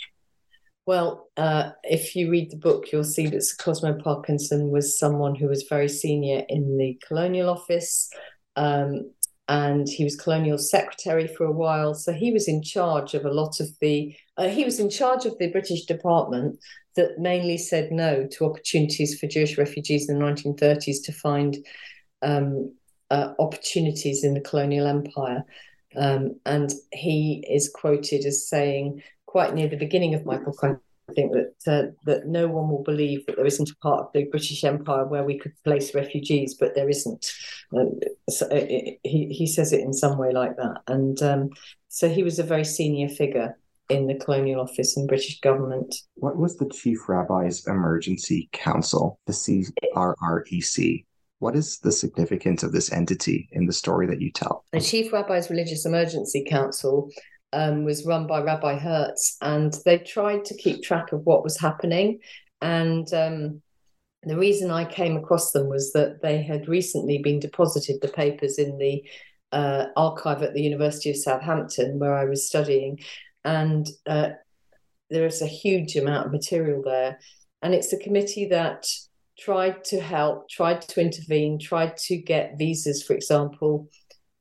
Well, 0.86 1.30
uh, 1.38 1.72
if 1.84 2.16
you 2.16 2.30
read 2.30 2.52
the 2.52 2.58
book, 2.58 2.92
you'll 2.92 3.04
see 3.04 3.28
that 3.28 3.44
Sir 3.44 3.56
Cosmo 3.60 3.94
Parkinson 3.94 4.70
was 4.70 4.98
someone 4.98 5.36
who 5.36 5.48
was 5.48 5.64
very 5.70 5.88
senior 5.88 6.44
in 6.50 6.78
the 6.78 7.00
colonial 7.08 7.50
office. 7.50 8.10
Um, 8.56 9.12
and 9.54 9.88
he 9.88 10.04
was 10.04 10.16
colonial 10.16 10.58
secretary 10.58 11.28
for 11.28 11.46
a 11.46 11.52
while. 11.52 11.94
So 11.94 12.12
he 12.12 12.32
was 12.32 12.48
in 12.48 12.64
charge 12.64 13.14
of 13.14 13.24
a 13.24 13.32
lot 13.32 13.60
of 13.60 13.68
the, 13.82 14.16
uh, 14.36 14.48
he 14.48 14.66
was 14.66 14.80
in 14.80 14.90
charge 14.90 15.26
of 15.26 15.38
the 15.38 15.52
British 15.52 15.86
department 15.86 16.58
that 16.96 17.20
mainly 17.20 17.60
said 17.60 17.92
no 17.92 18.28
to 18.32 18.46
opportunities 18.46 19.20
for 19.20 19.28
Jewish 19.28 19.56
refugees 19.60 20.10
in 20.10 20.18
the 20.18 20.26
1930s 20.26 21.04
to 21.04 21.12
find 21.12 21.58
um, 22.24 22.74
uh, 23.12 23.34
opportunities 23.38 24.24
in 24.24 24.34
the 24.34 24.42
colonial 24.42 24.88
empire. 24.88 25.44
Um, 25.96 26.40
and 26.48 26.74
he 26.92 27.46
is 27.48 27.70
quoted 27.70 28.26
as 28.26 28.48
saying, 28.50 29.04
quite 29.28 29.54
near 29.54 29.68
the 29.68 29.78
beginning 29.78 30.16
of 30.16 30.26
book, 30.26 30.64
I 30.64 30.78
think 31.16 31.34
that 31.34 31.54
uh, 31.68 31.92
that 32.06 32.28
no 32.28 32.48
one 32.48 32.70
will 32.70 32.84
believe 32.84 33.26
that 33.26 33.38
there 33.38 33.46
isn't 33.46 33.70
a 33.70 33.76
part 33.78 34.02
of 34.02 34.08
the 34.14 34.26
British 34.26 34.64
Empire 34.64 35.06
where 35.06 35.24
we 35.24 35.40
could 35.40 35.54
place 35.64 35.96
refugees, 35.96 36.56
but 36.56 36.76
there 36.76 36.90
isn't. 36.90 37.32
Um, 37.76 38.00
so 38.30 38.48
it, 38.52 39.00
he 39.04 39.28
he 39.28 39.48
says 39.48 39.74
it 39.74 39.82
in 39.82 39.94
some 39.94 40.18
way 40.18 40.32
like 40.32 40.56
that, 40.58 40.82
and 40.88 41.22
um, 41.22 41.50
so 41.88 42.10
he 42.10 42.24
was 42.24 42.40
a 42.40 42.44
very 42.44 42.66
senior 42.66 43.10
figure 43.10 43.58
in 43.90 44.08
the 44.08 44.16
Colonial 44.16 44.62
Office 44.62 44.98
and 44.98 45.08
British 45.08 45.40
government. 45.42 45.96
What 46.16 46.38
was 46.38 46.58
the 46.58 46.70
Chief 46.70 47.08
Rabbi's 47.08 47.68
Emergency 47.68 48.50
Council, 48.52 49.20
the 49.28 49.34
CRREC? 49.34 51.06
What 51.40 51.56
is 51.58 51.80
the 51.80 51.92
significance 51.92 52.64
of 52.64 52.72
this 52.72 52.92
entity 52.94 53.50
in 53.52 53.66
the 53.66 53.74
story 53.74 54.08
that 54.08 54.22
you 54.22 54.32
tell? 54.32 54.64
The 54.72 54.80
Chief 54.80 55.12
Rabbi's 55.12 55.50
Religious 55.50 55.86
Emergency 55.86 56.46
Council 56.50 57.10
um, 57.54 57.86
was 57.86 58.06
run 58.06 58.28
by 58.28 58.42
Rabbi 58.42 58.78
Hertz, 58.78 59.38
and 59.42 59.74
they 59.86 60.00
tried 60.00 60.44
to 60.46 60.58
keep 60.58 60.84
track 60.84 61.14
of 61.14 61.26
what 61.26 61.44
was 61.44 61.60
happening. 61.60 62.20
And 62.62 63.12
um, 63.14 63.62
the 64.24 64.38
reason 64.38 64.72
I 64.72 64.86
came 64.86 65.16
across 65.16 65.52
them 65.52 65.70
was 65.70 65.94
that 65.94 66.22
they 66.22 66.42
had 66.42 66.68
recently 66.68 67.20
been 67.20 67.40
deposited 67.40 68.02
the 68.02 68.08
papers 68.08 68.58
in 68.58 68.78
the 68.78 69.04
uh, 69.52 69.86
archive 69.96 70.42
at 70.42 70.54
the 70.54 70.62
University 70.62 71.12
of 71.12 71.18
Southampton, 71.18 72.00
where 72.00 72.16
I 72.16 72.26
was 72.26 72.48
studying, 72.48 73.00
and 73.46 73.88
uh, 74.08 74.30
there 75.10 75.26
is 75.26 75.42
a 75.42 75.48
huge 75.48 75.96
amount 75.96 76.26
of 76.26 76.32
material 76.32 76.82
there. 76.84 77.20
And 77.62 77.74
it's 77.74 77.94
a 77.94 78.00
committee 78.00 78.48
that 78.50 78.86
tried 79.40 79.84
to 79.86 80.00
help, 80.00 80.50
tried 80.50 80.82
to 80.82 81.02
intervene, 81.02 81.60
tried 81.60 81.98
to 81.98 82.18
get 82.18 82.58
visas, 82.58 83.04
for 83.04 83.14
example. 83.14 83.90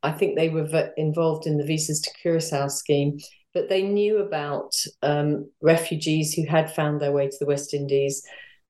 I 0.03 0.13
think 0.13 0.37
they 0.37 0.49
were 0.49 0.91
involved 0.97 1.47
in 1.47 1.59
the 1.59 1.65
visas 1.65 2.01
to 2.01 2.11
Curacao 2.23 2.69
scheme, 2.69 3.19
but 3.55 3.69
they 3.69 3.83
knew 3.83 4.19
about 4.19 4.75
um, 5.03 5.51
refugees 5.61 6.35
who 6.35 6.47
had 6.47 6.75
found 6.75 7.01
their 7.01 7.13
way 7.13 7.29
to 7.29 7.37
the 7.39 7.47
West 7.47 7.75
Indies 7.75 8.23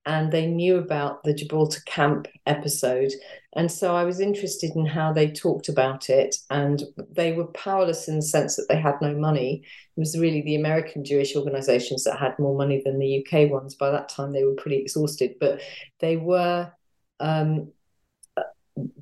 and 0.04 0.32
they 0.32 0.46
knew 0.46 0.78
about 0.78 1.22
the 1.22 1.34
Gibraltar 1.34 1.80
camp 1.86 2.26
episode. 2.46 3.12
And 3.54 3.70
so 3.70 3.94
I 3.94 4.04
was 4.04 4.18
interested 4.18 4.72
in 4.74 4.84
how 4.84 5.12
they 5.12 5.30
talked 5.30 5.68
about 5.68 6.10
it. 6.10 6.36
And 6.50 6.82
they 7.10 7.32
were 7.32 7.46
powerless 7.48 8.08
in 8.08 8.16
the 8.16 8.22
sense 8.22 8.56
that 8.56 8.66
they 8.68 8.80
had 8.80 8.96
no 9.00 9.14
money. 9.14 9.62
It 9.96 10.00
was 10.00 10.18
really 10.18 10.42
the 10.42 10.56
American 10.56 11.04
Jewish 11.04 11.36
organizations 11.36 12.02
that 12.04 12.18
had 12.18 12.38
more 12.38 12.56
money 12.56 12.82
than 12.84 12.98
the 12.98 13.24
UK 13.24 13.48
ones. 13.50 13.76
By 13.76 13.90
that 13.90 14.08
time, 14.08 14.32
they 14.32 14.42
were 14.42 14.54
pretty 14.54 14.78
exhausted, 14.78 15.36
but 15.38 15.60
they 16.00 16.16
were. 16.16 16.72
Um, 17.20 17.70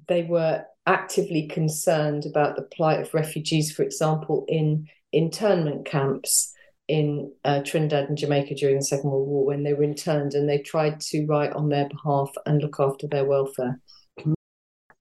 they 0.08 0.24
were 0.24 0.64
actively 0.86 1.46
concerned 1.46 2.26
about 2.26 2.56
the 2.56 2.62
plight 2.62 3.00
of 3.00 3.14
refugees, 3.14 3.72
for 3.72 3.82
example, 3.82 4.44
in 4.48 4.86
internment 5.12 5.84
camps 5.84 6.52
in 6.88 7.32
uh, 7.44 7.62
Trinidad 7.62 8.08
and 8.08 8.18
Jamaica 8.18 8.54
during 8.56 8.76
the 8.76 8.84
Second 8.84 9.10
World 9.10 9.28
War 9.28 9.46
when 9.46 9.62
they 9.62 9.74
were 9.74 9.84
interned, 9.84 10.34
and 10.34 10.48
they 10.48 10.58
tried 10.58 11.00
to 11.00 11.24
write 11.26 11.52
on 11.52 11.68
their 11.68 11.88
behalf 11.88 12.30
and 12.46 12.60
look 12.60 12.76
after 12.80 13.06
their 13.06 13.24
welfare. 13.24 13.80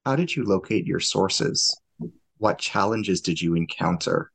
How 0.06 0.16
did 0.16 0.34
you 0.34 0.44
locate 0.44 0.86
your 0.86 1.00
sources? 1.00 1.76
What 2.38 2.58
challenges 2.58 3.20
did 3.20 3.40
you 3.40 3.54
encounter? 3.54 4.30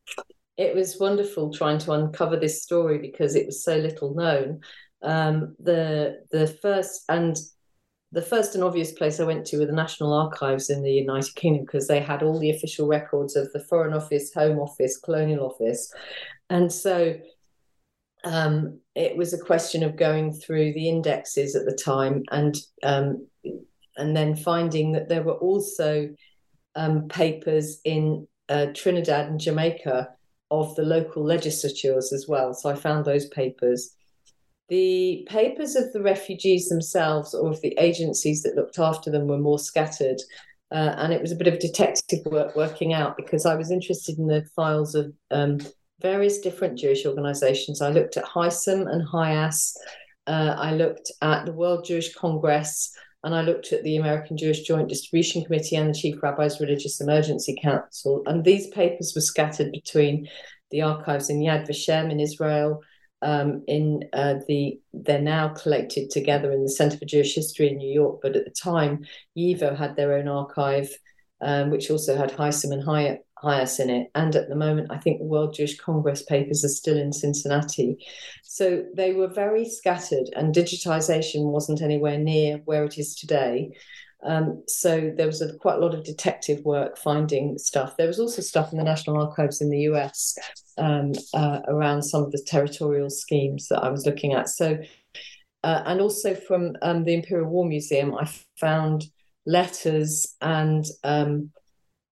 It 0.57 0.75
was 0.75 0.99
wonderful 0.99 1.53
trying 1.53 1.79
to 1.79 1.93
uncover 1.93 2.37
this 2.37 2.61
story 2.61 2.97
because 2.99 3.35
it 3.35 3.45
was 3.45 3.63
so 3.63 3.77
little 3.77 4.13
known. 4.13 4.61
Um, 5.01 5.55
the 5.59 6.23
the 6.31 6.47
first 6.61 7.03
and 7.09 7.37
the 8.15 8.21
first 8.21 8.55
and 8.55 8.63
obvious 8.63 8.93
place 8.93 9.19
I 9.19 9.25
went 9.25 9.45
to 9.47 9.59
were 9.59 9.65
the 9.65 9.73
National 9.73 10.13
Archives 10.13 10.69
in 10.69 10.81
the 10.81 10.91
United 10.91 11.35
Kingdom 11.35 11.65
because 11.65 11.89
they 11.89 11.99
had 11.99 12.23
all 12.23 12.39
the 12.39 12.49
official 12.49 12.87
records 12.87 13.35
of 13.35 13.51
the 13.51 13.59
Foreign 13.59 13.93
Office, 13.93 14.33
Home 14.33 14.57
Office, 14.57 14.97
Colonial 14.97 15.45
Office. 15.45 15.93
And 16.49 16.71
so 16.71 17.15
um, 18.23 18.79
it 18.95 19.17
was 19.17 19.33
a 19.33 19.37
question 19.37 19.83
of 19.83 19.97
going 19.97 20.31
through 20.31 20.71
the 20.73 20.87
indexes 20.87 21.57
at 21.57 21.65
the 21.65 21.75
time 21.75 22.23
and 22.31 22.55
um, 22.83 23.27
and 23.97 24.15
then 24.15 24.35
finding 24.37 24.93
that 24.93 25.09
there 25.09 25.23
were 25.23 25.35
also 25.37 26.09
um, 26.75 27.09
papers 27.09 27.81
in 27.83 28.27
uh, 28.47 28.67
Trinidad 28.73 29.27
and 29.27 29.39
Jamaica 29.41 30.09
of 30.51 30.73
the 30.75 30.83
local 30.83 31.23
legislatures 31.23 32.13
as 32.13 32.27
well. 32.29 32.53
So 32.53 32.69
I 32.69 32.75
found 32.75 33.03
those 33.03 33.27
papers. 33.27 33.94
The 34.69 35.27
papers 35.29 35.75
of 35.75 35.93
the 35.93 36.01
refugees 36.01 36.69
themselves 36.69 37.33
or 37.33 37.51
of 37.51 37.61
the 37.61 37.77
agencies 37.79 38.41
that 38.43 38.55
looked 38.55 38.79
after 38.79 39.11
them 39.11 39.27
were 39.27 39.37
more 39.37 39.59
scattered. 39.59 40.19
Uh, 40.71 40.95
and 40.97 41.13
it 41.13 41.21
was 41.21 41.31
a 41.31 41.35
bit 41.35 41.47
of 41.47 41.59
detective 41.59 42.25
work 42.25 42.55
working 42.55 42.93
out 42.93 43.15
because 43.15 43.45
I 43.45 43.55
was 43.55 43.69
interested 43.69 44.17
in 44.17 44.27
the 44.27 44.45
files 44.55 44.95
of 44.95 45.13
um, 45.29 45.59
various 46.01 46.39
different 46.39 46.79
Jewish 46.79 47.05
organizations. 47.05 47.81
I 47.81 47.89
looked 47.89 48.17
at 48.17 48.25
HICEM 48.25 48.87
and 48.87 49.07
HIAS. 49.07 49.75
Uh, 50.27 50.55
I 50.57 50.73
looked 50.73 51.11
at 51.21 51.45
the 51.45 51.53
World 51.53 51.85
Jewish 51.85 52.13
Congress 52.15 52.91
and 53.23 53.33
I 53.33 53.41
looked 53.41 53.73
at 53.73 53.83
the 53.83 53.97
American 53.97 54.37
Jewish 54.37 54.61
Joint 54.61 54.89
Distribution 54.89 55.43
Committee 55.43 55.75
and 55.75 55.89
the 55.89 55.97
Chief 55.97 56.21
Rabbi's 56.21 56.59
Religious 56.59 57.01
Emergency 57.01 57.57
Council. 57.61 58.23
And 58.25 58.43
these 58.43 58.67
papers 58.67 59.13
were 59.15 59.21
scattered 59.21 59.71
between 59.71 60.27
the 60.71 60.81
archives 60.83 61.29
in 61.29 61.39
Yad 61.39 61.67
Vashem 61.67 62.11
in 62.11 62.19
Israel, 62.19 62.81
um, 63.21 63.63
in 63.67 64.03
uh, 64.13 64.35
the 64.47 64.79
they're 64.93 65.21
now 65.21 65.49
collected 65.49 66.09
together 66.09 66.51
in 66.51 66.63
the 66.63 66.69
Center 66.69 66.97
for 66.97 67.05
Jewish 67.05 67.35
History 67.35 67.69
in 67.69 67.77
New 67.77 67.91
York. 67.91 68.19
But 68.21 68.35
at 68.35 68.45
the 68.45 68.51
time, 68.51 69.05
YIVO 69.37 69.75
had 69.75 69.95
their 69.95 70.13
own 70.13 70.27
archive, 70.27 70.89
um, 71.41 71.69
which 71.69 71.89
also 71.89 72.15
had 72.15 72.31
HICEM 72.31 72.71
and 72.71 72.83
HIAS 72.83 73.79
in 73.79 73.89
it. 73.89 74.09
And 74.15 74.35
at 74.35 74.49
the 74.49 74.55
moment, 74.55 74.91
I 74.91 74.97
think 74.97 75.19
the 75.19 75.25
World 75.25 75.53
Jewish 75.53 75.77
Congress 75.77 76.23
papers 76.23 76.63
are 76.63 76.69
still 76.69 76.97
in 76.97 77.13
Cincinnati. 77.13 77.97
So 78.43 78.85
they 78.95 79.13
were 79.13 79.27
very 79.27 79.67
scattered, 79.67 80.29
and 80.35 80.53
digitization 80.53 81.51
wasn't 81.51 81.81
anywhere 81.81 82.17
near 82.17 82.61
where 82.65 82.83
it 82.83 82.97
is 82.97 83.15
today. 83.15 83.75
Um, 84.25 84.63
so 84.67 85.13
there 85.15 85.27
was 85.27 85.41
a, 85.41 85.53
quite 85.57 85.75
a 85.75 85.79
lot 85.79 85.93
of 85.93 86.03
detective 86.03 86.65
work 86.65 86.97
finding 86.97 87.57
stuff. 87.57 87.95
There 87.95 88.07
was 88.07 88.19
also 88.19 88.41
stuff 88.41 88.71
in 88.71 88.77
the 88.77 88.83
National 88.83 89.21
Archives 89.21 89.61
in 89.61 89.69
the 89.69 89.81
US 89.81 90.37
um, 90.77 91.13
uh, 91.33 91.59
around 91.67 92.01
some 92.01 92.23
of 92.23 92.31
the 92.31 92.43
territorial 92.45 93.09
schemes 93.09 93.67
that 93.67 93.83
I 93.83 93.89
was 93.89 94.05
looking 94.05 94.33
at. 94.33 94.49
So, 94.49 94.79
uh, 95.63 95.83
and 95.85 96.01
also 96.01 96.33
from 96.33 96.75
um, 96.81 97.03
the 97.03 97.13
Imperial 97.13 97.49
War 97.49 97.65
Museum, 97.65 98.15
I 98.15 98.27
found 98.59 99.05
letters 99.45 100.35
and 100.41 100.85
um, 101.03 101.51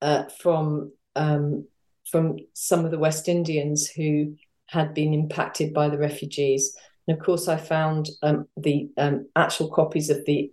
uh, 0.02 0.26
from 0.40 0.92
um, 1.16 1.68
from 2.12 2.38
some 2.54 2.86
of 2.86 2.92
the 2.92 3.00
West 3.00 3.28
Indians 3.28 3.88
who 3.88 4.36
had 4.68 4.94
been 4.94 5.14
impacted 5.14 5.74
by 5.74 5.90
the 5.90 5.98
refugees. 5.98 6.76
And 7.08 7.18
of 7.18 7.24
course, 7.24 7.48
I 7.48 7.58
found 7.58 8.10
um, 8.22 8.48
the 8.56 8.90
actual 9.36 9.70
copies 9.70 10.10
of 10.10 10.24
the 10.26 10.52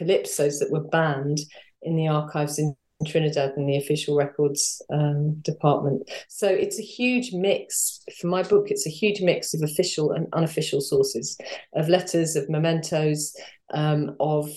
calypsos 0.00 0.58
that 0.58 0.70
were 0.70 0.84
banned 0.84 1.38
in 1.82 1.96
the 1.96 2.08
archives 2.08 2.58
in 2.58 2.74
Trinidad 3.06 3.52
and 3.56 3.68
the 3.68 3.78
official 3.78 4.16
records 4.16 4.82
um, 4.92 5.34
department. 5.40 6.10
So 6.28 6.48
it's 6.48 6.78
a 6.78 6.82
huge 6.82 7.32
mix. 7.32 8.00
For 8.20 8.26
my 8.26 8.42
book, 8.42 8.70
it's 8.70 8.86
a 8.86 8.90
huge 8.90 9.22
mix 9.22 9.54
of 9.54 9.62
official 9.62 10.12
and 10.12 10.26
unofficial 10.32 10.80
sources, 10.80 11.38
of 11.74 11.88
letters, 11.88 12.36
of 12.36 12.48
mementos, 12.50 13.34
um, 13.72 14.16
of 14.20 14.50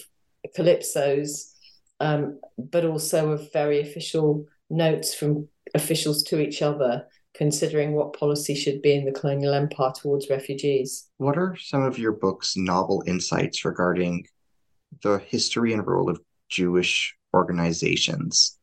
calypsos, 0.58 1.52
um, 2.00 2.40
but 2.58 2.86
also 2.86 3.32
of 3.32 3.52
very 3.54 3.80
official 3.80 4.46
notes 4.70 5.14
from 5.14 5.48
officials 5.74 6.24
to 6.24 6.40
each 6.40 6.62
other 6.62 7.06
considering 7.34 7.94
what 7.94 8.14
policy 8.14 8.54
should 8.54 8.82
be 8.82 8.94
in 8.94 9.06
the 9.06 9.12
colonial 9.12 9.54
empire 9.54 9.92
towards 9.96 10.30
refugees. 10.30 11.10
What 11.18 11.38
are 11.38 11.56
some 11.56 11.82
of 11.82 11.98
your 11.98 12.12
book's 12.12 12.56
novel 12.56 13.04
insights 13.08 13.66
regarding 13.66 14.26
the 15.02 15.20
history 15.20 15.74
and 15.74 15.86
role 15.86 16.10
of 16.10 16.22
Jewish 16.50 17.16
organizations 17.34 18.58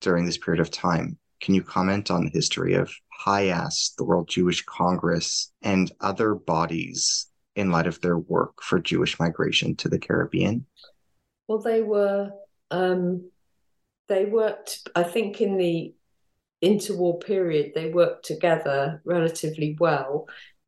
during 0.00 0.24
this 0.24 0.38
period 0.38 0.60
of 0.60 0.70
time? 0.70 1.18
Can 1.40 1.54
you 1.54 1.62
comment 1.62 2.10
on 2.10 2.24
the 2.24 2.30
history 2.30 2.74
of 2.74 2.92
HIAS, 3.24 3.94
the 3.96 4.04
World 4.04 4.28
Jewish 4.28 4.64
Congress, 4.64 5.52
and 5.62 5.90
other 6.00 6.34
bodies 6.34 7.26
in 7.56 7.70
light 7.70 7.86
of 7.86 8.00
their 8.00 8.18
work 8.18 8.62
for 8.62 8.78
Jewish 8.78 9.18
migration 9.18 9.74
to 9.76 9.88
the 9.88 9.98
Caribbean? 9.98 10.66
Well, 11.46 11.58
they 11.58 11.82
were 11.82 12.32
um, 12.70 13.30
they 14.08 14.24
worked, 14.24 14.88
I 14.94 15.02
think, 15.02 15.40
in 15.40 15.56
the 15.56 15.94
interwar 16.62 17.20
period, 17.24 17.72
they 17.74 17.90
worked 17.90 18.24
together 18.24 19.00
relatively 19.04 19.76
well. 19.78 20.26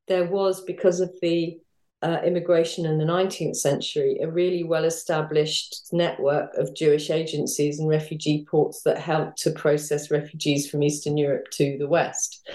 There 0.09 0.26
was, 0.26 0.62
because 0.62 1.01
of 1.01 1.12
the 1.20 1.59
uh, 2.03 2.19
immigration 2.25 2.87
in 2.87 2.99
the 2.99 3.05
19th 3.05 3.57
century, 3.57 4.19
a 4.23 4.31
really 4.31 4.65
well 4.65 4.85
established 4.85 5.89
network 5.93 6.55
of 6.55 6.75
Jewish 6.75 7.11
agencies 7.11 7.79
and 7.79 7.89
refugee 7.89 8.47
ports 8.51 8.83
that 8.83 8.99
helped 8.99 9.39
to 9.43 9.51
process 9.51 10.11
refugees 10.11 10.71
from 10.71 10.83
Eastern 10.83 11.19
Europe 11.19 11.51
to 11.53 11.77
the 11.79 11.89
West. 11.89 12.49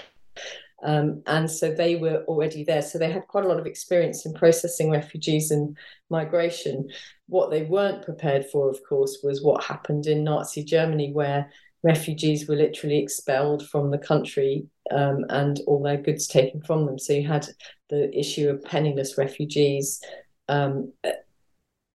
Um, 0.82 1.22
and 1.26 1.50
so 1.50 1.72
they 1.72 1.96
were 1.96 2.24
already 2.24 2.64
there. 2.64 2.82
So 2.82 2.98
they 2.98 3.10
had 3.10 3.28
quite 3.28 3.44
a 3.44 3.48
lot 3.48 3.58
of 3.58 3.66
experience 3.66 4.26
in 4.26 4.34
processing 4.34 4.90
refugees 4.90 5.50
and 5.50 5.76
migration. 6.10 6.90
What 7.28 7.50
they 7.50 7.62
weren't 7.62 8.04
prepared 8.04 8.46
for, 8.46 8.68
of 8.68 8.80
course, 8.88 9.18
was 9.22 9.42
what 9.42 9.64
happened 9.64 10.06
in 10.06 10.24
Nazi 10.24 10.62
Germany, 10.62 11.12
where 11.12 11.50
refugees 11.86 12.48
were 12.48 12.56
literally 12.56 12.98
expelled 12.98 13.66
from 13.68 13.90
the 13.90 13.98
country 13.98 14.66
um, 14.90 15.24
and 15.30 15.60
all 15.66 15.82
their 15.82 15.96
goods 15.96 16.26
taken 16.26 16.60
from 16.62 16.86
them. 16.86 16.98
So 16.98 17.12
you 17.12 17.26
had 17.26 17.46
the 17.88 18.16
issue 18.18 18.48
of 18.48 18.64
penniless 18.64 19.16
refugees. 19.16 20.00
Um, 20.48 20.92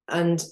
and 0.08 0.44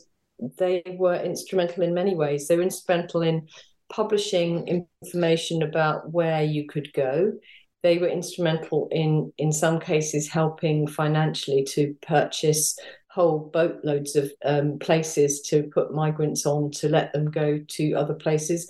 they 0.57 0.83
were 0.97 1.15
instrumental 1.15 1.83
in 1.83 1.93
many 1.93 2.15
ways. 2.15 2.47
They 2.47 2.57
were 2.57 2.63
instrumental 2.63 3.21
in 3.21 3.47
publishing 3.91 4.85
information 5.01 5.63
about 5.63 6.11
where 6.11 6.43
you 6.43 6.67
could 6.67 6.93
go 6.93 7.33
they 7.81 7.97
were 7.97 8.07
instrumental 8.07 8.87
in 8.91 9.31
in 9.37 9.51
some 9.51 9.79
cases 9.79 10.27
helping 10.27 10.87
financially 10.87 11.63
to 11.63 11.95
purchase 12.01 12.77
whole 13.09 13.49
boatloads 13.53 14.15
of 14.15 14.31
um, 14.45 14.77
places 14.79 15.41
to 15.41 15.63
put 15.73 15.93
migrants 15.93 16.45
on 16.45 16.71
to 16.71 16.87
let 16.89 17.11
them 17.13 17.31
go 17.31 17.59
to 17.67 17.93
other 17.93 18.13
places 18.13 18.69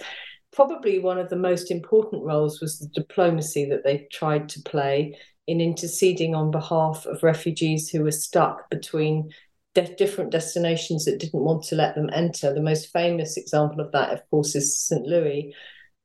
probably 0.51 0.99
one 0.99 1.19
of 1.19 1.29
the 1.29 1.35
most 1.35 1.71
important 1.71 2.23
roles 2.23 2.59
was 2.61 2.79
the 2.79 2.87
diplomacy 2.87 3.65
that 3.65 3.83
they 3.83 4.07
tried 4.11 4.49
to 4.49 4.61
play 4.61 5.17
in 5.47 5.61
interceding 5.61 6.35
on 6.35 6.51
behalf 6.51 7.05
of 7.05 7.23
refugees 7.23 7.89
who 7.89 8.03
were 8.03 8.11
stuck 8.11 8.69
between 8.69 9.31
de- 9.73 9.95
different 9.95 10.31
destinations 10.31 11.05
that 11.05 11.19
didn't 11.19 11.43
want 11.43 11.63
to 11.63 11.75
let 11.75 11.95
them 11.95 12.09
enter. 12.13 12.53
The 12.53 12.61
most 12.61 12.91
famous 12.91 13.37
example 13.37 13.79
of 13.79 13.91
that, 13.91 14.11
of 14.11 14.21
course, 14.29 14.55
is 14.55 14.77
St. 14.77 15.05
Louis. 15.05 15.53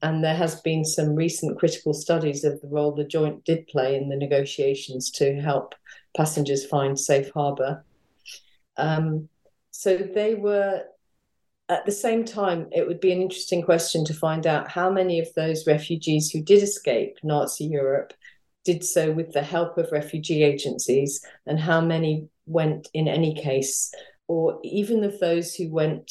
And 0.03 0.23
there 0.23 0.35
has 0.35 0.61
been 0.61 0.85
some 0.85 1.15
recent 1.15 1.59
critical 1.59 1.95
studies 1.95 2.45
of 2.45 2.61
the 2.61 2.69
role 2.69 2.93
the 2.93 3.05
joint 3.05 3.45
did 3.45 3.67
play 3.69 3.97
in 3.97 4.09
the 4.09 4.17
negotiations 4.17 5.11
to 5.13 5.41
help 5.41 5.75
passengers 6.17 6.67
find 6.67 6.99
safe 6.99 7.31
harbour. 7.31 7.85
Um, 8.77 9.29
so 9.71 9.97
they 9.97 10.35
were 10.35 10.85
at 11.69 11.87
the 11.87 11.93
same 11.93 12.25
time, 12.25 12.69
it 12.73 12.87
would 12.87 13.01
be 13.01 13.13
an 13.13 13.23
interesting 13.23 13.63
question 13.63 14.05
to 14.05 14.15
find 14.15 14.47
out 14.47 14.69
how 14.69 14.91
many 14.91 15.19
of 15.19 15.29
those 15.35 15.67
refugees 15.67 16.31
who 16.31 16.43
did 16.43 16.63
escape 16.63 17.19
Nazi 17.23 17.65
Europe 17.65 18.13
did 18.65 18.85
so 18.85 19.13
with 19.13 19.33
the 19.33 19.43
help 19.43 19.77
of 19.79 19.93
refugee 19.93 20.43
agencies, 20.43 21.25
and 21.47 21.59
how 21.61 21.81
many 21.81 22.29
went 22.47 22.89
in 22.95 23.09
any 23.09 23.35
case, 23.35 23.93
or 24.27 24.59
even 24.63 25.05
of 25.05 25.19
those 25.21 25.55
who 25.55 25.71
went 25.71 26.11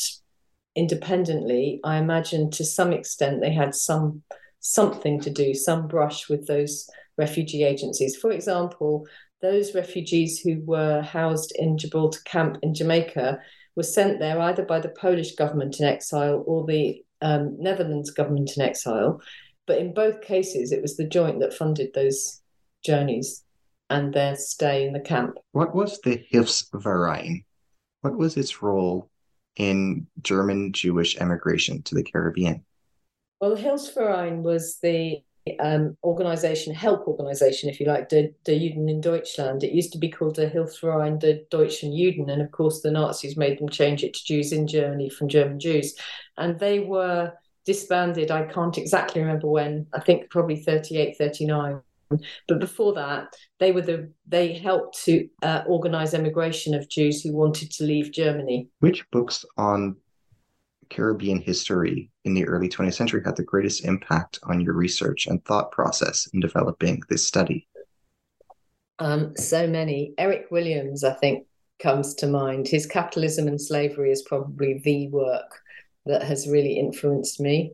independently. 0.75 1.79
I 1.83 1.97
imagine 1.97 2.51
to 2.51 2.65
some 2.65 2.93
extent 2.93 3.41
they 3.41 3.53
had 3.53 3.75
some 3.75 4.23
something 4.59 5.19
to 5.21 5.29
do, 5.29 5.53
some 5.53 5.87
brush 5.87 6.29
with 6.29 6.47
those 6.47 6.89
refugee 7.17 7.63
agencies. 7.63 8.15
For 8.15 8.31
example, 8.31 9.05
those 9.41 9.75
refugees 9.75 10.39
who 10.39 10.61
were 10.63 11.01
housed 11.01 11.51
in 11.55 11.77
Gibraltar 11.77 12.21
camp 12.23 12.57
in 12.61 12.73
Jamaica 12.73 13.39
was 13.75 13.93
sent 13.93 14.19
there 14.19 14.39
either 14.39 14.63
by 14.63 14.79
the 14.79 14.89
Polish 14.89 15.35
government 15.35 15.79
in 15.79 15.85
exile 15.85 16.43
or 16.45 16.65
the 16.65 17.03
um, 17.21 17.55
Netherlands 17.59 18.11
government 18.11 18.51
in 18.55 18.63
exile. 18.63 19.21
But 19.65 19.79
in 19.79 19.93
both 19.93 20.21
cases, 20.21 20.71
it 20.71 20.81
was 20.81 20.97
the 20.97 21.07
joint 21.07 21.39
that 21.39 21.53
funded 21.53 21.93
those 21.93 22.41
journeys 22.83 23.43
and 23.89 24.13
their 24.13 24.35
stay 24.35 24.85
in 24.85 24.93
the 24.93 24.99
camp. 24.99 25.37
What 25.51 25.73
was 25.73 25.99
the 26.01 26.23
Hilfsverein? 26.31 27.45
What 28.01 28.17
was 28.17 28.35
its 28.35 28.61
role 28.61 29.09
in 29.55 30.07
German 30.21 30.73
Jewish 30.73 31.17
emigration 31.17 31.81
to 31.83 31.95
the 31.95 32.03
Caribbean? 32.03 32.65
Well, 33.39 33.55
the 33.55 33.61
Hilfsverein 33.61 34.41
was 34.41 34.79
the 34.81 35.23
um, 35.59 35.97
organization, 36.03 36.73
help 36.73 37.07
organization, 37.07 37.69
if 37.69 37.79
you 37.79 37.85
like, 37.85 38.09
der, 38.09 38.29
der 38.45 38.53
Juden 38.53 38.89
in 38.89 39.01
Deutschland. 39.01 39.63
It 39.63 39.73
used 39.73 39.91
to 39.93 39.97
be 39.97 40.09
called 40.09 40.35
the 40.35 40.47
Hilfsverein 40.47 41.19
der 41.19 41.39
Deutschen 41.51 41.91
Juden, 41.91 42.29
and 42.31 42.41
of 42.41 42.51
course 42.51 42.81
the 42.81 42.91
Nazis 42.91 43.37
made 43.37 43.59
them 43.59 43.69
change 43.69 44.03
it 44.03 44.13
to 44.13 44.25
Jews 44.25 44.51
in 44.51 44.67
Germany 44.67 45.09
from 45.09 45.27
German 45.27 45.59
Jews, 45.59 45.95
and 46.37 46.59
they 46.59 46.79
were 46.79 47.33
disbanded. 47.65 48.31
I 48.31 48.45
can't 48.45 48.77
exactly 48.77 49.21
remember 49.21 49.47
when. 49.47 49.87
I 49.93 49.99
think 49.99 50.29
probably 50.29 50.57
38, 50.57 51.17
39. 51.17 51.81
But 52.47 52.59
before 52.59 52.93
that, 52.93 53.33
they 53.59 53.71
were 53.71 53.81
the 53.81 54.11
they 54.27 54.53
helped 54.53 55.03
to 55.05 55.27
uh, 55.41 55.63
organize 55.67 56.13
emigration 56.13 56.75
of 56.75 56.89
Jews 56.89 57.21
who 57.21 57.33
wanted 57.33 57.71
to 57.71 57.83
leave 57.83 58.11
Germany. 58.11 58.69
Which 58.79 59.09
books 59.11 59.45
on 59.57 59.95
Caribbean 60.89 61.39
history 61.41 62.11
in 62.25 62.33
the 62.33 62.45
early 62.45 62.69
20th 62.69 62.93
century 62.93 63.21
had 63.25 63.35
the 63.35 63.43
greatest 63.43 63.85
impact 63.85 64.39
on 64.43 64.61
your 64.61 64.73
research 64.73 65.27
and 65.27 65.43
thought 65.45 65.71
process 65.71 66.27
in 66.33 66.39
developing 66.39 67.01
this 67.09 67.25
study? 67.25 67.67
Um, 68.99 69.35
so 69.35 69.67
many. 69.67 70.13
Eric 70.17 70.47
Williams, 70.51 71.03
I 71.03 71.13
think, 71.13 71.45
comes 71.79 72.13
to 72.15 72.27
mind. 72.27 72.67
His 72.67 72.85
Capitalism 72.85 73.47
and 73.47 73.59
Slavery 73.59 74.11
is 74.11 74.21
probably 74.21 74.81
the 74.83 75.09
work 75.09 75.61
that 76.05 76.23
has 76.23 76.47
really 76.47 76.79
influenced 76.79 77.39
me. 77.39 77.73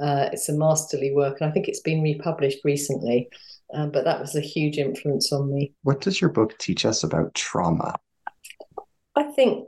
Uh, 0.00 0.28
it's 0.32 0.48
a 0.48 0.52
masterly 0.52 1.12
work, 1.12 1.40
and 1.40 1.50
I 1.50 1.52
think 1.52 1.68
it's 1.68 1.80
been 1.80 2.02
republished 2.02 2.64
recently. 2.64 3.28
Um, 3.74 3.90
but 3.90 4.04
that 4.04 4.20
was 4.20 4.34
a 4.34 4.40
huge 4.40 4.78
influence 4.78 5.32
on 5.32 5.52
me. 5.52 5.72
What 5.82 6.00
does 6.00 6.20
your 6.20 6.30
book 6.30 6.56
teach 6.58 6.86
us 6.86 7.02
about 7.02 7.34
trauma? 7.34 7.96
I 9.14 9.24
think 9.24 9.66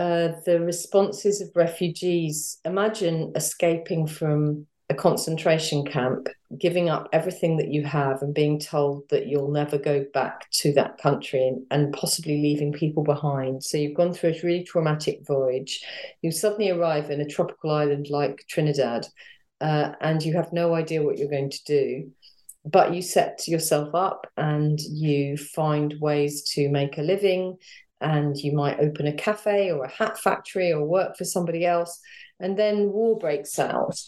uh, 0.00 0.32
the 0.46 0.58
responses 0.60 1.42
of 1.42 1.50
refugees 1.54 2.58
imagine 2.64 3.32
escaping 3.36 4.06
from 4.06 4.66
a 4.88 4.94
concentration 4.94 5.84
camp, 5.84 6.26
giving 6.58 6.88
up 6.88 7.06
everything 7.12 7.58
that 7.58 7.70
you 7.70 7.84
have, 7.84 8.22
and 8.22 8.32
being 8.32 8.58
told 8.58 9.06
that 9.10 9.26
you'll 9.26 9.52
never 9.52 9.76
go 9.76 10.06
back 10.14 10.50
to 10.52 10.72
that 10.72 10.96
country 10.96 11.46
and, 11.46 11.66
and 11.70 11.92
possibly 11.92 12.40
leaving 12.40 12.72
people 12.72 13.04
behind. 13.04 13.62
So 13.62 13.76
you've 13.76 13.96
gone 13.96 14.14
through 14.14 14.30
a 14.30 14.40
really 14.42 14.64
traumatic 14.64 15.20
voyage. 15.26 15.84
You 16.22 16.32
suddenly 16.32 16.70
arrive 16.70 17.10
in 17.10 17.20
a 17.20 17.28
tropical 17.28 17.70
island 17.70 18.06
like 18.08 18.46
Trinidad, 18.48 19.06
uh, 19.60 19.92
and 20.00 20.22
you 20.22 20.32
have 20.32 20.50
no 20.50 20.74
idea 20.74 21.02
what 21.02 21.18
you're 21.18 21.28
going 21.28 21.50
to 21.50 21.64
do 21.66 22.10
but 22.64 22.92
you 22.94 23.00
set 23.00 23.48
yourself 23.48 23.94
up 23.94 24.26
and 24.36 24.78
you 24.80 25.36
find 25.36 25.94
ways 25.98 26.42
to 26.42 26.68
make 26.68 26.98
a 26.98 27.02
living 27.02 27.56
and 28.00 28.36
you 28.36 28.52
might 28.52 28.80
open 28.80 29.06
a 29.06 29.12
cafe 29.12 29.70
or 29.70 29.84
a 29.84 29.90
hat 29.90 30.18
factory 30.18 30.72
or 30.72 30.84
work 30.84 31.16
for 31.16 31.24
somebody 31.24 31.66
else 31.66 32.00
and 32.38 32.58
then 32.58 32.90
war 32.90 33.18
breaks 33.18 33.58
out. 33.58 34.00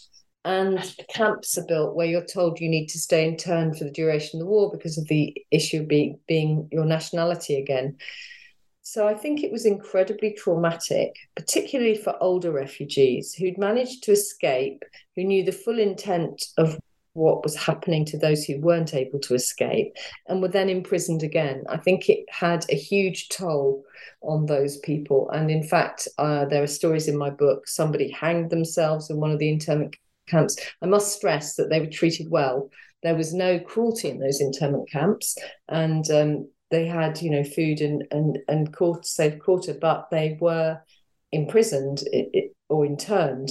And 0.45 0.83
camps 1.09 1.57
are 1.57 1.65
built 1.65 1.95
where 1.95 2.07
you're 2.07 2.25
told 2.25 2.59
you 2.59 2.67
need 2.67 2.87
to 2.87 2.99
stay 2.99 3.25
interned 3.25 3.77
for 3.77 3.85
the 3.85 3.91
duration 3.91 4.41
of 4.41 4.45
the 4.45 4.51
war 4.51 4.69
because 4.69 4.97
of 4.97 5.07
the 5.07 5.33
issue 5.51 5.85
being 5.85 6.67
your 6.69 6.83
nationality 6.83 7.55
again. 7.55 7.95
So 8.81 9.07
I 9.07 9.13
think 9.13 9.41
it 9.41 9.51
was 9.51 9.65
incredibly 9.65 10.33
traumatic, 10.33 11.15
particularly 11.35 11.95
for 11.95 12.21
older 12.21 12.51
refugees 12.51 13.33
who'd 13.33 13.57
managed 13.57 14.03
to 14.03 14.11
escape, 14.11 14.83
who 15.15 15.23
knew 15.23 15.45
the 15.45 15.53
full 15.53 15.79
intent 15.79 16.43
of 16.57 16.77
what 17.13 17.43
was 17.43 17.55
happening 17.55 18.05
to 18.05 18.17
those 18.17 18.43
who 18.43 18.59
weren't 18.59 18.93
able 18.93 19.19
to 19.19 19.35
escape 19.35 19.95
and 20.27 20.41
were 20.41 20.47
then 20.47 20.69
imprisoned 20.69 21.23
again. 21.23 21.63
I 21.69 21.77
think 21.77 22.09
it 22.09 22.25
had 22.29 22.65
a 22.69 22.75
huge 22.75 23.29
toll 23.29 23.83
on 24.21 24.45
those 24.45 24.77
people. 24.77 25.29
And 25.31 25.51
in 25.51 25.63
fact, 25.63 26.07
uh, 26.17 26.45
there 26.45 26.63
are 26.63 26.67
stories 26.67 27.07
in 27.07 27.17
my 27.17 27.29
book 27.29 27.67
somebody 27.67 28.09
hanged 28.09 28.49
themselves 28.49 29.09
in 29.09 29.17
one 29.17 29.31
of 29.31 29.39
the 29.39 29.49
internment 29.49 29.95
camps. 30.27 30.55
I 30.81 30.87
must 30.87 31.15
stress 31.15 31.55
that 31.55 31.69
they 31.69 31.79
were 31.79 31.87
treated 31.87 32.29
well. 32.29 32.69
There 33.03 33.15
was 33.15 33.33
no 33.33 33.59
cruelty 33.59 34.09
in 34.09 34.19
those 34.19 34.41
internment 34.41 34.89
camps. 34.89 35.37
And 35.69 36.09
um, 36.09 36.49
they 36.71 36.87
had, 36.87 37.21
you 37.21 37.29
know, 37.29 37.43
food 37.43 37.81
and, 37.81 38.03
and, 38.09 38.39
and 38.47 38.73
court, 38.73 39.05
safe 39.05 39.39
quarter, 39.39 39.75
but 39.79 40.09
they 40.09 40.37
were 40.41 40.81
imprisoned 41.31 42.03
or 42.69 42.85
interned 42.85 43.49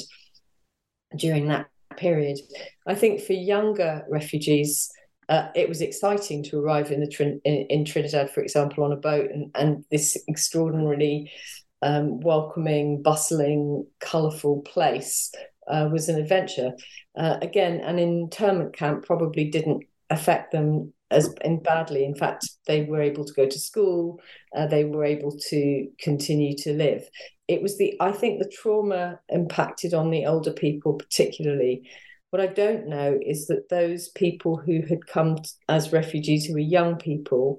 during 1.16 1.48
that 1.48 1.66
period. 1.96 2.38
I 2.86 2.94
think 2.94 3.20
for 3.20 3.32
younger 3.32 4.04
refugees, 4.08 4.90
uh, 5.28 5.48
it 5.54 5.68
was 5.68 5.80
exciting 5.80 6.42
to 6.44 6.58
arrive 6.58 6.90
in 6.90 7.00
the 7.00 7.06
Trin- 7.06 7.40
in, 7.44 7.66
in, 7.70 7.84
Trinidad, 7.84 8.30
for 8.30 8.42
example, 8.42 8.84
on 8.84 8.92
a 8.92 8.96
boat, 8.96 9.30
and, 9.30 9.50
and 9.54 9.84
this 9.90 10.16
extraordinarily 10.28 11.30
um, 11.80 12.20
welcoming, 12.20 13.02
bustling, 13.02 13.86
colourful 14.00 14.62
place 14.62 15.32
uh, 15.68 15.88
was 15.90 16.08
an 16.08 16.20
adventure. 16.20 16.72
Uh, 17.16 17.38
again, 17.40 17.80
an 17.80 17.98
internment 17.98 18.74
camp 18.74 19.04
probably 19.04 19.50
didn't 19.50 19.84
affect 20.10 20.52
them 20.52 20.92
as 21.12 21.34
in 21.44 21.62
badly. 21.62 22.04
In 22.04 22.14
fact, 22.14 22.48
they 22.66 22.82
were 22.84 23.00
able 23.00 23.24
to 23.24 23.32
go 23.34 23.46
to 23.46 23.58
school. 23.58 24.20
Uh, 24.56 24.66
they 24.66 24.84
were 24.84 25.04
able 25.04 25.36
to 25.50 25.88
continue 25.98 26.56
to 26.58 26.72
live 26.72 27.08
it 27.52 27.62
was 27.62 27.76
the 27.78 27.94
I 28.00 28.12
think 28.12 28.38
the 28.38 28.48
trauma 28.48 29.20
impacted 29.28 29.94
on 29.94 30.10
the 30.10 30.26
older 30.26 30.52
people 30.52 30.94
particularly. 30.94 31.88
What 32.30 32.40
I 32.40 32.46
don't 32.46 32.88
know 32.88 33.18
is 33.20 33.46
that 33.48 33.68
those 33.68 34.08
people 34.08 34.56
who 34.56 34.80
had 34.88 35.06
come 35.06 35.36
as 35.68 35.92
refugees 35.92 36.46
who 36.46 36.54
were 36.54 36.60
young 36.60 36.96
people 36.96 37.58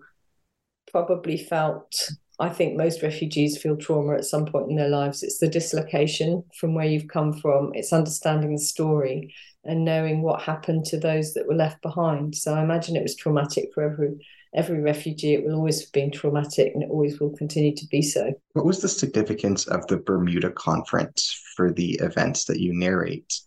probably 0.91 1.38
felt 1.38 2.10
I 2.39 2.49
think 2.49 2.76
most 2.76 3.04
refugees 3.04 3.62
feel 3.62 3.78
trauma 3.78 4.16
at 4.16 4.26
some 4.26 4.47
point 4.47 4.72
in 4.72 4.76
their 4.76 4.89
lives. 4.89 5.22
It's 5.22 5.38
the 5.38 5.47
dislocation 5.47 6.43
from 6.60 6.74
where 6.74 6.88
you've 6.88 7.08
come 7.08 7.34
from, 7.34 7.72
it's 7.76 7.93
understanding 7.93 8.54
the 8.54 8.62
story 8.62 9.34
and 9.66 9.86
knowing 9.86 10.22
what 10.22 10.41
happened 10.41 10.86
to 10.86 10.99
those 10.99 11.34
that 11.34 11.47
were 11.47 11.55
left 11.55 11.82
behind. 11.82 12.36
So 12.36 12.53
I 12.53 12.64
imagine 12.64 12.95
it 12.95 13.03
was 13.03 13.16
traumatic 13.16 13.70
for 13.74 13.84
every 13.84 14.20
every 14.53 14.82
refugee, 14.82 15.34
it 15.34 15.43
will 15.43 15.55
always 15.55 15.82
have 15.82 15.91
been 15.91 16.11
traumatic 16.11 16.74
and 16.74 16.84
it 16.84 16.89
always 16.89 17.20
will 17.20 17.36
continue 17.36 17.76
to 17.76 17.88
be 17.88 18.01
so. 18.01 18.34
What 18.53 18.66
was 18.66 18.82
the 18.82 18.88
significance 18.88 19.68
of 19.68 19.86
the 19.88 19.97
Bermuda 19.97 20.51
Conference 20.51 21.41
for 21.55 21.72
the 21.72 21.93
events 21.93 22.45
that 22.45 22.59
you 22.59 22.74
narrate? 22.74 23.39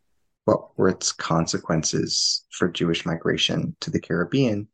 What 0.45 0.77
were 0.79 0.89
its 0.89 1.13
consequences 1.13 2.45
for 2.51 2.69
Jewish 2.69 3.07
migration 3.07 3.77
to 3.81 3.91
the 3.91 4.01
Caribbean? 4.01 4.69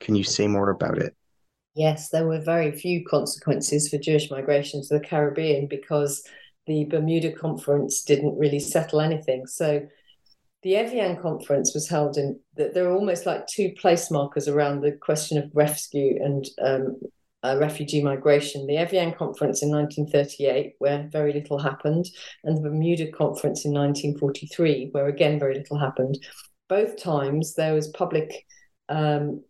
Can 0.00 0.14
you 0.14 0.24
say 0.24 0.46
more 0.46 0.70
about 0.70 0.98
it? 0.98 1.14
Yes, 1.74 2.08
there 2.08 2.26
were 2.26 2.40
very 2.40 2.72
few 2.72 3.04
consequences 3.04 3.88
for 3.88 3.98
Jewish 3.98 4.30
migration 4.30 4.82
to 4.82 4.98
the 4.98 5.04
Caribbean 5.04 5.66
because 5.66 6.22
the 6.66 6.84
Bermuda 6.84 7.32
Conference 7.32 8.02
didn't 8.02 8.38
really 8.38 8.58
settle 8.58 9.00
anything. 9.00 9.46
So 9.46 9.86
the 10.62 10.76
Evian 10.76 11.20
conference 11.20 11.74
was 11.74 11.88
held 11.88 12.16
in 12.16 12.40
that 12.56 12.74
there 12.74 12.88
are 12.88 12.96
almost 12.96 13.26
like 13.26 13.46
two 13.46 13.72
place 13.78 14.10
markers 14.10 14.48
around 14.48 14.80
the 14.80 14.92
question 14.92 15.38
of 15.38 15.50
rescue 15.54 16.18
and 16.22 16.46
um, 16.62 16.98
uh, 17.42 17.56
refugee 17.58 18.02
migration, 18.02 18.66
the 18.66 18.76
Evian 18.76 19.12
Conference 19.12 19.62
in 19.62 19.70
1938, 19.70 20.74
where 20.78 21.08
very 21.12 21.32
little 21.32 21.58
happened, 21.58 22.06
and 22.44 22.56
the 22.56 22.62
Bermuda 22.62 23.12
Conference 23.12 23.64
in 23.64 23.72
1943, 23.72 24.88
where 24.92 25.06
again 25.06 25.38
very 25.38 25.54
little 25.54 25.78
happened. 25.78 26.18
Both 26.68 27.00
times 27.00 27.54
there 27.54 27.74
was 27.74 27.88
public 27.88 28.44
um, 28.88 29.44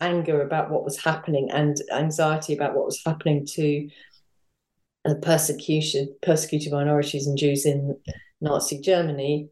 anger 0.00 0.42
about 0.42 0.70
what 0.70 0.84
was 0.84 1.02
happening 1.02 1.50
and 1.50 1.76
anxiety 1.92 2.54
about 2.54 2.74
what 2.74 2.86
was 2.86 3.02
happening 3.04 3.46
to 3.52 3.88
persecution, 5.20 6.14
persecuted 6.22 6.72
minorities 6.72 7.26
and 7.26 7.36
Jews 7.36 7.66
in 7.66 7.98
Nazi 8.40 8.80
Germany 8.80 9.50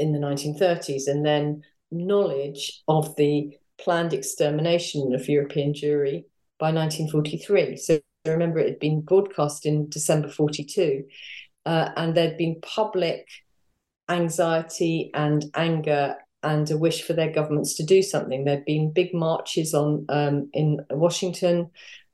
in 0.00 0.12
the 0.12 0.18
1930s, 0.18 1.06
and 1.06 1.24
then 1.24 1.62
knowledge 1.92 2.82
of 2.88 3.14
the 3.16 3.56
planned 3.78 4.12
extermination 4.12 5.14
of 5.14 5.28
European 5.28 5.72
Jewry 5.72 6.24
by 6.58 6.72
1943. 6.72 7.76
So 7.76 8.00
I 8.26 8.30
remember, 8.30 8.58
it 8.58 8.68
had 8.68 8.78
been 8.78 9.00
broadcast 9.00 9.66
in 9.66 9.88
December 9.88 10.28
42, 10.28 11.04
uh, 11.66 11.90
and 11.96 12.14
there'd 12.14 12.36
been 12.36 12.60
public 12.60 13.28
anxiety 14.08 15.10
and 15.14 15.44
anger 15.54 16.16
and 16.42 16.70
a 16.70 16.76
wish 16.76 17.02
for 17.02 17.12
their 17.12 17.32
governments 17.32 17.76
to 17.76 17.84
do 17.84 18.02
something. 18.02 18.44
There'd 18.44 18.64
been 18.64 18.92
big 18.92 19.14
marches 19.14 19.74
on 19.74 20.06
um, 20.08 20.50
in 20.52 20.80
Washington. 20.90 21.70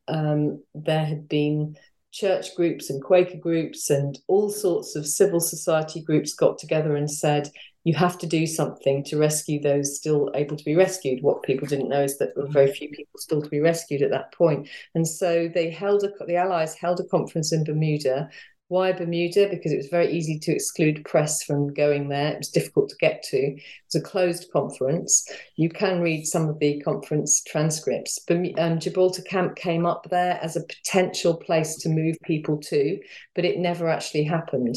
Um, 0.08 0.62
there 0.74 1.04
had 1.04 1.28
been 1.28 1.76
church 2.12 2.54
groups 2.56 2.88
and 2.90 3.02
Quaker 3.02 3.36
groups 3.36 3.90
and 3.90 4.18
all 4.26 4.48
sorts 4.48 4.96
of 4.96 5.06
civil 5.06 5.40
society 5.40 6.02
groups 6.02 6.34
got 6.34 6.58
together 6.58 6.96
and 6.96 7.10
said, 7.10 7.50
you 7.86 7.94
have 7.94 8.18
to 8.18 8.26
do 8.26 8.48
something 8.48 9.04
to 9.04 9.16
rescue 9.16 9.62
those 9.62 9.96
still 9.96 10.28
able 10.34 10.56
to 10.56 10.64
be 10.64 10.74
rescued. 10.74 11.22
What 11.22 11.44
people 11.44 11.68
didn't 11.68 11.88
know 11.88 12.02
is 12.02 12.18
that 12.18 12.34
there 12.34 12.44
were 12.44 12.50
very 12.50 12.72
few 12.72 12.88
people 12.88 13.18
still 13.18 13.40
to 13.40 13.48
be 13.48 13.60
rescued 13.60 14.02
at 14.02 14.10
that 14.10 14.34
point. 14.34 14.68
And 14.96 15.06
so 15.06 15.48
they 15.54 15.70
held 15.70 16.02
a, 16.02 16.10
the 16.26 16.34
Allies 16.34 16.74
held 16.74 16.98
a 16.98 17.04
conference 17.04 17.52
in 17.52 17.62
Bermuda 17.62 18.28
why 18.68 18.90
Bermuda? 18.90 19.48
Because 19.48 19.70
it 19.70 19.76
was 19.76 19.88
very 19.88 20.10
easy 20.10 20.40
to 20.40 20.52
exclude 20.52 21.04
press 21.04 21.44
from 21.44 21.72
going 21.72 22.08
there. 22.08 22.32
It 22.32 22.38
was 22.38 22.48
difficult 22.48 22.88
to 22.88 22.96
get 22.96 23.22
to. 23.24 23.36
It 23.36 23.62
was 23.92 24.02
a 24.02 24.04
closed 24.04 24.50
conference. 24.52 25.24
You 25.54 25.68
can 25.68 26.00
read 26.00 26.26
some 26.26 26.48
of 26.48 26.58
the 26.58 26.80
conference 26.80 27.42
transcripts. 27.44 28.18
Um, 28.58 28.80
Gibraltar 28.80 29.22
Camp 29.22 29.54
came 29.54 29.86
up 29.86 30.08
there 30.10 30.40
as 30.42 30.56
a 30.56 30.64
potential 30.64 31.36
place 31.36 31.76
to 31.76 31.88
move 31.88 32.16
people 32.24 32.58
to, 32.62 32.98
but 33.36 33.44
it 33.44 33.58
never 33.58 33.88
actually 33.88 34.24
happened. 34.24 34.76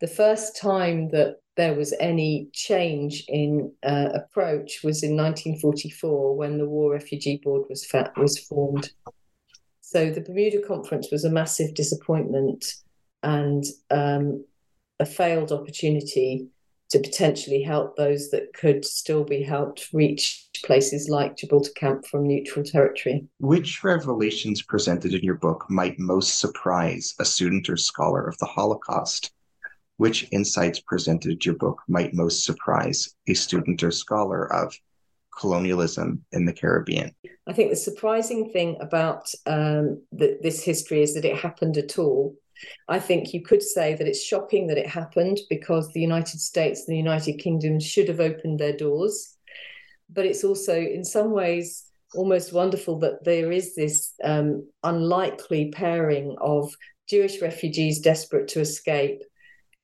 The 0.00 0.06
first 0.06 0.58
time 0.58 1.10
that 1.10 1.36
there 1.56 1.74
was 1.74 1.94
any 2.00 2.48
change 2.52 3.24
in 3.28 3.72
uh, 3.82 4.10
approach 4.14 4.80
was 4.84 5.02
in 5.02 5.16
1944 5.16 6.36
when 6.36 6.58
the 6.58 6.68
War 6.68 6.92
Refugee 6.92 7.40
Board 7.42 7.62
was 7.68 7.84
fa- 7.84 8.12
was 8.16 8.38
formed. 8.38 8.90
So 9.80 10.10
the 10.10 10.20
Bermuda 10.20 10.60
Conference 10.66 11.08
was 11.10 11.24
a 11.24 11.30
massive 11.30 11.74
disappointment 11.74 12.66
and 13.22 13.64
um, 13.90 14.44
a 15.00 15.06
failed 15.06 15.52
opportunity 15.52 16.48
to 16.90 16.98
potentially 17.00 17.62
help 17.62 17.96
those 17.96 18.30
that 18.30 18.52
could 18.54 18.84
still 18.84 19.24
be 19.24 19.42
helped 19.42 19.88
reach 19.92 20.48
places 20.64 21.08
like 21.08 21.36
Gibraltar 21.36 21.72
Camp 21.74 22.06
from 22.06 22.26
neutral 22.26 22.64
territory. 22.64 23.26
Which 23.40 23.82
revelations 23.82 24.62
presented 24.62 25.12
in 25.12 25.22
your 25.22 25.34
book 25.34 25.66
might 25.68 25.98
most 25.98 26.38
surprise 26.38 27.14
a 27.18 27.24
student 27.24 27.68
or 27.68 27.76
scholar 27.76 28.28
of 28.28 28.38
the 28.38 28.46
Holocaust? 28.46 29.32
Which 29.96 30.28
insights 30.30 30.80
presented 30.80 31.44
your 31.44 31.54
book 31.54 31.80
might 31.88 32.14
most 32.14 32.44
surprise 32.44 33.14
a 33.28 33.34
student 33.34 33.82
or 33.82 33.90
scholar 33.90 34.52
of 34.52 34.74
colonialism 35.38 36.24
in 36.32 36.44
the 36.44 36.52
Caribbean? 36.52 37.14
I 37.46 37.52
think 37.52 37.70
the 37.70 37.76
surprising 37.76 38.50
thing 38.52 38.76
about 38.80 39.30
um, 39.46 40.02
the, 40.12 40.38
this 40.42 40.62
history 40.62 41.02
is 41.02 41.14
that 41.14 41.24
it 41.24 41.36
happened 41.36 41.76
at 41.76 41.98
all 41.98 42.36
I 42.88 42.98
think 42.98 43.34
you 43.34 43.42
could 43.42 43.62
say 43.62 43.94
that 43.94 44.06
it's 44.06 44.22
shocking 44.22 44.66
that 44.68 44.78
it 44.78 44.88
happened 44.88 45.38
because 45.50 45.92
the 45.92 46.00
United 46.00 46.40
States 46.40 46.86
and 46.86 46.94
the 46.94 46.98
United 46.98 47.34
Kingdom 47.34 47.80
should 47.80 48.08
have 48.08 48.20
opened 48.20 48.58
their 48.58 48.76
doors. 48.76 49.36
But 50.08 50.26
it's 50.26 50.44
also, 50.44 50.74
in 50.74 51.04
some 51.04 51.32
ways, 51.32 51.84
almost 52.14 52.52
wonderful 52.52 52.98
that 53.00 53.24
there 53.24 53.50
is 53.50 53.74
this 53.74 54.14
um, 54.22 54.68
unlikely 54.82 55.72
pairing 55.72 56.36
of 56.40 56.72
Jewish 57.08 57.42
refugees 57.42 58.00
desperate 58.00 58.48
to 58.48 58.60
escape 58.60 59.22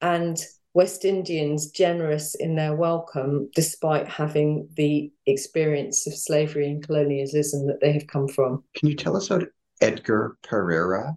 and 0.03 0.44
West 0.74 1.05
Indians 1.05 1.70
generous 1.70 2.34
in 2.34 2.57
their 2.57 2.74
welcome, 2.74 3.50
despite 3.55 4.09
having 4.09 4.68
the 4.76 5.12
experience 5.26 6.07
of 6.07 6.14
slavery 6.14 6.66
and 6.66 6.84
colonialism 6.84 7.66
that 7.66 7.80
they 7.80 7.92
have 7.92 8.07
come 8.07 8.26
from. 8.26 8.64
Can 8.74 8.88
you 8.88 8.94
tell 8.94 9.16
us 9.16 9.30
about 9.30 9.48
Edgar 9.80 10.36
Pereira? 10.42 11.16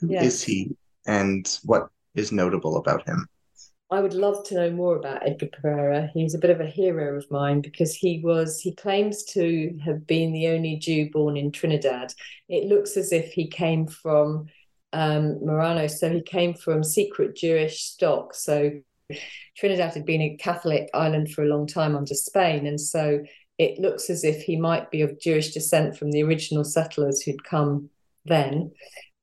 Who 0.00 0.08
yes. 0.10 0.24
is 0.24 0.42
he 0.42 0.76
and 1.06 1.58
what 1.64 1.88
is 2.14 2.32
notable 2.32 2.76
about 2.76 3.06
him? 3.08 3.26
I 3.90 4.00
would 4.00 4.14
love 4.14 4.46
to 4.46 4.54
know 4.54 4.70
more 4.70 4.96
about 4.96 5.26
Edgar 5.26 5.48
Pereira. 5.52 6.10
He's 6.14 6.34
a 6.34 6.38
bit 6.38 6.50
of 6.50 6.60
a 6.60 6.66
hero 6.66 7.18
of 7.18 7.30
mine 7.30 7.60
because 7.60 7.94
he 7.94 8.22
was, 8.24 8.58
he 8.58 8.74
claims 8.74 9.22
to 9.24 9.78
have 9.84 10.06
been 10.06 10.32
the 10.32 10.48
only 10.48 10.76
Jew 10.76 11.10
born 11.10 11.36
in 11.36 11.52
Trinidad. 11.52 12.14
It 12.48 12.68
looks 12.68 12.96
as 12.96 13.12
if 13.12 13.32
he 13.32 13.48
came 13.48 13.86
from 13.86 14.46
um, 14.92 15.40
Marrano, 15.42 15.90
so 15.90 16.10
he 16.10 16.22
came 16.22 16.54
from 16.54 16.84
secret 16.84 17.36
Jewish 17.36 17.82
stock. 17.82 18.34
So 18.34 18.70
Trinidad 19.56 19.94
had 19.94 20.06
been 20.06 20.22
a 20.22 20.36
Catholic 20.36 20.88
island 20.94 21.32
for 21.32 21.42
a 21.42 21.48
long 21.48 21.66
time 21.66 21.96
under 21.96 22.14
Spain. 22.14 22.66
And 22.66 22.80
so 22.80 23.22
it 23.58 23.78
looks 23.78 24.10
as 24.10 24.24
if 24.24 24.42
he 24.42 24.56
might 24.56 24.90
be 24.90 25.02
of 25.02 25.20
Jewish 25.20 25.52
descent 25.52 25.96
from 25.96 26.10
the 26.10 26.22
original 26.22 26.64
settlers 26.64 27.22
who'd 27.22 27.44
come 27.44 27.90
then. 28.24 28.72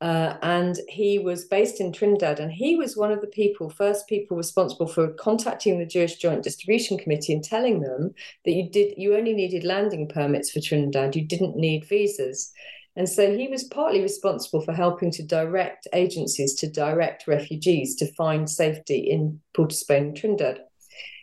Uh, 0.01 0.37
and 0.41 0.77
he 0.87 1.19
was 1.19 1.43
based 1.43 1.81
in 1.81 1.91
Trinidad, 1.91 2.39
and 2.39 2.53
he 2.53 2.77
was 2.77 2.95
one 2.95 3.11
of 3.11 3.19
the 3.19 3.27
people, 3.27 3.69
first 3.69 4.07
people 4.07 4.37
responsible 4.37 4.87
for 4.87 5.11
contacting 5.15 5.77
the 5.77 5.85
Jewish 5.85 6.15
Joint 6.15 6.41
Distribution 6.41 6.97
Committee 6.97 7.33
and 7.33 7.43
telling 7.43 7.81
them 7.81 8.13
that 8.45 8.53
you 8.53 8.69
did 8.69 8.93
you 8.95 9.17
only 9.17 9.33
needed 9.33 9.65
landing 9.65 10.07
permits 10.07 10.51
for 10.51 10.61
Trinidad, 10.61 11.17
you 11.17 11.25
didn't 11.25 11.57
need 11.57 11.83
visas. 11.83 12.53
And 12.99 13.07
so 13.07 13.33
he 13.33 13.47
was 13.47 13.63
partly 13.63 14.01
responsible 14.01 14.59
for 14.59 14.73
helping 14.73 15.09
to 15.11 15.23
direct 15.23 15.87
agencies 15.93 16.53
to 16.55 16.69
direct 16.69 17.27
refugees 17.27 17.95
to 17.95 18.13
find 18.15 18.49
safety 18.49 19.09
in 19.09 19.39
Port 19.55 19.71
of 19.71 19.77
Spain 19.77 20.07
and 20.07 20.17
Trinidad. 20.17 20.59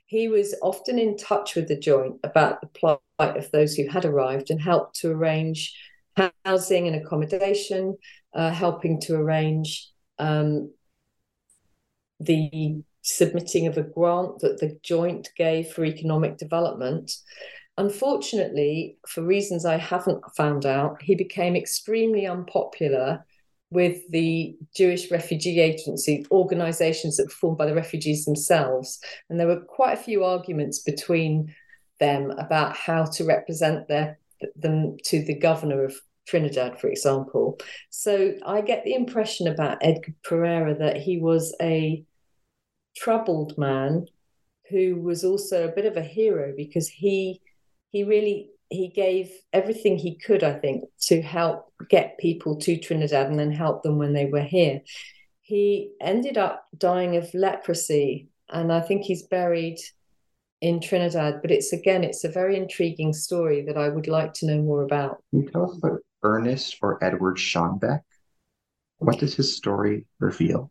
He 0.06 0.26
was 0.26 0.56
often 0.62 0.98
in 0.98 1.18
touch 1.18 1.54
with 1.54 1.68
the 1.68 1.78
Joint 1.78 2.14
about 2.24 2.62
the 2.62 2.68
plight 2.68 2.98
of 3.18 3.50
those 3.50 3.74
who 3.74 3.86
had 3.90 4.06
arrived 4.06 4.50
and 4.50 4.58
helped 4.58 4.98
to 5.00 5.10
arrange 5.10 5.78
housing 6.46 6.86
and 6.86 6.96
accommodation, 6.96 7.98
uh, 8.34 8.52
helping 8.52 8.98
to 9.02 9.14
arrange 9.14 9.90
um, 10.18 10.72
the 12.20 12.82
submitting 13.02 13.66
of 13.66 13.76
a 13.76 13.82
grant 13.82 14.38
that 14.38 14.60
the 14.60 14.78
joint 14.82 15.28
gave 15.36 15.68
for 15.68 15.84
economic 15.84 16.38
development. 16.38 17.12
Unfortunately, 17.78 18.96
for 19.06 19.22
reasons 19.22 19.64
I 19.64 19.76
haven't 19.76 20.22
found 20.34 20.64
out, 20.64 21.02
he 21.02 21.14
became 21.14 21.54
extremely 21.54 22.26
unpopular 22.26 23.24
with 23.70 24.00
the 24.10 24.56
Jewish 24.74 25.10
Refugee 25.10 25.60
Agency 25.60 26.24
organizations 26.30 27.16
that 27.16 27.26
were 27.26 27.30
formed 27.30 27.58
by 27.58 27.66
the 27.66 27.74
refugees 27.74 28.24
themselves. 28.24 29.00
And 29.28 29.38
there 29.38 29.46
were 29.46 29.60
quite 29.60 29.98
a 29.98 30.02
few 30.02 30.24
arguments 30.24 30.78
between 30.78 31.54
them 32.00 32.30
about 32.32 32.76
how 32.76 33.04
to 33.04 33.24
represent 33.24 33.88
their 33.88 34.18
them 34.54 34.96
to 35.04 35.22
the 35.22 35.34
governor 35.34 35.84
of 35.84 35.96
Trinidad, 36.26 36.78
for 36.78 36.88
example. 36.88 37.58
So 37.90 38.34
I 38.44 38.60
get 38.60 38.84
the 38.84 38.94
impression 38.94 39.48
about 39.48 39.78
Edgar 39.80 40.12
Pereira 40.22 40.74
that 40.74 40.98
he 40.98 41.18
was 41.18 41.54
a 41.60 42.04
troubled 42.96 43.56
man 43.56 44.06
who 44.70 44.96
was 44.96 45.24
also 45.24 45.66
a 45.66 45.72
bit 45.72 45.86
of 45.86 45.96
a 45.96 46.02
hero 46.02 46.52
because 46.56 46.88
he 46.88 47.40
he 47.96 48.04
really 48.04 48.50
he 48.68 48.88
gave 48.88 49.30
everything 49.54 49.96
he 49.96 50.16
could, 50.18 50.42
I 50.42 50.58
think, 50.58 50.84
to 51.02 51.22
help 51.22 51.72
get 51.88 52.18
people 52.18 52.56
to 52.56 52.76
Trinidad 52.76 53.28
and 53.28 53.38
then 53.38 53.52
help 53.52 53.82
them 53.82 53.96
when 53.96 54.12
they 54.12 54.26
were 54.26 54.42
here. 54.42 54.82
He 55.40 55.92
ended 56.00 56.36
up 56.36 56.66
dying 56.76 57.16
of 57.16 57.32
leprosy, 57.32 58.28
and 58.50 58.70
I 58.70 58.80
think 58.80 59.02
he's 59.02 59.22
buried 59.22 59.78
in 60.60 60.80
Trinidad. 60.80 61.40
But 61.40 61.52
it's 61.52 61.72
again, 61.72 62.04
it's 62.04 62.24
a 62.24 62.28
very 62.28 62.56
intriguing 62.56 63.14
story 63.14 63.64
that 63.66 63.78
I 63.78 63.88
would 63.88 64.08
like 64.08 64.34
to 64.34 64.46
know 64.46 64.60
more 64.60 64.82
about. 64.82 65.22
Can 65.30 65.42
you 65.42 65.48
tell 65.48 65.70
us 65.70 65.78
about 65.78 66.00
Ernest 66.22 66.76
or 66.82 67.02
Edward 67.02 67.38
Schonbeck? 67.38 68.00
What 68.98 69.18
does 69.20 69.34
his 69.34 69.56
story 69.56 70.04
reveal? 70.18 70.70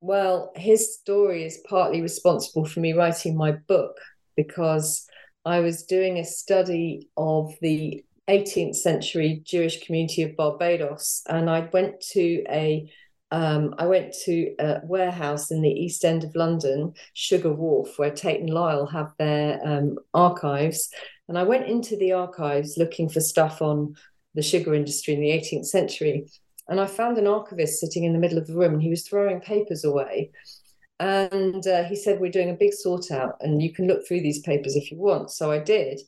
Well, 0.00 0.50
his 0.56 0.94
story 0.94 1.44
is 1.44 1.62
partly 1.68 2.00
responsible 2.02 2.64
for 2.64 2.80
me 2.80 2.94
writing 2.94 3.36
my 3.36 3.52
book 3.52 3.94
because 4.34 5.06
I 5.44 5.60
was 5.60 5.84
doing 5.84 6.18
a 6.18 6.24
study 6.24 7.08
of 7.16 7.54
the 7.60 8.04
18th 8.28 8.76
century 8.76 9.42
Jewish 9.44 9.84
community 9.84 10.22
of 10.22 10.36
Barbados, 10.36 11.22
and 11.28 11.50
I 11.50 11.68
went 11.72 12.00
to 12.12 12.44
a 12.48 12.90
um, 13.32 13.74
I 13.78 13.86
went 13.86 14.14
to 14.26 14.54
a 14.58 14.80
warehouse 14.84 15.50
in 15.50 15.62
the 15.62 15.70
East 15.70 16.04
End 16.04 16.22
of 16.22 16.36
London, 16.36 16.92
Sugar 17.14 17.50
Wharf, 17.50 17.98
where 17.98 18.10
Tate 18.10 18.40
and 18.40 18.50
Lyle 18.50 18.84
have 18.86 19.14
their 19.18 19.58
um, 19.66 19.96
archives. 20.12 20.90
And 21.28 21.38
I 21.38 21.42
went 21.42 21.66
into 21.66 21.96
the 21.96 22.12
archives 22.12 22.76
looking 22.76 23.08
for 23.08 23.20
stuff 23.20 23.62
on 23.62 23.96
the 24.34 24.42
sugar 24.42 24.74
industry 24.74 25.14
in 25.14 25.20
the 25.20 25.30
18th 25.30 25.64
century. 25.64 26.26
And 26.68 26.78
I 26.78 26.86
found 26.86 27.16
an 27.16 27.26
archivist 27.26 27.80
sitting 27.80 28.04
in 28.04 28.12
the 28.12 28.18
middle 28.18 28.36
of 28.36 28.46
the 28.46 28.54
room 28.54 28.74
and 28.74 28.82
he 28.82 28.90
was 28.90 29.08
throwing 29.08 29.40
papers 29.40 29.82
away. 29.82 30.30
And 31.02 31.66
uh, 31.66 31.82
he 31.82 31.96
said, 31.96 32.20
We're 32.20 32.30
doing 32.30 32.50
a 32.50 32.54
big 32.54 32.72
sort 32.72 33.10
out 33.10 33.36
and 33.40 33.60
you 33.60 33.72
can 33.74 33.88
look 33.88 34.06
through 34.06 34.20
these 34.20 34.38
papers 34.38 34.76
if 34.76 34.92
you 34.92 34.98
want. 34.98 35.32
So 35.32 35.50
I 35.50 35.58
did. 35.58 36.00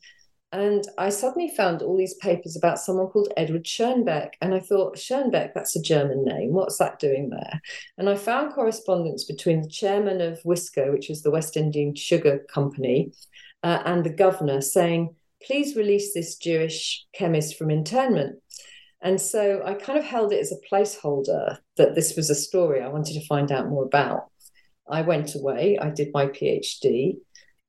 And 0.53 0.85
I 0.97 1.09
suddenly 1.09 1.53
found 1.53 1.81
all 1.81 1.97
these 1.97 2.13
papers 2.13 2.55
about 2.55 2.79
someone 2.79 3.07
called 3.07 3.33
Edward 3.35 3.65
Schoenbeck. 3.65 4.35
And 4.39 4.53
I 4.53 4.61
thought, 4.61 4.95
Schoenbeck, 4.95 5.53
that's 5.53 5.75
a 5.75 5.81
German 5.81 6.23
name. 6.23 6.53
What's 6.53 6.77
that 6.77 6.99
doing 6.99 7.29
there? 7.29 7.61
And 7.97 8.09
I 8.09 8.15
found 8.15 8.53
correspondence 8.53 9.25
between 9.25 9.63
the 9.63 9.67
chairman 9.67 10.21
of 10.21 10.41
WISCO, 10.45 10.93
which 10.93 11.09
was 11.09 11.23
the 11.23 11.31
West 11.31 11.57
Indian 11.57 11.93
Sugar 11.93 12.45
Company, 12.49 13.11
uh, 13.63 13.81
and 13.83 14.05
the 14.05 14.09
governor 14.09 14.61
saying, 14.61 15.13
please 15.45 15.75
release 15.75 16.13
this 16.13 16.37
Jewish 16.37 17.05
chemist 17.13 17.57
from 17.57 17.69
internment. 17.69 18.41
And 19.01 19.19
so 19.19 19.61
I 19.65 19.73
kind 19.73 19.99
of 19.99 20.05
held 20.05 20.31
it 20.31 20.39
as 20.39 20.53
a 20.53 20.73
placeholder 20.73 21.57
that 21.75 21.95
this 21.95 22.15
was 22.15 22.29
a 22.29 22.35
story 22.35 22.81
I 22.81 22.87
wanted 22.87 23.15
to 23.15 23.27
find 23.27 23.51
out 23.51 23.67
more 23.67 23.83
about. 23.83 24.29
I 24.89 25.01
went 25.01 25.35
away, 25.35 25.77
I 25.79 25.89
did 25.89 26.09
my 26.13 26.27
PhD, 26.27 27.17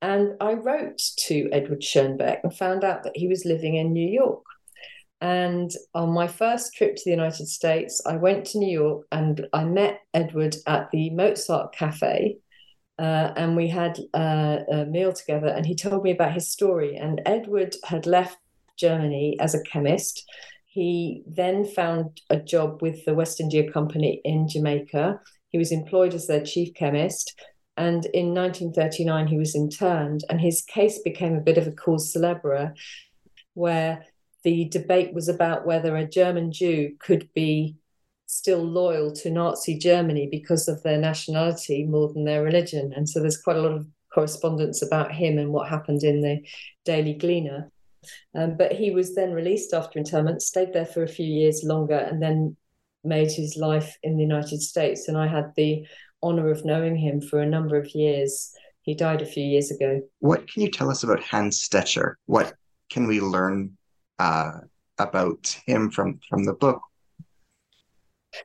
and 0.02 0.34
I 0.40 0.54
wrote 0.54 1.00
to 1.26 1.48
Edward 1.52 1.80
Schoenbeck 1.80 2.40
and 2.42 2.54
found 2.54 2.84
out 2.84 3.02
that 3.04 3.16
he 3.16 3.28
was 3.28 3.44
living 3.44 3.76
in 3.76 3.92
New 3.92 4.08
York. 4.08 4.44
And 5.20 5.70
on 5.94 6.10
my 6.10 6.28
first 6.28 6.74
trip 6.74 6.96
to 6.96 7.02
the 7.04 7.10
United 7.10 7.48
States, 7.48 8.02
I 8.04 8.16
went 8.16 8.44
to 8.46 8.58
New 8.58 8.70
York 8.70 9.06
and 9.10 9.46
I 9.52 9.64
met 9.64 10.00
Edward 10.12 10.56
at 10.66 10.90
the 10.90 11.10
Mozart 11.10 11.74
Cafe. 11.74 12.36
Uh, 12.98 13.32
and 13.36 13.56
we 13.56 13.68
had 13.68 13.98
uh, 14.14 14.58
a 14.72 14.86
meal 14.86 15.12
together, 15.12 15.48
and 15.48 15.66
he 15.66 15.74
told 15.74 16.02
me 16.02 16.10
about 16.10 16.32
his 16.32 16.50
story. 16.50 16.96
And 16.96 17.20
Edward 17.26 17.76
had 17.84 18.06
left 18.06 18.38
Germany 18.78 19.36
as 19.38 19.54
a 19.54 19.62
chemist. 19.62 20.24
He 20.66 21.22
then 21.26 21.64
found 21.66 22.20
a 22.30 22.38
job 22.38 22.80
with 22.80 23.04
the 23.04 23.14
West 23.14 23.40
India 23.40 23.70
Company 23.70 24.20
in 24.24 24.48
Jamaica. 24.48 25.20
He 25.57 25.59
was 25.59 25.72
employed 25.72 26.12
as 26.12 26.26
their 26.26 26.44
chief 26.44 26.74
chemist. 26.74 27.32
And 27.78 28.04
in 28.12 28.34
1939, 28.34 29.26
he 29.26 29.38
was 29.38 29.57
interned, 29.57 30.22
and 30.28 30.38
his 30.38 30.61
case 30.61 30.98
became 30.98 31.34
a 31.34 31.40
bit 31.40 31.57
of 31.57 31.66
a 31.66 31.72
cause 31.72 32.12
célèbre, 32.14 32.74
where 33.54 34.04
the 34.44 34.68
debate 34.68 35.14
was 35.14 35.30
about 35.30 35.64
whether 35.64 35.96
a 35.96 36.07
German 36.07 36.52
Jew 36.52 36.94
could 36.98 37.30
be 37.32 37.76
still 38.26 38.62
loyal 38.62 39.12
to 39.12 39.30
Nazi 39.30 39.78
Germany 39.78 40.28
because 40.30 40.68
of 40.68 40.82
their 40.82 40.98
nationality 40.98 41.84
more 41.84 42.12
than 42.12 42.26
their 42.26 42.42
religion. 42.42 42.92
And 42.94 43.09
so 43.09 43.20
there's 43.20 43.40
quite 43.40 43.57
a 43.57 43.62
lot 43.62 43.72
of 43.72 43.86
correspondence 44.12 44.82
about 44.82 45.11
him 45.11 45.38
and 45.38 45.54
what 45.54 45.70
happened 45.70 46.02
in 46.02 46.20
the 46.20 46.46
Daily 46.84 47.14
Gleaner. 47.14 47.70
Um, 48.34 48.59
but 48.59 48.72
he 48.72 48.90
was 48.90 49.14
then 49.14 49.32
released 49.32 49.72
after 49.72 49.98
internment, 49.98 50.42
stayed 50.42 50.74
there 50.74 50.84
for 50.84 51.02
a 51.02 51.09
few 51.09 51.24
years 51.24 51.64
longer, 51.64 51.96
and 51.96 52.22
then 52.22 52.59
made 53.07 53.30
his 53.30 53.57
life 53.57 53.96
in 54.02 54.16
the 54.16 54.22
United 54.22 54.61
States. 54.61 55.09
And 55.09 55.16
I 55.16 55.26
had 55.26 55.52
the 55.57 55.86
honor 56.22 56.50
of 56.50 56.64
knowing 56.64 56.96
him 56.96 57.20
for 57.20 57.40
a 57.40 57.46
number 57.46 57.76
of 57.76 57.94
years. 57.94 58.52
He 58.82 58.94
died 58.94 59.22
a 59.22 59.26
few 59.26 59.44
years 59.44 59.70
ago. 59.70 60.00
What 60.20 60.50
can 60.50 60.62
you 60.62 60.70
tell 60.70 60.90
us 60.90 61.02
about 61.02 61.22
Hans 61.22 61.66
Stecher? 61.66 62.14
What 62.26 62.54
can 62.90 63.07
we 63.07 63.20
learn 63.20 63.76
uh, 64.18 64.59
about 64.98 65.57
him 65.66 65.90
from 65.90 66.20
from 66.28 66.44
the 66.44 66.54
book? 66.54 66.80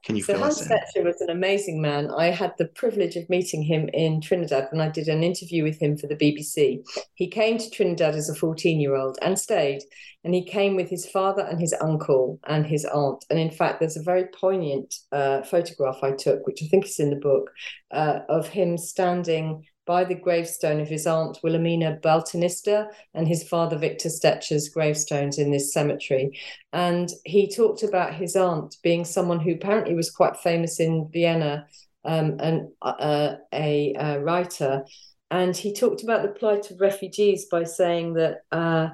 Can 0.04 0.16
you 0.16 0.24
so 0.24 0.34
fill 0.34 0.44
Hans 0.44 0.62
us 0.62 0.70
in? 0.70 0.78
Stecher 0.78 1.06
was 1.06 1.22
an 1.22 1.30
amazing 1.30 1.82
man. 1.82 2.10
I 2.12 2.28
had 2.28 2.54
the 2.58 2.68
privilege 2.68 3.16
of 3.16 3.30
meeting 3.30 3.64
him 3.64 3.90
in 3.94 4.22
Trinidad 4.22 4.68
when 4.72 4.82
I 4.82 4.90
did 4.90 5.08
an 5.08 5.24
interview 5.24 5.64
with 5.64 5.82
him 5.82 5.98
for 5.98 6.08
the 6.08 6.16
BBC. 6.16 6.84
He 7.16 7.28
came 7.28 7.58
to 7.58 7.70
Trinidad 7.70 8.16
as 8.16 8.30
a 8.30 8.36
14 8.36 8.80
year 8.80 8.96
old 8.96 9.18
and 9.22 9.38
stayed. 9.38 9.82
And 10.24 10.36
he 10.36 10.46
came 10.46 10.76
with 10.76 10.90
his 10.90 11.10
father 11.10 11.42
and 11.42 11.60
his 11.60 11.74
uncle 11.82 12.40
and 12.46 12.66
his 12.66 12.86
aunt. 12.86 13.26
And 13.30 13.40
in 13.40 13.50
fact, 13.50 13.80
there's 13.80 13.98
a 13.98 14.04
very 14.04 14.26
poignant 14.26 14.94
uh, 15.12 15.42
photograph 15.42 15.98
I 16.04 16.12
took, 16.12 16.46
which 16.46 16.62
I 16.62 16.68
think 16.68 16.86
is 16.86 17.00
in 17.00 17.10
the 17.10 17.16
book, 17.16 17.50
uh, 17.92 18.20
of 18.30 18.48
him 18.48 18.78
standing 18.78 19.66
by 19.86 20.04
the 20.04 20.16
gravestone 20.16 20.80
of 20.80 20.88
his 20.88 21.08
aunt 21.08 21.40
Wilhelmina 21.44 22.00
Baltinester 22.02 22.88
and 23.14 23.28
his 23.28 23.48
father 23.48 23.78
Victor 23.78 24.10
Stecher's 24.10 24.70
gravestones 24.70 25.38
in 25.38 25.52
this 25.52 25.74
cemetery. 25.74 26.40
And 26.72 27.10
he 27.26 27.50
talked 27.50 27.84
about 27.84 28.14
his 28.14 28.36
aunt 28.36 28.78
being 28.84 29.06
someone 29.06 29.40
who 29.40 29.54
apparently 29.54 29.96
was 29.96 30.12
quite 30.12 30.38
famous 30.38 30.80
in 30.80 31.10
Vienna 31.12 31.68
um, 32.06 32.38
and 32.40 32.70
uh, 32.82 33.36
a, 33.54 33.94
a, 33.98 34.20
writer. 34.20 34.86
And 35.30 35.56
he 35.56 35.74
talked 35.74 36.04
about 36.04 36.24
the 36.24 36.40
plight 36.40 36.72
of 36.72 36.82
refugees 36.82 37.46
by 37.46 37.64
saying 37.64 38.14
that 38.14 38.42
uh, 38.52 38.90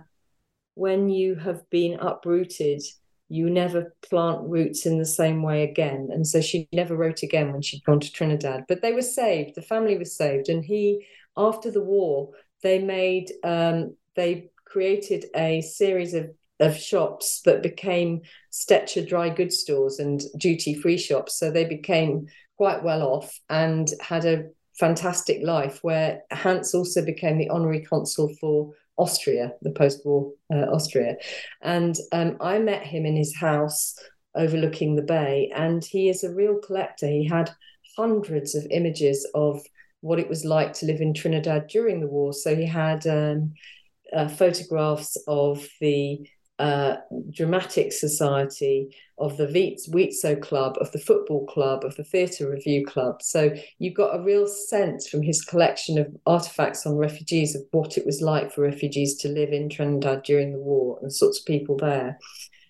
when 0.75 1.09
you 1.09 1.35
have 1.35 1.69
been 1.69 1.99
uprooted, 1.99 2.81
you 3.29 3.49
never 3.49 3.93
plant 4.07 4.41
roots 4.43 4.85
in 4.85 4.97
the 4.97 5.05
same 5.05 5.43
way 5.43 5.63
again. 5.63 6.09
And 6.11 6.25
so 6.25 6.41
she 6.41 6.67
never 6.71 6.95
wrote 6.95 7.23
again 7.23 7.51
when 7.51 7.61
she'd 7.61 7.83
gone 7.83 7.99
to 7.99 8.11
Trinidad. 8.11 8.63
But 8.67 8.81
they 8.81 8.93
were 8.93 9.01
saved, 9.01 9.55
the 9.55 9.61
family 9.61 9.97
was 9.97 10.15
saved. 10.15 10.49
And 10.49 10.63
he, 10.63 11.05
after 11.35 11.69
the 11.69 11.83
war, 11.83 12.29
they 12.63 12.79
made, 12.79 13.31
um, 13.43 13.95
they 14.15 14.49
created 14.65 15.25
a 15.35 15.61
series 15.61 16.13
of, 16.13 16.29
of 16.59 16.77
shops 16.77 17.41
that 17.45 17.61
became 17.61 18.21
Stecher 18.51 19.07
dry 19.07 19.29
goods 19.29 19.59
stores 19.59 19.99
and 19.99 20.21
duty 20.37 20.73
free 20.73 20.97
shops. 20.97 21.37
So 21.37 21.51
they 21.51 21.65
became 21.65 22.27
quite 22.55 22.83
well 22.83 23.03
off 23.03 23.37
and 23.49 23.89
had 24.01 24.25
a 24.25 24.45
fantastic 24.79 25.41
life 25.43 25.79
where 25.81 26.21
Hans 26.31 26.73
also 26.73 27.03
became 27.03 27.37
the 27.37 27.49
honorary 27.49 27.83
consul 27.83 28.33
for 28.39 28.71
Austria, 28.97 29.53
the 29.61 29.71
post-war 29.71 30.31
uh, 30.53 30.65
Austria, 30.71 31.15
and 31.61 31.95
um, 32.11 32.37
I 32.41 32.59
met 32.59 32.83
him 32.83 33.05
in 33.05 33.15
his 33.15 33.35
house 33.35 33.95
overlooking 34.35 34.95
the 34.95 35.01
bay, 35.01 35.51
and 35.55 35.83
he 35.83 36.09
is 36.09 36.23
a 36.23 36.33
real 36.33 36.59
collector. 36.59 37.07
He 37.07 37.27
had 37.27 37.51
hundreds 37.97 38.55
of 38.55 38.67
images 38.69 39.27
of 39.33 39.61
what 40.01 40.19
it 40.19 40.29
was 40.29 40.45
like 40.45 40.73
to 40.73 40.85
live 40.85 41.01
in 41.01 41.13
Trinidad 41.13 41.67
during 41.67 41.99
the 41.99 42.07
war. 42.07 42.33
So 42.33 42.55
he 42.55 42.65
had 42.65 43.05
um, 43.07 43.53
uh, 44.13 44.27
photographs 44.27 45.17
of 45.27 45.67
the 45.81 46.27
uh, 46.59 46.97
dramatic 47.31 47.91
society, 47.91 48.95
of 49.19 49.35
the 49.37 49.47
Wheatso 49.47 50.39
Club, 50.41 50.77
of 50.79 50.91
the 50.91 50.99
football 50.99 51.45
club, 51.47 51.83
of 51.83 51.95
the 51.95 52.03
theatre 52.03 52.49
review 52.49 52.85
club. 52.85 53.21
So 53.21 53.51
you 53.79 53.91
got 53.91 54.15
a 54.15 54.23
real 54.23 54.47
sense 54.47 55.07
from 55.07 55.23
his 55.23 55.43
collection 55.43 55.97
of 55.97 56.15
artifacts 56.27 56.85
on 56.85 56.95
refugees 56.95 57.55
of 57.55 57.63
what 57.71 57.97
it 57.97 58.05
was 58.05 58.21
like 58.21 58.51
for 58.51 58.61
refugees 58.61 59.17
to 59.19 59.29
live 59.29 59.49
in 59.49 59.69
Trinidad 59.69 60.23
during 60.23 60.51
the 60.51 60.59
war 60.59 60.97
and 61.01 61.07
the 61.07 61.13
sorts 61.13 61.39
of 61.39 61.45
people 61.45 61.77
there. 61.77 62.19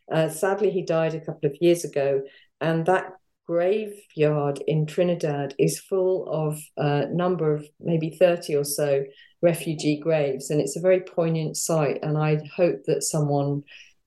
Uh, 0.10 0.30
sadly, 0.30 0.70
he 0.70 0.84
died 0.84 1.14
a 1.14 1.26
couple 1.26 1.50
of 1.50 1.58
years 1.60 1.84
ago, 1.84 2.22
and 2.62 2.86
that 2.86 3.12
graveyard 3.46 4.62
in 4.68 4.86
Trinidad 4.86 5.54
is 5.60 5.80
full 5.80 6.30
of 6.30 6.62
a 6.78 7.08
number 7.08 7.54
of 7.54 7.68
maybe 7.80 8.10
30 8.10 8.56
or 8.56 8.64
so 8.64 9.04
refugee 9.42 9.98
graves. 9.98 10.50
And 10.50 10.60
it's 10.60 10.76
a 10.76 10.82
very 10.82 11.02
poignant 11.02 11.58
sight. 11.58 12.00
And 12.04 12.18
I 12.18 12.42
hope 12.56 12.84
that 12.86 13.04
someone 13.04 13.64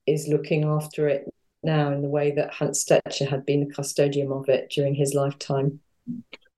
is 0.07 0.27
looking 0.27 0.63
after 0.63 1.07
it 1.07 1.31
now 1.63 1.91
in 1.91 2.01
the 2.01 2.09
way 2.09 2.31
that 2.31 2.53
Hans 2.53 2.83
Stecher 2.83 3.29
had 3.29 3.45
been 3.45 3.67
the 3.67 3.73
custodian 3.73 4.31
of 4.31 4.49
it 4.49 4.71
during 4.71 4.95
his 4.95 5.13
lifetime. 5.13 5.79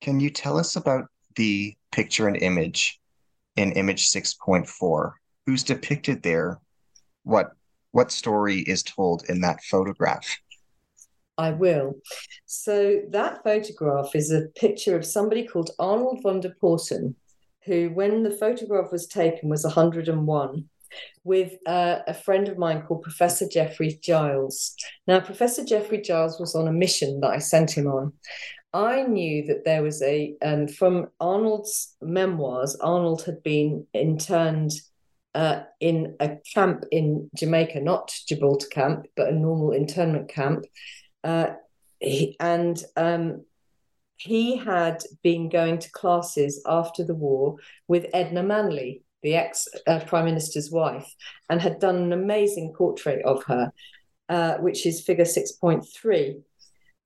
Can 0.01 0.19
you 0.19 0.29
tell 0.29 0.57
us 0.57 0.75
about 0.75 1.05
the 1.35 1.75
picture 1.91 2.27
and 2.27 2.37
image 2.37 2.99
in 3.55 3.73
image 3.73 4.09
6.4? 4.09 5.13
Who's 5.45 5.63
depicted 5.63 6.23
there? 6.23 6.59
What 7.23 7.51
what 7.91 8.11
story 8.11 8.59
is 8.59 8.81
told 8.81 9.23
in 9.29 9.41
that 9.41 9.63
photograph? 9.63 10.25
I 11.37 11.51
will. 11.51 11.95
So 12.45 13.01
that 13.09 13.43
photograph 13.43 14.15
is 14.15 14.31
a 14.31 14.47
picture 14.55 14.95
of 14.95 15.05
somebody 15.05 15.45
called 15.45 15.71
Arnold 15.79 16.21
von 16.23 16.39
der 16.39 16.53
Porten, 16.59 17.15
who, 17.65 17.89
when 17.89 18.23
the 18.23 18.31
photograph 18.31 18.91
was 18.91 19.07
taken, 19.07 19.49
was 19.49 19.63
101, 19.63 20.65
with 21.23 21.53
uh, 21.65 21.99
a 22.07 22.13
friend 22.13 22.47
of 22.47 22.57
mine 22.57 22.83
called 22.83 23.01
Professor 23.01 23.47
Jeffrey 23.47 23.99
Giles. 24.01 24.75
Now, 25.07 25.19
Professor 25.19 25.63
Jeffrey 25.63 26.01
Giles 26.01 26.39
was 26.39 26.55
on 26.55 26.67
a 26.67 26.73
mission 26.73 27.19
that 27.21 27.31
I 27.31 27.39
sent 27.39 27.71
him 27.71 27.87
on. 27.87 28.13
I 28.73 29.03
knew 29.03 29.45
that 29.47 29.65
there 29.65 29.83
was 29.83 30.01
a, 30.01 30.35
um, 30.41 30.67
from 30.67 31.07
Arnold's 31.19 31.95
memoirs, 32.01 32.75
Arnold 32.77 33.23
had 33.23 33.43
been 33.43 33.85
interned 33.93 34.71
uh, 35.35 35.63
in 35.79 36.15
a 36.19 36.37
camp 36.53 36.85
in 36.91 37.29
Jamaica, 37.35 37.81
not 37.81 38.11
Gibraltar 38.27 38.67
camp, 38.67 39.07
but 39.15 39.29
a 39.29 39.35
normal 39.35 39.71
internment 39.71 40.29
camp. 40.29 40.65
Uh, 41.23 41.51
he, 41.99 42.35
and 42.39 42.83
um, 42.97 43.45
he 44.23 44.57
had 44.57 45.03
been 45.21 45.49
going 45.49 45.79
to 45.79 45.91
classes 45.91 46.63
after 46.65 47.03
the 47.03 47.13
war 47.13 47.57
with 47.87 48.07
Edna 48.13 48.41
Manley, 48.41 49.03
the 49.21 49.35
ex 49.35 49.67
uh, 49.85 49.99
prime 49.99 50.25
minister's 50.25 50.71
wife, 50.71 51.13
and 51.49 51.61
had 51.61 51.79
done 51.79 51.97
an 51.97 52.13
amazing 52.13 52.73
portrait 52.77 53.23
of 53.25 53.43
her, 53.45 53.71
uh, 54.29 54.55
which 54.57 54.85
is 54.85 55.01
figure 55.01 55.25
6.3. 55.25 56.41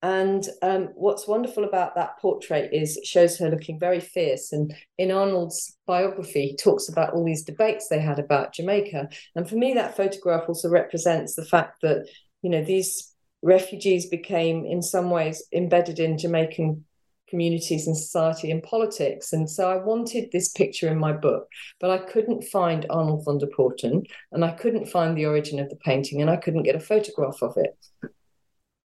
And 0.03 0.47
um, 0.61 0.89
what's 0.93 1.27
wonderful 1.27 1.63
about 1.63 1.95
that 1.95 2.19
portrait 2.19 2.71
is 2.71 2.97
it 2.97 3.05
shows 3.07 3.39
her 3.39 3.49
looking 3.49 3.79
very 3.79 3.99
fierce. 3.99 4.51
And 4.51 4.71
in 4.99 5.09
Arnold's 5.09 5.75
biography, 5.87 6.49
he 6.49 6.55
talks 6.55 6.87
about 6.87 7.13
all 7.13 7.25
these 7.25 7.43
debates 7.43 7.87
they 7.87 7.99
had 7.99 8.19
about 8.19 8.53
Jamaica. 8.53 9.09
And 9.35 9.49
for 9.49 9.55
me, 9.55 9.73
that 9.73 9.97
photograph 9.97 10.43
also 10.47 10.69
represents 10.69 11.33
the 11.33 11.45
fact 11.45 11.81
that 11.81 12.05
you 12.43 12.51
know, 12.51 12.63
these 12.63 13.13
refugees 13.41 14.07
became 14.07 14.65
in 14.65 14.81
some 14.81 15.09
ways 15.09 15.43
embedded 15.51 15.99
in 15.99 16.17
Jamaican 16.17 16.85
communities 17.29 17.87
and 17.87 17.97
society 17.97 18.51
and 18.51 18.63
politics. 18.63 19.33
And 19.33 19.49
so 19.49 19.69
I 19.69 19.83
wanted 19.83 20.31
this 20.31 20.49
picture 20.49 20.89
in 20.89 20.97
my 20.97 21.13
book, 21.13 21.47
but 21.79 21.89
I 21.89 21.97
couldn't 21.97 22.43
find 22.43 22.85
Arnold 22.89 23.25
von 23.25 23.37
der 23.37 23.47
Porten 23.47 24.03
and 24.31 24.45
I 24.45 24.51
couldn't 24.51 24.87
find 24.87 25.17
the 25.17 25.25
origin 25.25 25.59
of 25.59 25.69
the 25.69 25.75
painting 25.77 26.21
and 26.21 26.29
I 26.29 26.37
couldn't 26.37 26.63
get 26.63 26.75
a 26.75 26.79
photograph 26.79 27.41
of 27.41 27.57
it. 27.57 27.77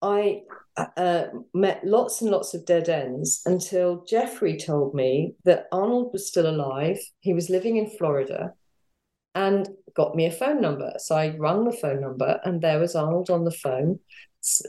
I 0.02 0.42
uh, 0.78 1.26
met 1.54 1.86
lots 1.86 2.22
and 2.22 2.30
lots 2.30 2.54
of 2.54 2.66
dead 2.66 2.90
ends 2.90 3.42
until 3.46 4.04
Jeffrey 4.06 4.58
told 4.58 4.94
me 4.94 5.36
that 5.46 5.68
Arnold 5.72 6.12
was 6.14 6.28
still 6.28 6.48
alive. 6.48 7.00
He 7.22 7.34
was 7.34 7.50
living 7.50 7.78
in 7.78 7.90
Florida 7.90 8.54
and 9.34 9.70
got 9.96 10.16
me 10.16 10.26
a 10.26 10.32
phone 10.32 10.62
number. 10.62 10.94
So 10.98 11.16
I 11.16 11.36
rang 11.38 11.66
the 11.66 11.72
phone 11.72 12.02
number 12.02 12.40
and 12.44 12.62
there 12.62 12.80
was 12.80 12.96
Arnold 12.96 13.30
on 13.30 13.46
the 13.46 13.52
phone 13.52 14.00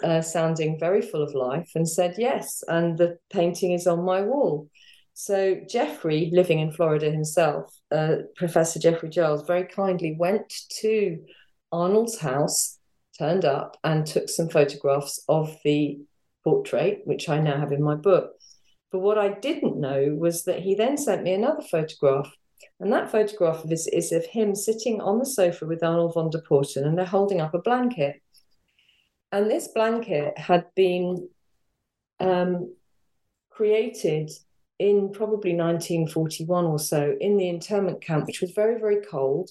uh, 0.03 0.23
sounding 0.23 0.79
very 0.79 1.03
full 1.03 1.23
of 1.23 1.35
life, 1.35 1.73
and 1.75 1.89
said 1.89 2.15
yes. 2.19 2.63
And 2.69 2.97
the 2.97 3.19
painting 3.31 3.73
is 3.73 3.87
on 3.87 4.05
my 4.05 4.23
wall. 4.23 4.71
So 5.15 5.61
Jeffrey, 5.69 6.31
living 6.33 6.61
in 6.61 6.73
Florida 6.73 7.11
himself, 7.11 7.75
uh, 7.91 8.17
Professor 8.37 8.79
Jeffrey 8.79 9.09
Giles, 9.09 9.47
very 9.47 9.65
kindly 9.65 10.15
went 10.19 10.53
to 10.81 11.23
Arnold's 11.73 12.19
house, 12.19 12.79
turned 13.19 13.45
up, 13.45 13.77
and 13.83 14.07
took 14.07 14.29
some 14.29 14.49
photographs 14.49 15.23
of 15.29 15.57
the 15.65 15.99
portrait, 16.45 17.01
which 17.05 17.29
I 17.29 17.41
now 17.41 17.59
have 17.59 17.73
in 17.73 17.83
my 17.83 17.95
book. 17.95 18.33
But 18.93 19.01
what 19.01 19.19
I 19.19 19.31
didn't 19.31 19.81
know 19.81 20.15
was 20.19 20.45
that 20.45 20.61
he 20.61 20.75
then 20.75 20.97
sent 20.97 21.23
me 21.23 21.33
another 21.33 21.63
photograph. 21.63 22.31
And 22.79 22.93
that 22.93 23.11
photograph 23.11 23.65
is, 23.71 23.87
is 23.87 24.13
of 24.13 24.27
him 24.27 24.55
sitting 24.55 25.01
on 25.01 25.19
the 25.19 25.27
sofa 25.27 25.67
with 25.67 25.83
Arnold 25.83 26.15
von 26.15 26.31
der 26.31 26.43
Porten, 26.43 26.85
and 26.85 26.97
they're 26.97 27.07
holding 27.07 27.41
up 27.41 27.55
a 27.55 27.59
blanket. 27.59 28.21
And 29.33 29.51
this 29.51 29.69
blanket 29.69 30.37
had 30.39 30.67
been 30.75 31.29
um, 32.21 32.75
created 33.51 34.31
in 34.79 35.11
probably 35.11 35.55
1941 35.55 36.65
or 36.67 36.79
so 36.79 37.17
in 37.21 37.37
the 37.37 37.49
internment 37.49 38.03
camp, 38.03 38.27
which 38.27 38.41
was 38.41 38.51
very, 38.51 38.79
very 38.79 39.01
cold. 39.01 39.51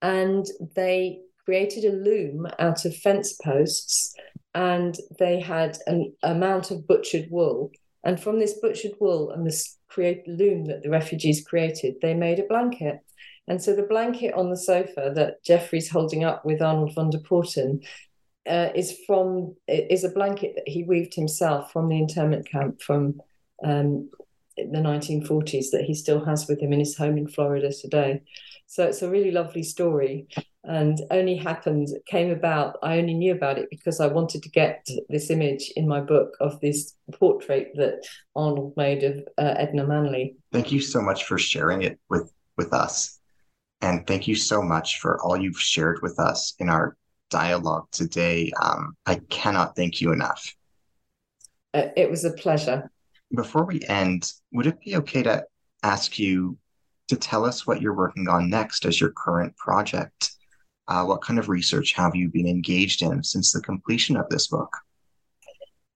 And 0.00 0.44
they 0.74 1.20
created 1.44 1.84
a 1.84 1.96
loom 1.96 2.46
out 2.58 2.84
of 2.84 2.96
fence 2.96 3.34
posts 3.34 4.14
and 4.54 4.96
they 5.18 5.40
had 5.40 5.78
an 5.86 6.12
amount 6.22 6.70
of 6.70 6.86
butchered 6.86 7.28
wool. 7.30 7.70
And 8.04 8.20
from 8.20 8.40
this 8.40 8.54
butchered 8.54 8.94
wool 9.00 9.30
and 9.30 9.46
this 9.46 9.78
create 9.92 10.26
loom 10.26 10.64
that 10.66 10.82
the 10.82 10.90
refugees 10.90 11.44
created, 11.44 11.96
they 12.00 12.14
made 12.14 12.38
a 12.38 12.44
blanket. 12.44 13.00
And 13.48 13.62
so 13.62 13.74
the 13.74 13.82
blanket 13.82 14.34
on 14.34 14.50
the 14.50 14.56
sofa 14.56 15.12
that 15.14 15.44
Jeffrey's 15.44 15.90
holding 15.90 16.24
up 16.24 16.44
with 16.44 16.62
Arnold 16.62 16.94
von 16.94 17.10
der 17.10 17.18
Porten 17.18 17.80
uh, 18.48 18.68
is 18.74 18.98
from 19.06 19.54
is 19.68 20.04
a 20.04 20.08
blanket 20.08 20.52
that 20.56 20.68
he 20.68 20.84
weaved 20.84 21.14
himself 21.14 21.72
from 21.72 21.88
the 21.88 21.98
internment 21.98 22.48
camp 22.48 22.80
from 22.82 23.20
um, 23.64 24.10
the 24.56 24.78
1940s 24.78 25.70
that 25.72 25.84
he 25.84 25.94
still 25.94 26.24
has 26.24 26.46
with 26.48 26.60
him 26.60 26.72
in 26.72 26.80
his 26.80 26.96
home 26.96 27.16
in 27.16 27.26
Florida 27.26 27.72
today. 27.72 28.22
So 28.66 28.86
it's 28.86 29.02
a 29.02 29.10
really 29.10 29.30
lovely 29.30 29.62
story, 29.62 30.28
and 30.64 31.00
only 31.10 31.36
happened 31.36 31.88
came 32.06 32.30
about. 32.30 32.78
I 32.82 32.98
only 32.98 33.14
knew 33.14 33.32
about 33.32 33.58
it 33.58 33.68
because 33.70 34.00
I 34.00 34.06
wanted 34.06 34.42
to 34.42 34.48
get 34.48 34.86
this 35.08 35.30
image 35.30 35.72
in 35.76 35.88
my 35.88 36.00
book 36.00 36.36
of 36.40 36.60
this 36.60 36.94
portrait 37.12 37.72
that 37.74 38.06
Arnold 38.36 38.74
made 38.76 39.02
of 39.02 39.18
uh, 39.38 39.54
Edna 39.56 39.86
Manley. 39.86 40.36
Thank 40.52 40.70
you 40.70 40.80
so 40.80 41.00
much 41.00 41.24
for 41.24 41.38
sharing 41.38 41.82
it 41.82 41.98
with 42.08 42.32
with 42.56 42.72
us, 42.72 43.18
and 43.80 44.06
thank 44.06 44.28
you 44.28 44.34
so 44.34 44.62
much 44.62 45.00
for 45.00 45.20
all 45.22 45.36
you've 45.36 45.60
shared 45.60 46.00
with 46.02 46.18
us 46.20 46.54
in 46.58 46.68
our 46.68 46.96
dialogue 47.30 47.86
today. 47.90 48.52
Um, 48.60 48.94
I 49.06 49.16
cannot 49.30 49.74
thank 49.74 50.00
you 50.00 50.12
enough. 50.12 50.54
Uh, 51.74 51.88
it 51.96 52.10
was 52.10 52.24
a 52.24 52.32
pleasure. 52.32 52.90
Before 53.34 53.64
we 53.64 53.80
end, 53.88 54.30
would 54.52 54.66
it 54.66 54.80
be 54.80 54.96
okay 54.96 55.22
to 55.22 55.44
ask 55.82 56.18
you 56.18 56.58
to 57.08 57.16
tell 57.16 57.44
us 57.44 57.66
what 57.66 57.80
you're 57.80 57.94
working 57.94 58.28
on 58.28 58.50
next 58.50 58.84
as 58.84 59.00
your 59.00 59.10
current 59.10 59.56
project? 59.56 60.31
Uh, 60.88 61.04
what 61.04 61.22
kind 61.22 61.38
of 61.38 61.48
research 61.48 61.92
have 61.92 62.14
you 62.14 62.28
been 62.28 62.46
engaged 62.46 63.02
in 63.02 63.22
since 63.22 63.52
the 63.52 63.60
completion 63.60 64.16
of 64.16 64.28
this 64.28 64.48
book? 64.48 64.76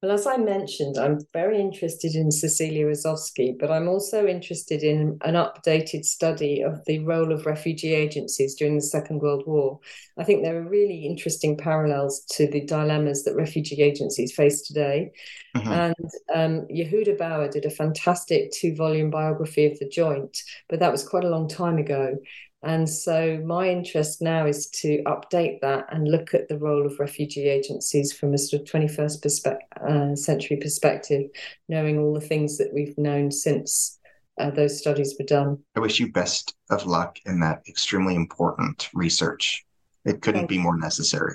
Well, 0.03 0.13
as 0.13 0.27
I 0.27 0.37
mentioned, 0.37 0.99
I'm 0.99 1.19
very 1.33 1.59
interested 1.59 2.15
in 2.15 2.31
Cecilia 2.31 2.85
Razovsky, 2.85 3.59
but 3.59 3.71
I'm 3.71 3.89
also 3.89 4.27
interested 4.27 4.83
in 4.83 5.19
an 5.23 5.35
updated 5.35 6.05
study 6.05 6.61
of 6.61 6.85
the 6.85 6.99
role 6.99 7.33
of 7.33 7.47
refugee 7.47 7.95
agencies 7.95 8.55
during 8.55 8.77
the 8.77 8.83
Second 8.83 9.21
World 9.21 9.45
War. 9.47 9.81
I 10.19 10.25
think 10.25 10.43
there 10.45 10.59
are 10.59 10.69
really 10.69 11.07
interesting 11.07 11.57
parallels 11.57 12.25
to 12.33 12.47
the 12.47 12.61
dilemmas 12.61 13.25
that 13.25 13.37
refugee 13.37 13.81
agencies 13.83 14.35
face 14.35 14.61
today. 14.61 15.13
Mm-hmm. 15.57 15.73
And 15.73 16.11
um, 16.35 16.67
Yehuda 16.69 17.17
Bauer 17.17 17.49
did 17.49 17.65
a 17.65 17.71
fantastic 17.71 18.53
two 18.53 18.77
volume 18.77 19.09
biography 19.09 19.65
of 19.65 19.79
the 19.79 19.89
joint, 19.89 20.37
but 20.69 20.79
that 20.81 20.93
was 20.93 21.09
quite 21.09 21.25
a 21.25 21.31
long 21.31 21.49
time 21.49 21.79
ago. 21.79 22.19
And 22.63 22.89
so 22.89 23.41
my 23.45 23.69
interest 23.69 24.23
now 24.23 24.47
is 24.47 24.69
to 24.71 25.03
update 25.05 25.61
that 25.61 25.87
and 25.91 26.09
look 26.09 26.35
at 26.35 26.49
the 26.49 26.59
role 26.59 26.87
of 26.87 26.99
refugee 26.99 27.49
agencies 27.49 28.13
from 28.13 28.35
a 28.35 28.39
sort 28.39 28.63
of 28.63 28.69
21st 28.69 29.23
perspe- 29.23 30.13
uh, 30.13 30.17
century 30.17 30.57
perspective, 30.57 31.31
knowing 31.69 31.99
all 31.99 32.15
the 32.15 32.21
things 32.21 32.59
that 32.59 32.73
we've 32.73 32.97
known 32.99 33.31
since 33.31 33.99
uh, 34.41 34.51
those 34.51 34.79
studies 34.79 35.15
were 35.19 35.27
done. 35.27 35.59
I 35.77 35.81
wish 35.81 36.01
you 36.01 36.11
best 36.11 36.55
of 36.71 36.87
luck 36.87 37.19
in 37.27 37.41
that 37.41 37.63
extremely 37.69 38.15
important 38.15 38.89
research. 38.95 39.65
It 40.05 40.23
couldn't 40.23 40.43
Thank 40.43 40.51
be 40.51 40.59
more 40.59 40.77
necessary. 40.77 41.35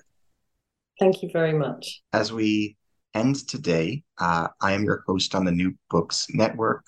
Thank 1.00 1.24
you 1.24 1.30
very 1.32 1.54
much. 1.54 2.02
As 2.14 2.32
we 2.32 2.78
end 3.14 3.48
today, 3.48 4.04
uh, 4.18 4.48
I 4.62 4.74
am 4.74 4.84
your 4.84 5.04
host 5.08 5.36
on 5.36 5.46
the 5.46 5.52
New 5.52 5.76
Books 5.90 6.28
Network, 6.32 6.86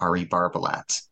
Ari 0.00 0.26
Barbalat. 0.26 1.02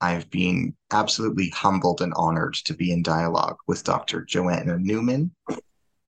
I've 0.00 0.28
been 0.30 0.74
absolutely 0.92 1.48
humbled 1.50 2.00
and 2.00 2.12
honored 2.14 2.54
to 2.64 2.74
be 2.74 2.92
in 2.92 3.02
dialogue 3.02 3.56
with 3.66 3.84
Dr. 3.84 4.24
Joanna 4.24 4.78
Newman. 4.78 5.34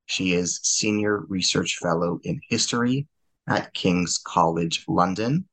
She 0.07 0.33
is 0.33 0.61
Senior 0.63 1.21
Research 1.29 1.79
Fellow 1.79 2.21
in 2.25 2.41
History 2.49 3.07
at 3.49 3.73
King's 3.75 4.19
College 4.19 4.85
London. 4.89 5.49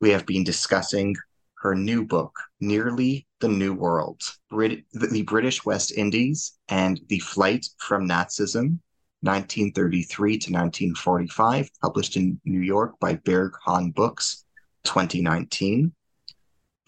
We 0.00 0.10
have 0.10 0.26
been 0.26 0.44
discussing 0.44 1.16
her 1.58 1.74
new 1.74 2.04
book, 2.06 2.38
Nearly 2.60 3.26
the 3.40 3.48
New 3.48 3.74
World 3.74 4.20
Brit- 4.48 4.84
The 4.92 5.22
British 5.22 5.64
West 5.64 5.92
Indies 5.92 6.52
and 6.68 7.00
the 7.08 7.18
Flight 7.18 7.66
from 7.78 8.08
Nazism, 8.08 8.78
1933 9.22 10.38
to 10.38 10.52
1945, 10.52 11.70
published 11.82 12.16
in 12.16 12.40
New 12.44 12.60
York 12.60 12.98
by 13.00 13.16
Berghahn 13.16 13.94
Books, 13.94 14.44
2019. 14.84 15.92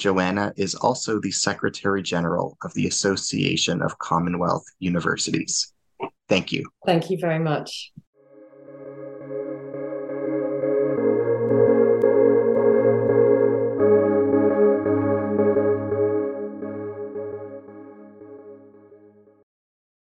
Joanna 0.03 0.53
is 0.57 0.74
also 0.74 1.20
the 1.20 1.30
Secretary 1.30 2.03
General 2.03 2.59
of 2.64 2.74
the 2.74 2.88
Association 2.88 3.80
of 3.80 4.00
Commonwealth 4.00 4.64
Universities. 4.80 5.72
Thank 6.28 6.50
you. 6.50 6.68
Thank 6.84 7.09
you 7.09 7.18
very 7.18 7.38
much. 7.38 7.92